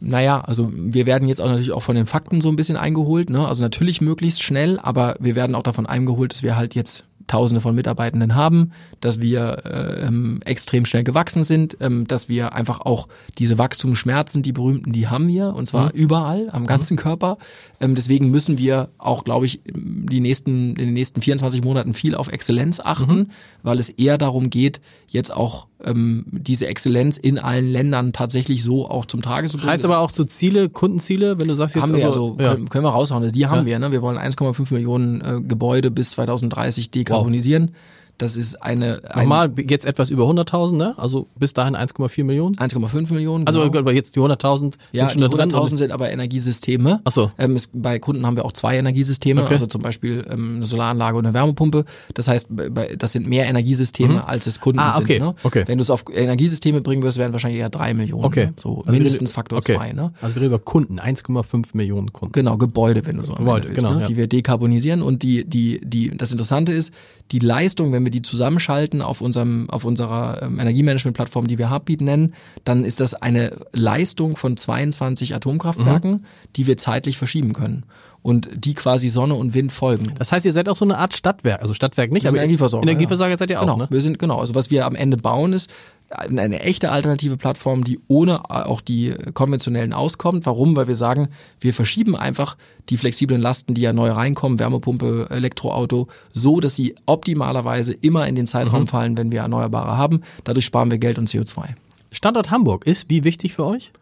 [0.00, 3.30] Naja, also wir werden jetzt auch natürlich auch von den Fakten so ein bisschen eingeholt,
[3.30, 3.46] ne?
[3.48, 7.60] Also natürlich möglichst schnell, aber wir werden auch davon eingeholt, dass wir halt jetzt Tausende
[7.60, 12.80] von Mitarbeitenden haben, dass wir äh, ähm, extrem schnell gewachsen sind, ähm, dass wir einfach
[12.80, 13.08] auch
[13.38, 15.92] diese Wachstumsschmerzen, die berühmten, die haben wir und zwar mhm.
[15.92, 16.98] überall am ganzen mhm.
[16.98, 17.38] Körper.
[17.80, 22.14] Ähm, deswegen müssen wir auch, glaube ich, die nächsten in den nächsten 24 Monaten viel
[22.14, 23.28] auf Exzellenz achten, mhm.
[23.62, 28.88] weil es eher darum geht, jetzt auch ähm, diese Exzellenz in allen Ländern tatsächlich so
[28.88, 29.70] auch zum Tage zu bringen.
[29.70, 32.54] Heißt aber auch so Ziele, Kundenziele, wenn du sagst jetzt haben wir also, ja.
[32.54, 33.30] können, können wir raushauen.
[33.32, 33.66] Die haben ja.
[33.66, 33.78] wir.
[33.78, 33.92] Ne?
[33.92, 37.66] Wir wollen 1,5 Millionen äh, Gebäude bis 2030 dekarbonisieren.
[37.66, 37.74] Wow.
[38.18, 39.02] Das ist eine.
[39.12, 40.94] Ein Nochmal, jetzt etwas über 100.000, ne?
[40.98, 42.54] Also bis dahin 1,4 Millionen?
[42.56, 43.46] 1,5 Millionen.
[43.46, 43.90] Also genau.
[43.90, 47.00] jetzt die 100.000 ja, sind schon die 100.000 sind aber Energiesysteme.
[47.04, 47.32] Ach so.
[47.38, 49.54] Ähm, es, bei Kunden haben wir auch zwei Energiesysteme, okay.
[49.54, 51.84] also zum Beispiel ähm, eine Solaranlage und eine Wärmepumpe.
[52.14, 54.20] Das heißt, bei, das sind mehr Energiesysteme, mhm.
[54.20, 55.14] als es Kunden ah, okay.
[55.14, 55.22] sind.
[55.22, 55.34] Ne?
[55.42, 55.64] Okay.
[55.66, 58.24] Wenn du es auf Energiesysteme bringen wirst, wären wahrscheinlich eher drei Millionen.
[58.24, 58.46] Okay.
[58.46, 58.54] Ne?
[58.62, 59.74] So also mindestens Faktor okay.
[59.74, 59.92] zwei.
[59.92, 60.12] Ne?
[60.20, 62.32] Also wir reden über Kunden, 1,5 Millionen Kunden.
[62.32, 64.00] Genau, Gebäude, wenn du so Gebäude, willst, genau, ne?
[64.02, 64.06] ja.
[64.06, 66.92] die wir dekarbonisieren und die, die, die, das Interessante ist,
[67.32, 72.00] die Leistung, wenn wir die zusammenschalten auf unserem, auf unserer ähm, Energiemanagement-Plattform, die wir Heartbeat
[72.00, 76.24] nennen, dann ist das eine Leistung von 22 Atomkraftwerken, mhm.
[76.56, 77.84] die wir zeitlich verschieben können
[78.24, 80.14] und die quasi Sonne und Wind folgen.
[80.18, 82.86] Das heißt, ihr seid auch so eine Art Stadtwerk, also Stadtwerk nicht, aber Energieversorger.
[82.86, 83.38] Energieversorger ja.
[83.38, 83.86] seid ihr auch, genau, ne?
[83.90, 85.70] Wir sind genau, also was wir am Ende bauen ist
[86.10, 90.46] eine echte alternative Plattform, die ohne auch die konventionellen auskommt.
[90.46, 90.76] Warum?
[90.76, 91.28] Weil wir sagen,
[91.60, 92.56] wir verschieben einfach
[92.88, 98.36] die flexiblen Lasten, die ja neu reinkommen, Wärmepumpe, Elektroauto, so, dass sie optimalerweise immer in
[98.36, 98.88] den Zeitraum mhm.
[98.88, 100.22] fallen, wenn wir Erneuerbare haben.
[100.44, 101.74] Dadurch sparen wir Geld und CO2.
[102.12, 103.92] Standort Hamburg ist wie wichtig für euch?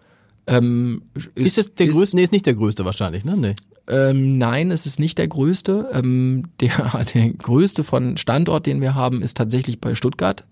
[0.46, 2.16] Ähm, ist, ist es der ist, größte?
[2.16, 3.36] Nee, ist nicht der größte wahrscheinlich, ne?
[3.36, 3.54] Nee.
[3.88, 5.90] Ähm, nein, es ist nicht der größte.
[5.92, 10.44] Ähm, der, der größte von Standort, den wir haben, ist tatsächlich bei Stuttgart.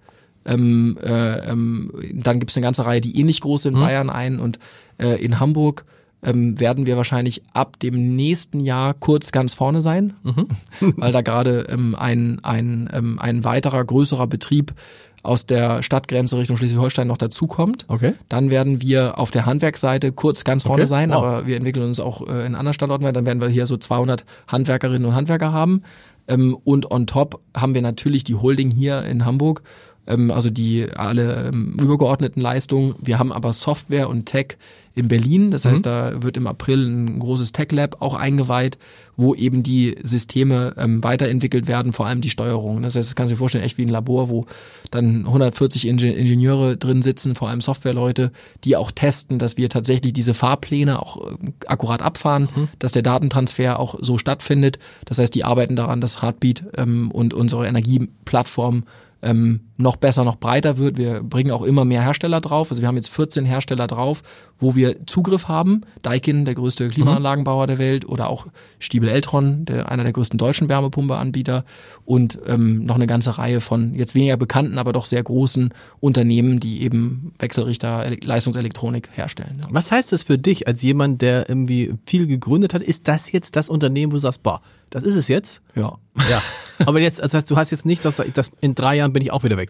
[0.44, 3.80] Ähm, äh, ähm, dann gibt es eine ganze Reihe, die ähnlich groß sind, mhm.
[3.80, 4.58] Bayern ein und
[4.98, 5.84] äh, in Hamburg
[6.22, 10.46] ähm, werden wir wahrscheinlich ab dem nächsten Jahr kurz ganz vorne sein, mhm.
[10.96, 14.74] weil da gerade ähm, ein, ein, ähm, ein weiterer größerer Betrieb
[15.22, 17.84] aus der Stadtgrenze Richtung Schleswig-Holstein noch dazukommt.
[17.88, 18.14] Okay.
[18.28, 20.88] Dann werden wir auf der Handwerksseite kurz ganz vorne okay.
[20.88, 21.18] sein, wow.
[21.18, 23.14] aber wir entwickeln uns auch äh, in anderen Standorten weiter.
[23.14, 25.82] Dann werden wir hier so 200 Handwerkerinnen und Handwerker haben.
[26.26, 29.62] Ähm, und on top haben wir natürlich die Holding hier in Hamburg,
[30.06, 32.94] ähm, also die alle ähm, übergeordneten Leistungen.
[33.00, 34.56] Wir haben aber Software und Tech
[34.94, 35.50] in Berlin.
[35.50, 35.88] Das heißt, mhm.
[35.88, 38.76] da wird im April ein großes Tech Lab auch eingeweiht,
[39.16, 42.82] wo eben die Systeme ähm, weiterentwickelt werden, vor allem die Steuerung.
[42.82, 44.46] Das heißt, das kannst du dir vorstellen, echt wie ein Labor, wo
[44.90, 48.32] dann 140 Ingenieure drin sitzen, vor allem Softwareleute,
[48.64, 52.68] die auch testen, dass wir tatsächlich diese Fahrpläne auch äh, akkurat abfahren, mhm.
[52.78, 54.78] dass der Datentransfer auch so stattfindet.
[55.04, 58.84] Das heißt, die arbeiten daran, dass Heartbeat ähm, und unsere Energieplattform
[59.22, 60.96] ähm, noch besser, noch breiter wird.
[60.98, 62.70] Wir bringen auch immer mehr Hersteller drauf.
[62.70, 64.22] Also wir haben jetzt 14 Hersteller drauf,
[64.58, 65.82] wo wir Zugriff haben.
[66.02, 68.46] Daikin, der größte Klimaanlagenbauer der Welt, oder auch
[68.78, 71.64] Stiebel Eltron, der, einer der größten deutschen Wärmepumpeanbieter
[72.04, 76.60] und ähm, noch eine ganze Reihe von jetzt weniger bekannten, aber doch sehr großen Unternehmen,
[76.60, 79.58] die eben Wechselrichter, Leistungselektronik herstellen.
[79.62, 79.68] Ja.
[79.70, 82.82] Was heißt das für dich als jemand, der irgendwie viel gegründet hat?
[82.82, 84.60] Ist das jetzt das Unternehmen, wo du sagst, boah,
[84.90, 85.62] das ist es jetzt?
[85.74, 85.98] Ja.
[86.28, 86.42] Ja.
[86.86, 88.18] Aber jetzt, das heißt, du hast jetzt nicht, dass
[88.60, 89.69] in drei Jahren bin ich auch wieder weg.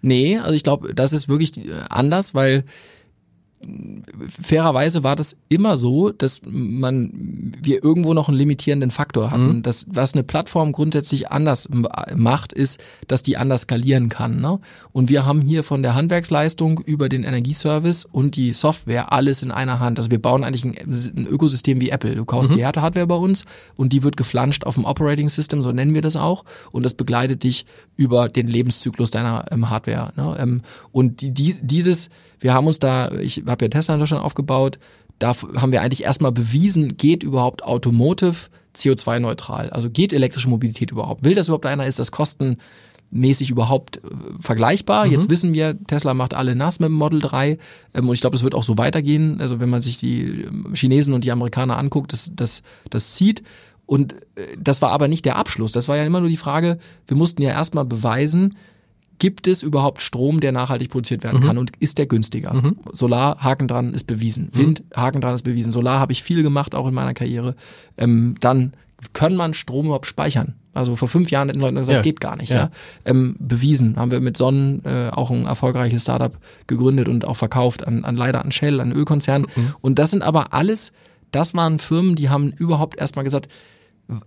[0.00, 1.52] Nee, also ich glaube, das ist wirklich
[1.88, 2.64] anders, weil
[4.40, 7.10] fairerweise war das immer so, dass man
[7.60, 9.56] wir irgendwo noch einen limitierenden Faktor hatten.
[9.56, 9.62] Mhm.
[9.62, 11.68] Das, was eine Plattform grundsätzlich anders
[12.14, 14.40] macht, ist, dass die anders skalieren kann.
[14.40, 14.60] Ne?
[14.92, 19.50] Und wir haben hier von der Handwerksleistung über den Energieservice und die Software alles in
[19.50, 19.98] einer Hand.
[19.98, 22.14] Also wir bauen eigentlich ein, ein Ökosystem wie Apple.
[22.14, 22.56] Du kaufst mhm.
[22.56, 23.44] die Hardware bei uns
[23.76, 26.44] und die wird geflanscht auf dem Operating System, so nennen wir das auch.
[26.70, 30.12] Und das begleitet dich über den Lebenszyklus deiner ähm, Hardware.
[30.16, 30.36] Ne?
[30.38, 32.08] Ähm, und die, die, dieses
[32.40, 34.78] wir haben uns da, ich habe ja Tesla in Deutschland aufgebaut,
[35.18, 39.70] da haben wir eigentlich erstmal bewiesen, geht überhaupt Automotive CO2-neutral?
[39.70, 41.24] Also geht elektrische Mobilität überhaupt?
[41.24, 41.86] Will das überhaupt einer?
[41.86, 44.00] Ist das kostenmäßig überhaupt äh,
[44.40, 45.06] vergleichbar?
[45.06, 45.12] Mhm.
[45.12, 47.58] Jetzt wissen wir, Tesla macht alle nass mit dem Model 3
[47.94, 49.40] ähm, und ich glaube, es wird auch so weitergehen.
[49.40, 53.42] Also wenn man sich die ähm, Chinesen und die Amerikaner anguckt, das, das, das sieht.
[53.86, 55.72] Und äh, das war aber nicht der Abschluss.
[55.72, 58.56] Das war ja immer nur die Frage, wir mussten ja erstmal beweisen,
[59.18, 61.46] gibt es überhaupt Strom, der nachhaltig produziert werden mhm.
[61.46, 62.54] kann und ist der günstiger?
[62.54, 62.76] Mhm.
[62.92, 64.50] Solar, Haken dran, ist bewiesen.
[64.52, 64.58] Mhm.
[64.58, 65.72] Wind, Haken dran, ist bewiesen.
[65.72, 67.54] Solar habe ich viel gemacht, auch in meiner Karriere.
[67.96, 68.72] Ähm, dann
[69.12, 70.54] kann man Strom überhaupt speichern?
[70.74, 72.02] Also vor fünf Jahren hätten Leute gesagt, ja.
[72.02, 72.50] geht gar nicht.
[72.50, 72.56] Ja.
[72.56, 72.70] ja.
[73.04, 77.86] Ähm, bewiesen haben wir mit Sonnen äh, auch ein erfolgreiches Startup gegründet und auch verkauft
[77.86, 79.42] an, an leider an Shell, an Ölkonzern.
[79.42, 79.74] Mhm.
[79.80, 80.92] Und das sind aber alles,
[81.32, 83.48] das waren Firmen, die haben überhaupt erstmal gesagt,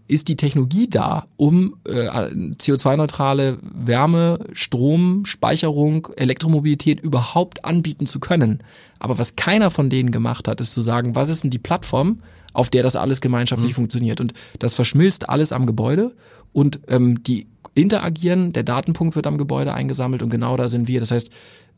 [0.08, 8.60] ist die Technologie da, um äh, CO2-neutrale Wärme, Strom, Speicherung, Elektromobilität überhaupt anbieten zu können.
[9.00, 12.22] Aber was keiner von denen gemacht hat, ist zu sagen, was ist denn die Plattform,
[12.54, 13.76] auf der das alles gemeinschaftlich mhm.
[13.76, 14.22] funktioniert.
[14.22, 16.14] Und das verschmilzt alles am Gebäude
[16.54, 21.00] und ähm, die interagieren, der Datenpunkt wird am Gebäude eingesammelt und genau da sind wir.
[21.00, 21.30] Das heißt,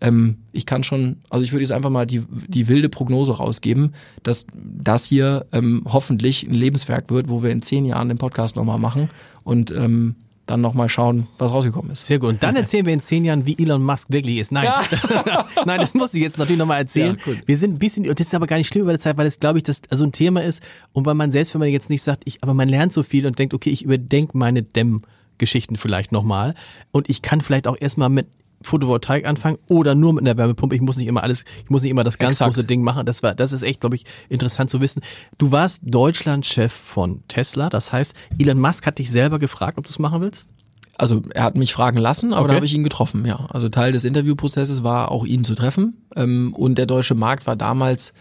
[0.02, 3.94] ähm, ich kann schon, also ich würde jetzt einfach mal die, die wilde Prognose rausgeben,
[4.24, 8.56] dass das hier ähm, hoffentlich ein Lebenswerk wird, wo wir in zehn Jahren den Podcast
[8.56, 9.10] nochmal machen
[9.44, 10.16] und ähm,
[10.46, 12.06] dann nochmal schauen, was rausgekommen ist.
[12.06, 12.30] Sehr gut.
[12.30, 14.52] Und dann erzählen wir in zehn Jahren, wie Elon Musk wirklich ist.
[14.52, 15.46] Nein, ja.
[15.66, 17.18] nein, das muss ich jetzt natürlich nochmal erzählen.
[17.26, 19.26] Ja, wir sind ein bisschen, das ist aber gar nicht schlimm über der Zeit, weil
[19.26, 21.89] das, glaube ich, das also ein Thema ist und weil man selbst, wenn man jetzt
[21.89, 25.78] nicht sagt, ich, aber man lernt so viel und denkt, okay, ich überdenke meine Dämmgeschichten
[25.78, 26.56] vielleicht nochmal
[26.91, 28.28] und ich kann vielleicht auch erstmal mit
[28.64, 30.76] Photovoltaik anfangen oder nur mit einer Wärmepumpe.
[30.76, 32.51] Ich muss nicht immer alles, ich muss nicht immer das ganz Exakt.
[32.51, 33.05] große Ding machen.
[33.05, 35.01] Das war, das ist echt, glaube ich, interessant zu wissen.
[35.38, 37.70] Du warst Deutschlandchef von Tesla.
[37.70, 40.49] Das heißt, Elon Musk hat dich selber gefragt, ob du es machen willst?
[40.97, 42.49] Also er hat mich fragen lassen, aber okay.
[42.49, 43.47] da habe ich ihn getroffen, ja.
[43.49, 46.05] Also Teil des Interviewprozesses war auch ihn zu treffen.
[46.16, 48.14] Ähm, und der deutsche Markt war damals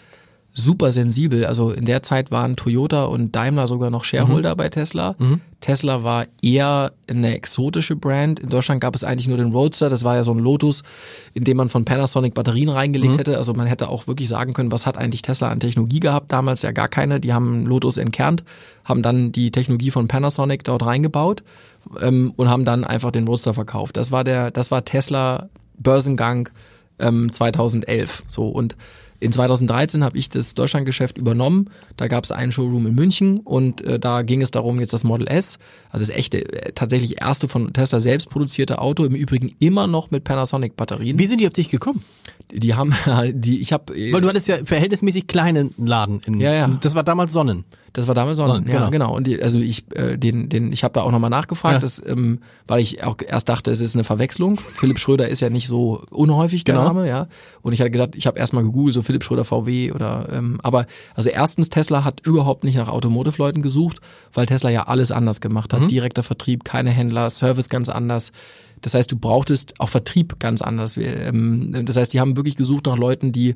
[0.54, 1.46] super sensibel.
[1.46, 4.56] Also in der Zeit waren Toyota und Daimler sogar noch Shareholder Mhm.
[4.58, 5.14] bei Tesla.
[5.60, 8.38] Tesla war eher eine exotische Brand.
[8.40, 10.82] In Deutschland gab es eigentlich nur den Roadster, das war ja so ein Lotus,
[11.32, 12.74] in dem man von Panasonic Batterien Mhm.
[12.74, 13.38] reingelegt hätte.
[13.38, 16.30] Also man hätte auch wirklich sagen können, was hat eigentlich Tesla an Technologie gehabt?
[16.32, 17.18] Damals ja gar keine.
[17.20, 18.44] Die haben Lotus entkernt,
[18.84, 21.42] haben dann die Technologie von Panasonic dort reingebaut
[22.00, 23.96] ähm, und haben dann einfach den Roadster verkauft.
[23.96, 25.48] Das war der, das war Tesla
[25.78, 26.50] Börsengang
[26.98, 28.22] ähm, 2011.
[28.28, 28.76] So und
[29.22, 31.70] in 2013 habe ich das Deutschlandgeschäft übernommen.
[31.96, 35.04] Da gab es einen Showroom in München und äh, da ging es darum, jetzt das
[35.04, 35.58] Model S,
[35.90, 40.10] also das echte, äh, tatsächlich erste von Tesla selbst produzierte Auto, im Übrigen immer noch
[40.10, 41.18] mit Panasonic-Batterien.
[41.18, 42.02] Wie sind die auf dich gekommen?
[42.52, 42.94] Die haben,
[43.32, 46.40] die, ich habe, Weil du hattest ja verhältnismäßig kleinen Laden in.
[46.40, 46.68] Ja, ja.
[46.68, 47.64] Das war damals Sonnen.
[47.94, 48.90] Das war damals Sonnen, Sonnen, ja, genau.
[48.90, 49.16] genau.
[49.16, 51.78] Und die, also ich, äh, den, den, ich habe da auch nochmal nachgefragt, Ja.
[51.80, 54.56] dass, ähm, weil ich auch erst dachte, es ist eine Verwechslung.
[54.56, 56.86] Philipp Schröder ist ja nicht so unhäufig der Genau.
[56.86, 57.28] Name, ja.
[57.60, 60.86] Und ich hatte gedacht, ich habe erstmal gegoogelt, so Philipp Schröder VW oder, ähm, aber
[61.14, 63.98] also erstens Tesla hat überhaupt nicht nach Automotive-Leuten gesucht,
[64.32, 65.90] weil Tesla ja alles anders gemacht hat.
[65.90, 68.32] Direkter Vertrieb, keine Händler, Service ganz anders.
[68.80, 70.96] Das heißt, du brauchtest auch Vertrieb ganz anders.
[70.96, 73.54] Ähm, das heißt, die haben wirklich gesucht nach Leuten, die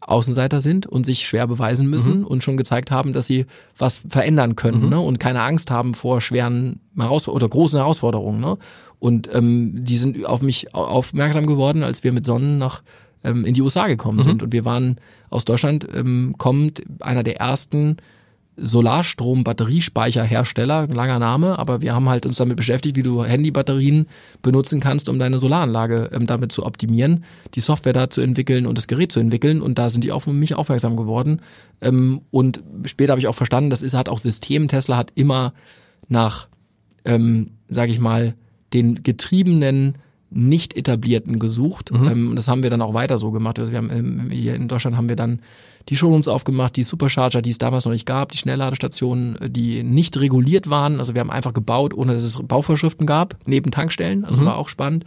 [0.00, 3.46] Außenseiter sind und sich schwer beweisen müssen und schon gezeigt haben, dass sie
[3.76, 5.00] was verändern können ne?
[5.00, 8.40] und keine Angst haben vor schweren Heraus oder großen Herausforderungen.
[8.40, 8.56] Ne?
[9.00, 12.82] Und ähm, die sind auf mich au- aufmerksam geworden, als wir mit Sonnen nach
[13.24, 14.42] ähm, in die USA gekommen sind.
[14.42, 14.96] Und wir waren
[15.30, 17.96] aus Deutschland ähm, kommend einer der ersten
[18.60, 24.06] Solarstrom-Batteriespeicherhersteller, langer Name, aber wir haben halt uns damit beschäftigt, wie du Handybatterien
[24.42, 28.76] benutzen kannst, um deine Solaranlage ähm, damit zu optimieren, die Software da zu entwickeln und
[28.76, 31.40] das Gerät zu entwickeln und da sind die auf mich aufmerksam geworden.
[31.80, 34.68] Ähm, und später habe ich auch verstanden, das ist halt auch System.
[34.68, 35.52] Tesla hat immer
[36.08, 36.48] nach,
[37.04, 38.34] ähm, sage ich mal,
[38.72, 39.98] den getriebenen
[40.30, 41.90] nicht etablierten gesucht.
[41.90, 43.58] Ähm, das haben wir dann auch weiter so gemacht.
[43.58, 45.40] Also wir haben ähm, hier in Deutschland haben wir dann
[45.88, 49.82] die Showrooms aufgemacht, die Supercharger, die es damals noch nicht gab, die Schnellladestationen, äh, die
[49.82, 50.98] nicht reguliert waren.
[50.98, 54.24] Also wir haben einfach gebaut, ohne dass es Bauvorschriften gab, neben Tankstellen.
[54.24, 55.04] Also war auch spannend.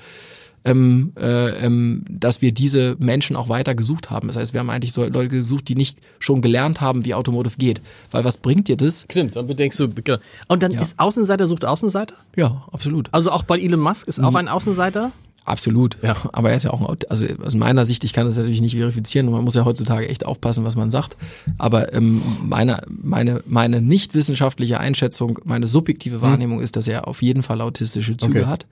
[0.63, 4.27] Ähm, äh, ähm, dass wir diese Menschen auch weiter gesucht haben.
[4.27, 7.55] Das heißt, wir haben eigentlich so Leute gesucht, die nicht schon gelernt haben, wie Automotive
[7.57, 7.82] geht.
[8.11, 9.07] Weil was bringt dir das?
[9.09, 9.89] Stimmt, dann bedenkst du.
[9.89, 10.19] genau.
[10.49, 10.82] Und dann Ja.
[10.82, 12.13] ist Außenseiter sucht Außenseiter?
[12.36, 13.09] Ja, absolut.
[13.11, 15.11] Also auch bei Elon Musk ist auch ein Außenseiter?
[15.43, 15.97] Absolut.
[16.03, 16.15] Ja.
[16.33, 18.61] Aber er ist ja auch ein, Aut- also aus meiner Sicht, ich kann das natürlich
[18.61, 21.17] nicht verifizieren und man muss ja heutzutage echt aufpassen, was man sagt.
[21.57, 27.21] Aber ähm, meine, meine, meine nicht wissenschaftliche Einschätzung, meine subjektive Wahrnehmung ist, dass er auf
[27.23, 28.47] jeden Fall autistische Züge Okay.
[28.49, 28.67] hat.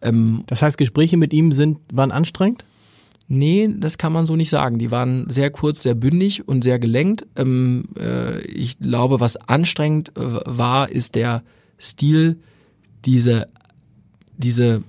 [0.00, 2.64] Ähm, Das heißt, Gespräche mit ihm sind, waren anstrengend?
[3.28, 4.78] Nee, das kann man so nicht sagen.
[4.78, 7.26] Die waren sehr kurz, sehr bündig und sehr gelenkt.
[7.36, 11.42] Ähm, äh, ich glaube, was anstrengend äh, war, ist der
[11.78, 12.38] Stil,
[13.04, 13.48] diese,
[14.38, 14.82] diese,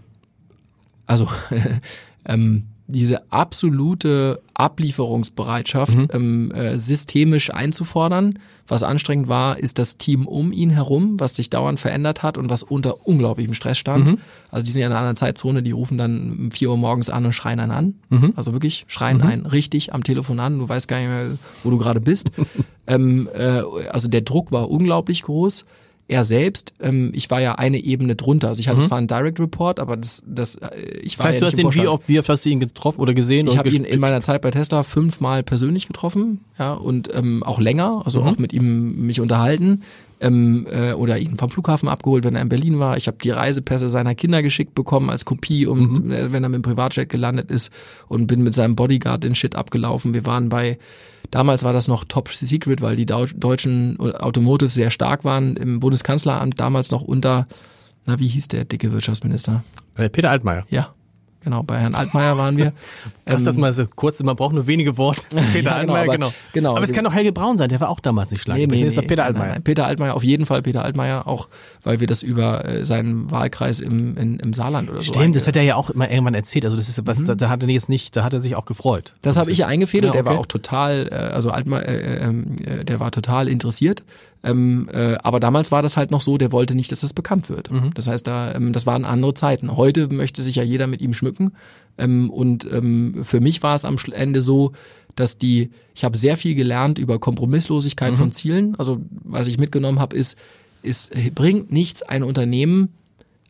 [1.08, 1.28] also
[2.26, 8.40] ähm, diese absolute Ablieferungsbereitschaft ähm, äh, systemisch einzufordern.
[8.70, 12.50] Was anstrengend war, ist das Team um ihn herum, was sich dauernd verändert hat und
[12.50, 14.06] was unter unglaublichem Stress stand.
[14.52, 17.10] Also die sind ja in einer anderen Zeitzone, die rufen dann um 4 Uhr morgens
[17.10, 17.96] an und schreien einen an.
[18.36, 20.60] Also wirklich schreien einen richtig am Telefon an.
[20.60, 22.32] Du weißt gar nicht mehr, wo du gerade bist.
[22.88, 25.64] ähm, äh, also der Druck war unglaublich groß.
[26.10, 28.48] Er selbst, ähm, ich war ja eine Ebene drunter.
[28.48, 30.70] Also ich hatte zwar einen Direct Report, aber das, das, äh,
[31.02, 32.50] ich Das war heißt, ja du nicht hast ihn, wie oft, wie oft hast du
[32.50, 33.48] ihn getroffen oder gesehen?
[33.48, 37.60] Ich habe ihn in meiner Zeit bei Tesla fünfmal persönlich getroffen, ja, und ähm, auch
[37.60, 38.28] länger, also Mhm.
[38.28, 39.84] auch mit ihm mich unterhalten.
[40.20, 42.98] Ähm, äh, oder ihn vom Flughafen abgeholt, wenn er in Berlin war.
[42.98, 46.12] Ich habe die Reisepässe seiner Kinder geschickt bekommen als Kopie, um Mhm.
[46.12, 47.72] äh, wenn er mit dem Privatjet gelandet ist
[48.08, 50.14] und bin mit seinem Bodyguard den Shit abgelaufen.
[50.16, 50.80] Wir waren bei
[51.30, 55.82] Damals war das noch Top Secret, weil die Dau- deutschen Automotive sehr stark waren im
[55.82, 57.48] Bundeskanzleramt, damals noch unter,
[58.06, 59.62] na, wie hieß der dicke Wirtschaftsminister?
[59.98, 60.66] Äh, Peter Altmaier.
[60.70, 60.94] Ja,
[61.50, 62.74] genau, bei Herrn Altmaier waren wir.
[63.26, 65.22] Lass Ähm, das mal so kurz, man braucht nur wenige Worte.
[65.54, 66.34] Peter Ja, genau, Altmaier, aber- genau.
[66.54, 68.60] genau, Aber es kann doch Helge Braun sein, der war auch damals nicht schlank.
[68.60, 69.08] Nee, nee, ist doch nee.
[69.08, 69.46] Peter Altmaier.
[69.46, 69.64] Nein, nein.
[69.64, 71.48] Peter Altmaier, auf jeden Fall Peter Altmaier, auch
[71.88, 75.14] weil wir das über äh, seinen Wahlkreis im, in, im Saarland oder so.
[75.14, 76.66] Stimmt, das hat er ja auch immer irgendwann erzählt.
[76.66, 78.66] Also das ist was, da, da hat er jetzt nicht, da hat er sich auch
[78.66, 79.14] gefreut.
[79.22, 80.42] Das habe ich ja eingefädelt, Ja, der war okay.
[80.42, 84.04] auch total, äh, also Altmaier, äh, ähm, äh, der war total interessiert.
[84.44, 87.50] Ähm, äh, aber damals war das halt noch so, der wollte nicht, dass das bekannt
[87.50, 87.72] wird.
[87.72, 87.92] Mhm.
[87.96, 89.78] Das heißt, da, ähm, das waren andere Zeiten.
[89.78, 91.54] Heute möchte sich ja jeder mit ihm schmücken.
[91.98, 94.74] Ähm, und ähm, für mich war es am Ende so,
[95.16, 98.18] dass die, ich habe sehr viel gelernt über Kompromisslosigkeit Mhm.
[98.18, 98.76] von Zielen.
[98.78, 100.38] Also was ich mitgenommen habe, ist,
[100.88, 102.90] es bringt nichts, ein Unternehmen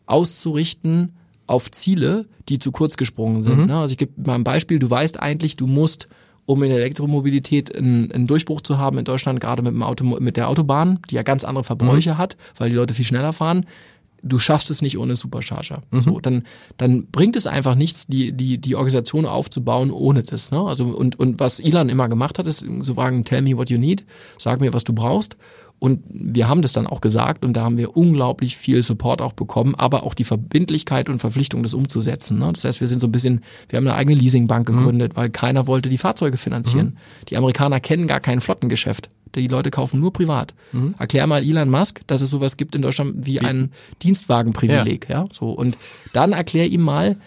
[0.06, 1.12] auszurichten
[1.46, 3.66] auf Ziele, die zu kurz gesprungen sind.
[3.66, 3.78] Ne?
[3.78, 6.08] Also ich gebe mal ein Beispiel, du weißt eigentlich, du musst,
[6.46, 10.04] um in der Elektromobilität einen, einen Durchbruch zu haben in Deutschland, gerade mit, dem Auto,
[10.04, 13.66] mit der Autobahn, die ja ganz andere Verbräuche hat, weil die Leute viel schneller fahren,
[14.22, 15.82] du schaffst es nicht ohne Supercharger.
[15.90, 16.02] Mhm.
[16.02, 16.42] So, dann,
[16.76, 20.50] dann bringt es einfach nichts, die, die, die Organisation aufzubauen ohne das.
[20.50, 20.60] Ne?
[20.60, 23.78] Also, und, und was Elon immer gemacht hat, ist so fragen, tell me what you
[23.78, 24.04] need,
[24.38, 25.36] sag mir, was du brauchst.
[25.78, 29.32] Und wir haben das dann auch gesagt und da haben wir unglaublich viel Support auch
[29.32, 32.38] bekommen, aber auch die Verbindlichkeit und Verpflichtung, das umzusetzen.
[32.38, 32.50] Ne?
[32.52, 34.76] Das heißt, wir sind so ein bisschen, wir haben eine eigene Leasingbank mhm.
[34.76, 35.16] gegründet, mhm.
[35.16, 36.86] weil keiner wollte die Fahrzeuge finanzieren.
[36.86, 37.26] Mhm.
[37.28, 39.08] Die Amerikaner kennen gar kein Flottengeschäft.
[39.34, 40.54] Die Leute kaufen nur privat.
[40.72, 40.94] Mhm.
[40.98, 43.40] Erklär mal Elon Musk, dass es sowas gibt in Deutschland wie, wie?
[43.40, 43.70] ein
[44.02, 45.08] Dienstwagenprivileg.
[45.08, 45.22] Ja.
[45.22, 45.50] ja, so.
[45.50, 45.76] Und
[46.12, 47.18] dann erklär ihm mal,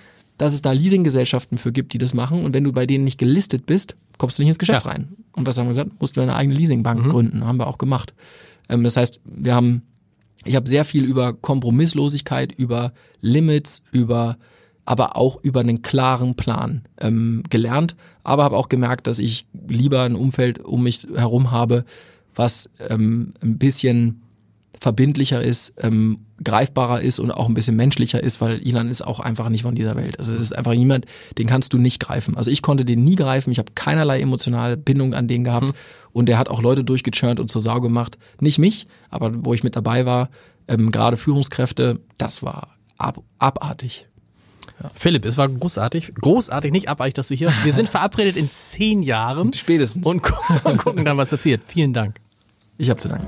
[0.42, 2.44] dass es da Leasinggesellschaften für gibt, die das machen.
[2.44, 4.92] Und wenn du bei denen nicht gelistet bist, kommst du nicht ins Geschäft ja.
[4.92, 5.10] rein.
[5.34, 6.02] Und was haben wir gesagt?
[6.02, 7.10] Musst du eine eigene Leasingbank mhm.
[7.12, 7.46] gründen.
[7.46, 8.16] Haben wir auch gemacht.
[8.68, 9.84] Ähm, das heißt, wir haben,
[10.44, 14.40] ich habe sehr viel über Kompromisslosigkeit, über Limits, über
[14.84, 20.02] aber auch über einen klaren Plan ähm, gelernt, aber habe auch gemerkt, dass ich lieber
[20.02, 21.86] ein Umfeld um mich herum habe,
[22.34, 24.24] was ähm, ein bisschen
[24.80, 29.20] verbindlicher ist, ähm, greifbarer ist und auch ein bisschen menschlicher ist, weil Ilan ist auch
[29.20, 30.20] einfach nicht von dieser Welt.
[30.20, 31.06] Also es ist einfach jemand,
[31.38, 32.38] den kannst du nicht greifen.
[32.38, 35.74] Also ich konnte den nie greifen, ich habe keinerlei emotionale Bindung an den gehabt mhm.
[36.14, 38.18] und der hat auch Leute durchgechurnt und zur Sau gemacht.
[38.40, 40.30] Nicht mich, aber wo ich mit dabei war,
[40.68, 44.08] ähm, gerade Führungskräfte, das war ab, abartig.
[44.82, 44.92] Ja.
[44.96, 46.14] Philipp, es war großartig.
[46.16, 47.66] Großartig, nicht abartig, dass du hier bist.
[47.66, 49.54] Wir sind verabredet in zehn Jahren.
[49.54, 50.06] Spätestens.
[50.06, 50.24] Und,
[50.64, 51.62] und gucken dann, was passiert.
[51.68, 52.16] Vielen Dank.
[52.78, 53.28] Ich habe zu danken.